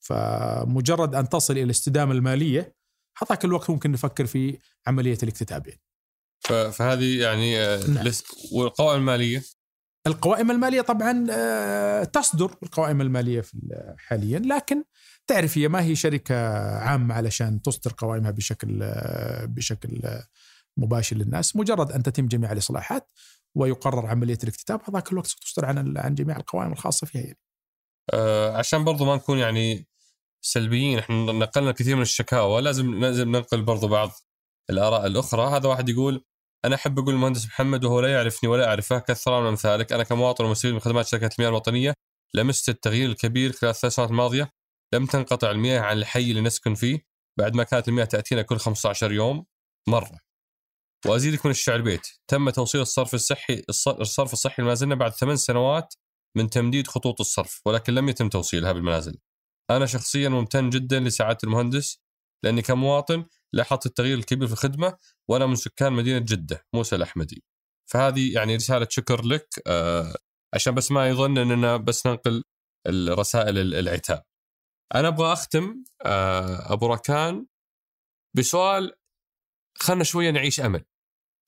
[0.00, 2.74] فمجرد أن تصل إلى الاستدامة المالية
[3.22, 5.82] هذاك الوقت ممكن نفكر في عملية الاكتتاب يعني.
[6.72, 8.12] فهذه يعني آه، نعم.
[8.52, 9.42] والقوائم المالية
[10.06, 13.44] القوائم المالية طبعا آه، تصدر القوائم المالية
[13.98, 14.84] حاليا لكن
[15.26, 16.34] تعرف هي ما هي شركة
[16.78, 20.00] عامة علشان تصدر قوائمها بشكل آه، بشكل
[20.76, 23.10] مباشر للناس مجرد أن تتم جميع الإصلاحات
[23.54, 27.38] ويقرر عملية الاكتتاب هذاك الوقت ستصدر عن عن جميع القوائم الخاصة فيها يعني.
[28.10, 29.86] آه عشان برضو ما نكون يعني
[30.40, 34.10] سلبيين إحنا نقلنا كثير من الشكاوى لازم لازم ننقل برضو بعض
[34.70, 35.42] الآراء الأخرى.
[35.56, 36.24] هذا واحد يقول
[36.64, 39.92] أنا أحب أقول المهندس محمد وهو لا يعرفني ولا أعرفه كثر من أمثالك.
[39.92, 41.94] أنا كمواطن ومسؤول من خدمات شركة المياه الوطنية
[42.34, 44.50] لمست التغيير الكبير خلال الثلاث سنوات الماضية.
[44.94, 47.04] لم تنقطع المياه عن الحي اللي نسكن فيه.
[47.38, 49.46] بعد ما كانت المياه تأتينا كل 15 يوم
[49.88, 50.18] مرة.
[51.06, 52.06] وأزيدك من الشعر بيت.
[52.28, 55.94] تم توصيل الصرف الصحي الصرف الصحي لما بعد ثمان سنوات
[56.38, 59.18] من تمديد خطوط الصرف ولكن لم يتم توصيلها بالمنازل
[59.70, 62.00] أنا شخصيا ممتن جدا لسعادة المهندس
[62.44, 64.98] لأني كمواطن لاحظت التغيير الكبير في الخدمة
[65.28, 67.44] وأنا من سكان مدينة جدة موسى الأحمدي.
[67.90, 70.14] فهذه يعني رسالة شكر لك آه
[70.54, 72.44] عشان بس ما يظن أننا بس ننقل
[72.86, 74.24] الرسائل العتاب.
[74.94, 77.46] أنا أبغى أختم آه أبو ركان
[78.36, 78.92] بسؤال
[79.78, 80.84] خلنا شوية نعيش أمل.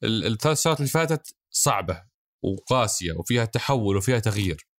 [0.05, 2.05] الثلاث سنوات اللي فاتت صعبة
[2.45, 4.70] وقاسية وفيها تحول وفيها تغيير.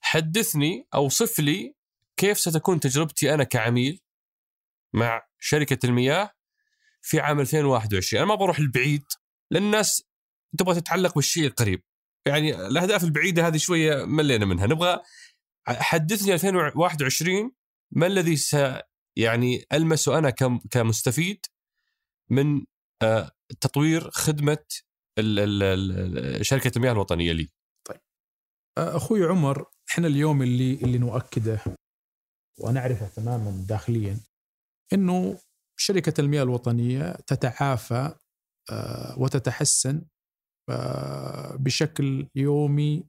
[0.00, 1.74] حدثني أوصف لي
[2.16, 4.00] كيف ستكون تجربتي أنا كعميل
[4.94, 6.30] مع شركة المياه
[7.02, 9.04] في عام 2021 أنا ما بروح البعيد
[9.50, 10.02] لأن الناس
[10.58, 11.82] تبغى تتعلق بالشيء القريب.
[12.26, 14.66] يعني الأهداف البعيدة هذه شوية ملينا منها.
[14.66, 15.00] نبغى
[15.68, 17.52] حدثني 2021
[17.92, 18.56] ما الذي س
[19.16, 20.30] يعني المسه أنا
[20.70, 21.46] كمستفيد
[22.30, 22.64] من
[23.02, 23.30] آه،
[23.60, 24.64] تطوير خدمة
[26.40, 27.48] شركة المياه الوطنية لي؟
[27.84, 28.00] طيب.
[28.78, 31.60] أخوي عمر إحنا اليوم اللي اللي نؤكده
[32.60, 34.20] ونعرفه تماما داخليا
[34.92, 35.38] إنه
[35.76, 38.14] شركة المياه الوطنية تتعافى
[38.70, 40.02] آه، وتتحسن
[40.70, 43.04] آه، بشكل يومي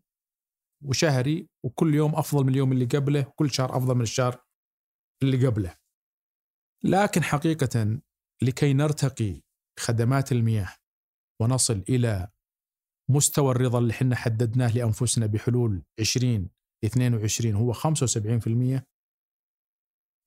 [0.86, 4.44] وشهري وكل يوم أفضل من اليوم اللي قبله وكل شهر أفضل من الشهر
[5.24, 5.76] اللي قبله.
[6.84, 8.00] لكن حقيقة
[8.42, 9.42] لكي نرتقي
[9.80, 10.76] خدمات المياه
[11.42, 12.28] ونصل إلى
[13.10, 16.50] مستوى الرضا اللي إحنا حددناه لأنفسنا بحلول 20
[16.86, 18.82] 22 هو 75%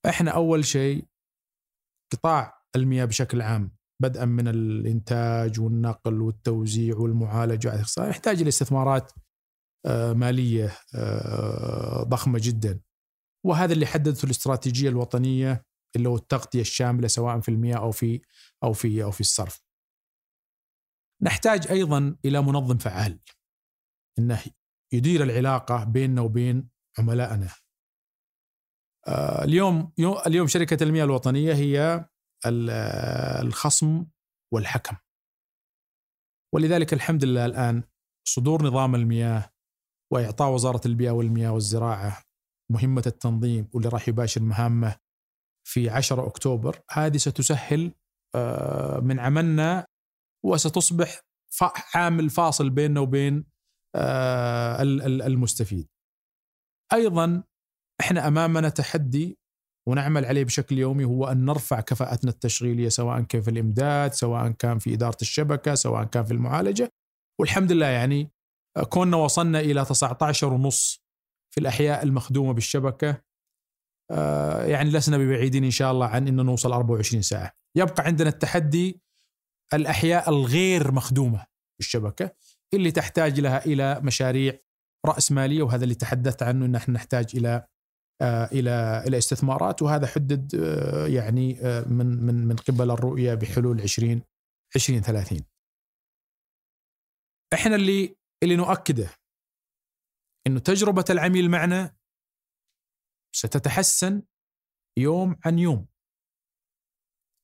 [0.09, 1.07] إحنا أول شيء
[2.13, 7.83] قطاع المياه بشكل عام بدءا من الإنتاج والنقل والتوزيع والمعالجة.
[7.97, 9.11] يحتاج إلى استثمارات
[9.85, 12.81] آه، مالية آه، ضخمة جدا.
[13.45, 15.65] وهذا اللي حددته الاستراتيجية الوطنية
[15.95, 18.21] اللي هو التغطية الشاملة سواء في المياه أو في
[18.63, 19.61] أو في أو في الصرف.
[21.21, 23.19] نحتاج أيضا إلى منظم فعال.
[24.19, 24.41] انه
[24.93, 27.49] يدير العلاقة بيننا وبين عملائنا.
[29.07, 29.93] آه، اليوم
[30.27, 32.05] اليوم شركة المياه الوطنية هي
[33.41, 34.05] الخصم
[34.53, 34.95] والحكم.
[36.53, 37.83] ولذلك الحمد لله الآن
[38.27, 39.53] صدور نظام المياه
[40.13, 42.23] وإعطاء وزارة البيئة والمياه والزراعة
[42.71, 44.95] مهمة التنظيم واللي راح يباشر مهامه
[45.67, 47.91] في 10 أكتوبر هذه ستسهل
[48.35, 49.85] آه، من عملنا
[50.45, 51.21] وستصبح
[51.95, 53.52] عامل فاصل بيننا وبين آه،
[53.95, 55.87] المستفيد.
[56.93, 57.43] أيضا
[58.01, 59.37] إحنا أمامنا تحدي
[59.87, 64.79] ونعمل عليه بشكل يومي هو أن نرفع كفاءتنا التشغيلية سواء كان في الإمداد، سواء كان
[64.79, 66.89] في إدارة الشبكة، سواء كان في المعالجة
[67.39, 68.31] والحمد لله يعني
[68.89, 71.03] كنا وصلنا إلى 19 ونص
[71.53, 73.21] في الأحياء المخدومة بالشبكة
[74.11, 77.51] آه، يعني لسنا ببعيدين إن شاء الله عن ان نوصل 24 ساعة.
[77.77, 79.01] يبقى عندنا التحدي
[79.73, 81.45] الأحياء الغير مخدومة
[81.79, 82.35] بالشبكة
[82.73, 84.59] اللي تحتاج لها إلى مشاريع
[85.05, 87.67] رأس مالية وهذا اللي تحدثت عنه إن نحن نحتاج إلى
[88.21, 91.53] آه، إلى إلى استثمارات وهذا حدد آه، يعني
[91.87, 94.21] من من من قبل الرؤية بحلول 20
[94.75, 95.39] 2030.
[97.53, 99.09] إحنا اللي اللي نؤكده
[100.47, 101.95] إنه تجربة العميل معنا
[103.35, 104.23] ستتحسن
[104.97, 105.87] يوم عن يوم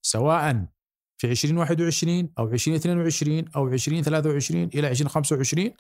[0.05, 0.67] سواء
[1.19, 5.71] في 2021 أو 2022 أو 2023 إلى 2025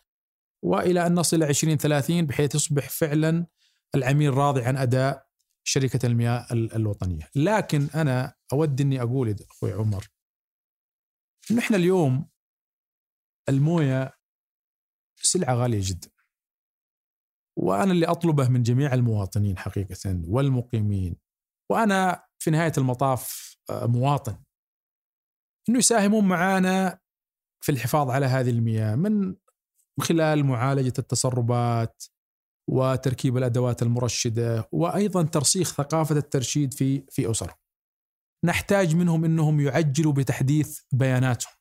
[0.63, 3.45] وإلى أن نصل إلى 2030 بحيث يصبح فعلا
[3.95, 5.29] العميل راضي عن أداء
[5.63, 10.07] شركة المياه الوطنية، لكن أنا أود أني أقول أخوي عمر
[11.59, 12.29] إحنا اليوم
[13.49, 14.13] الموية
[15.21, 16.09] سلعة غالية جدا.
[17.57, 21.15] وأنا اللي أطلبه من جميع المواطنين حقيقه والمقيمين.
[21.71, 24.37] وأنا في نهاية المطاف آه، مواطن.
[25.69, 26.99] إنه يساهمون معنا
[27.61, 29.35] في الحفاظ على هذه المياه من
[29.99, 32.03] خلال معالجة التسربات
[32.67, 37.53] وتركيب الأدوات المرشدة وأيضا ترسيخ ثقافة الترشيد في في اسر.
[38.43, 41.53] نحتاج منهم إنهم يعجلوا بتحديث بياناتهم.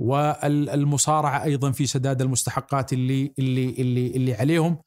[0.00, 4.82] والمصارعة أيضا في سداد المستحقات اللي اللي اللي اللي عليهم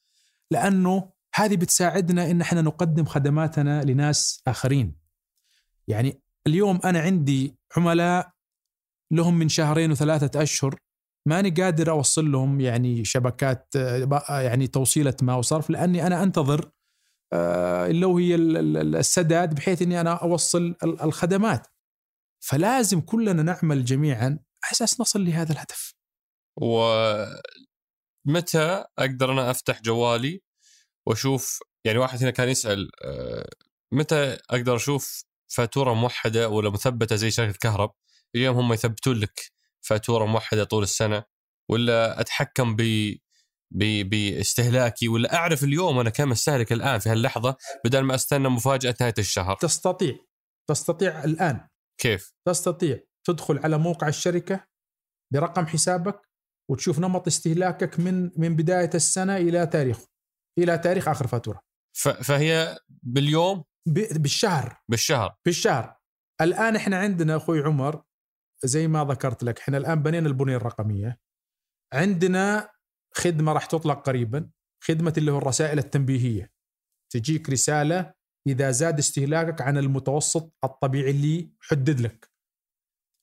[0.51, 4.95] لأنه هذه بتساعدنا إن إحنا نقدم خدماتنا لناس آخرين.
[5.87, 8.31] يعني اليوم أنا عندي عملاء
[9.13, 10.75] لهم من شهرين وثلاثة أشهر
[11.27, 13.75] ماني قادر أوصل لهم يعني شبكات
[14.29, 16.71] يعني توصيلة ماء وصرف لأني أنا أنتظر
[17.33, 21.67] آه، اللي هي السداد بحيث إني أنا أوصل الخدمات.
[22.43, 24.25] فلازم كلنا نعمل جميعا
[24.63, 25.93] على أساس نصل لهذا الهدف.
[26.61, 27.35] ومتى
[28.99, 30.41] أقدر أنا أفتح جوالي
[31.07, 33.49] وأشوف يعني واحد هنا كان يسأل آه،
[33.93, 37.91] متى أقدر أشوف فاتورة موحدة ولا مثبتة زي شركة كهرب.
[38.35, 39.51] اليوم هم يثبتون لك
[39.81, 41.23] فاتورة موحدة طول السنة.
[41.69, 42.81] ولا أتحكم ب
[44.09, 47.55] باستهلاكي ولا أعرف اليوم أنا كم أستهلك الآن في هاللحظة
[47.85, 49.55] بدل ما أستنى مفاجأة نهاية الشهر.
[49.55, 50.17] تستطيع
[50.69, 51.67] تستطيع الآن.
[51.97, 54.67] كيف؟ تستطيع تدخل على موقع الشركة
[55.33, 56.21] برقم حسابك
[56.69, 59.99] وتشوف نمط استهلاكك من من بداية السنة إلى تاريخ
[60.59, 61.61] إلى تاريخ آخر فاتورة.
[62.21, 64.81] فهي باليوم بالشهر.
[64.89, 65.35] بالشهر.
[65.45, 65.95] بالشهر.
[66.41, 68.03] الآن إحنا عندنا أخوي عمر
[68.63, 71.19] زي ما ذكرت لك إحنا الآن بنينا البنية الرقمية.
[71.93, 72.69] عندنا
[73.13, 74.49] خدمة راح تطلق قريبا
[74.83, 76.51] خدمة اللي هو الرسائل التنبيهية.
[77.13, 78.13] تجيك رسالة
[78.47, 82.31] إذا زاد استهلاكك عن المتوسط الطبيعي اللي حدد لك.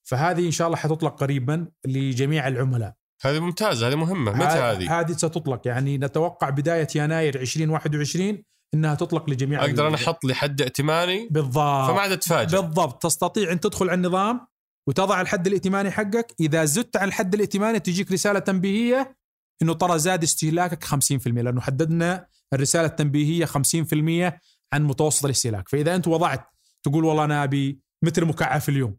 [0.09, 2.95] فهذه إن شاء الله حتطلق قريبا لجميع العملاء.
[3.23, 4.33] هذه ممتازة هذه مهمة.
[4.33, 8.45] متى هذه؟ هذه ستطلق يعني نتوقع بداية يناير 2021
[8.75, 11.91] إنها تطلق لجميع أقدر أنا أحط لي حد ائتماني؟ بالضبط.
[11.91, 12.61] فما عاد أتفاجئ.
[12.61, 13.03] بالضبط.
[13.03, 14.47] تستطيع أن تدخل على النظام
[14.89, 16.35] وتضع الحد الائتماني حقك.
[16.41, 19.17] إذا زدت عن الحد الائتماني تجيك رسالة تنبيهية
[19.63, 24.41] إنه ترى زاد استهلاكك 50% لأنه حددنا الرسالة التنبيهية 50%
[24.73, 25.69] عن متوسط الاستهلاك.
[25.69, 26.47] فإذا أنت وضعت
[26.83, 28.97] تقول والله أنا أبي متر مكعب في اليوم.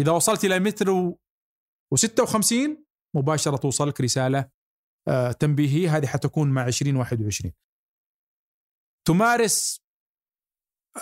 [0.00, 1.12] إذا وصلت إلى متر
[1.94, 2.54] و56
[3.16, 4.48] مباشرة توصلك رسالة
[5.08, 7.52] آه تنبيهية هذه حتكون مع 2021
[9.08, 9.88] تمارس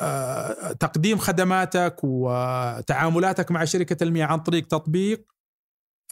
[0.00, 5.32] آه، تقديم خدماتك وتعاملاتك مع شركة المياه عن طريق تطبيق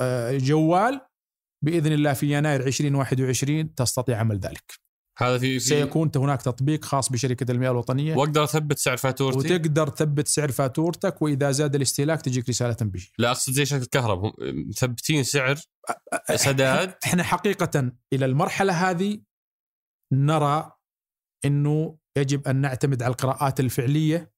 [0.00, 1.00] آه، جوال
[1.64, 4.84] بإذن الله في يناير 2021 تستطيع عمل ذلك.
[5.18, 8.16] هذا في, سيكون هناك تطبيق خاص بشركة المياه الوطنية.
[8.16, 13.30] واقدر اثبت سعر فاتورتي؟ وتقدر تثبت سعر فاتورتك وإذا زاد الاستهلاك تجيك رسالة تنبيه لا
[13.30, 14.32] أقصد زي شركة الكهرباء
[14.68, 15.60] مثبتين سعر
[16.34, 19.20] سداد إحنا حقيقة إلى المرحلة هذه
[20.12, 20.72] نرى
[21.44, 24.34] إنه يجب أن نعتمد على القراءات الفعلية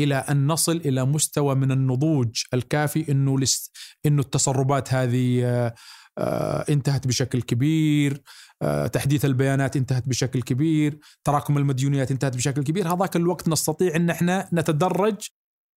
[0.00, 3.70] إلى أن نصل إلى مستوى من النضوج الكافي إنه لس
[4.06, 5.44] إنه التسربات هذه
[6.18, 8.22] آه، انتهت بشكل كبير
[8.62, 12.94] آه، تحديث البيانات انتهت بشكل كبير تراكم المديونيات انتهت بشكل كبير.
[12.94, 15.28] هذاك الوقت نستطيع إن إحنا نتدرج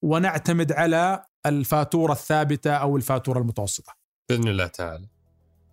[0.03, 3.93] ونعتمد على الفاتورة الثابتة أو الفاتورة المتوسطة.
[4.29, 5.07] بإذن الله تعالى.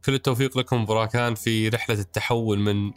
[0.05, 2.93] كل التوفيق لكم براكان في رحلة التحول من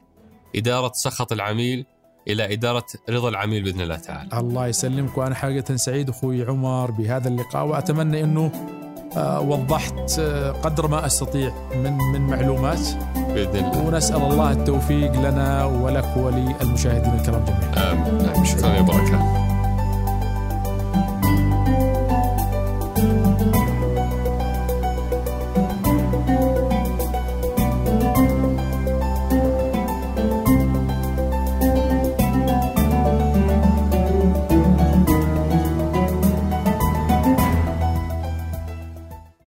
[0.56, 1.86] إدارة سخط العميل
[2.28, 4.40] إلى إدارة رضا العميل بإذن الله تعالى.
[4.40, 8.52] الله يسلمك وأنا حقيقة سعيد أخوي عمر بهذا اللقاء وأتمنى إنه
[9.18, 12.80] آه، وضحت آه، قدر ما أستطيع من من معلومات
[13.16, 13.88] بإذن الله.
[13.88, 17.92] ونسأل الله التوفيق لنا ولك وللمشاهدين الكرام جميعا.
[17.92, 19.49] آمين شكرا يا بركات.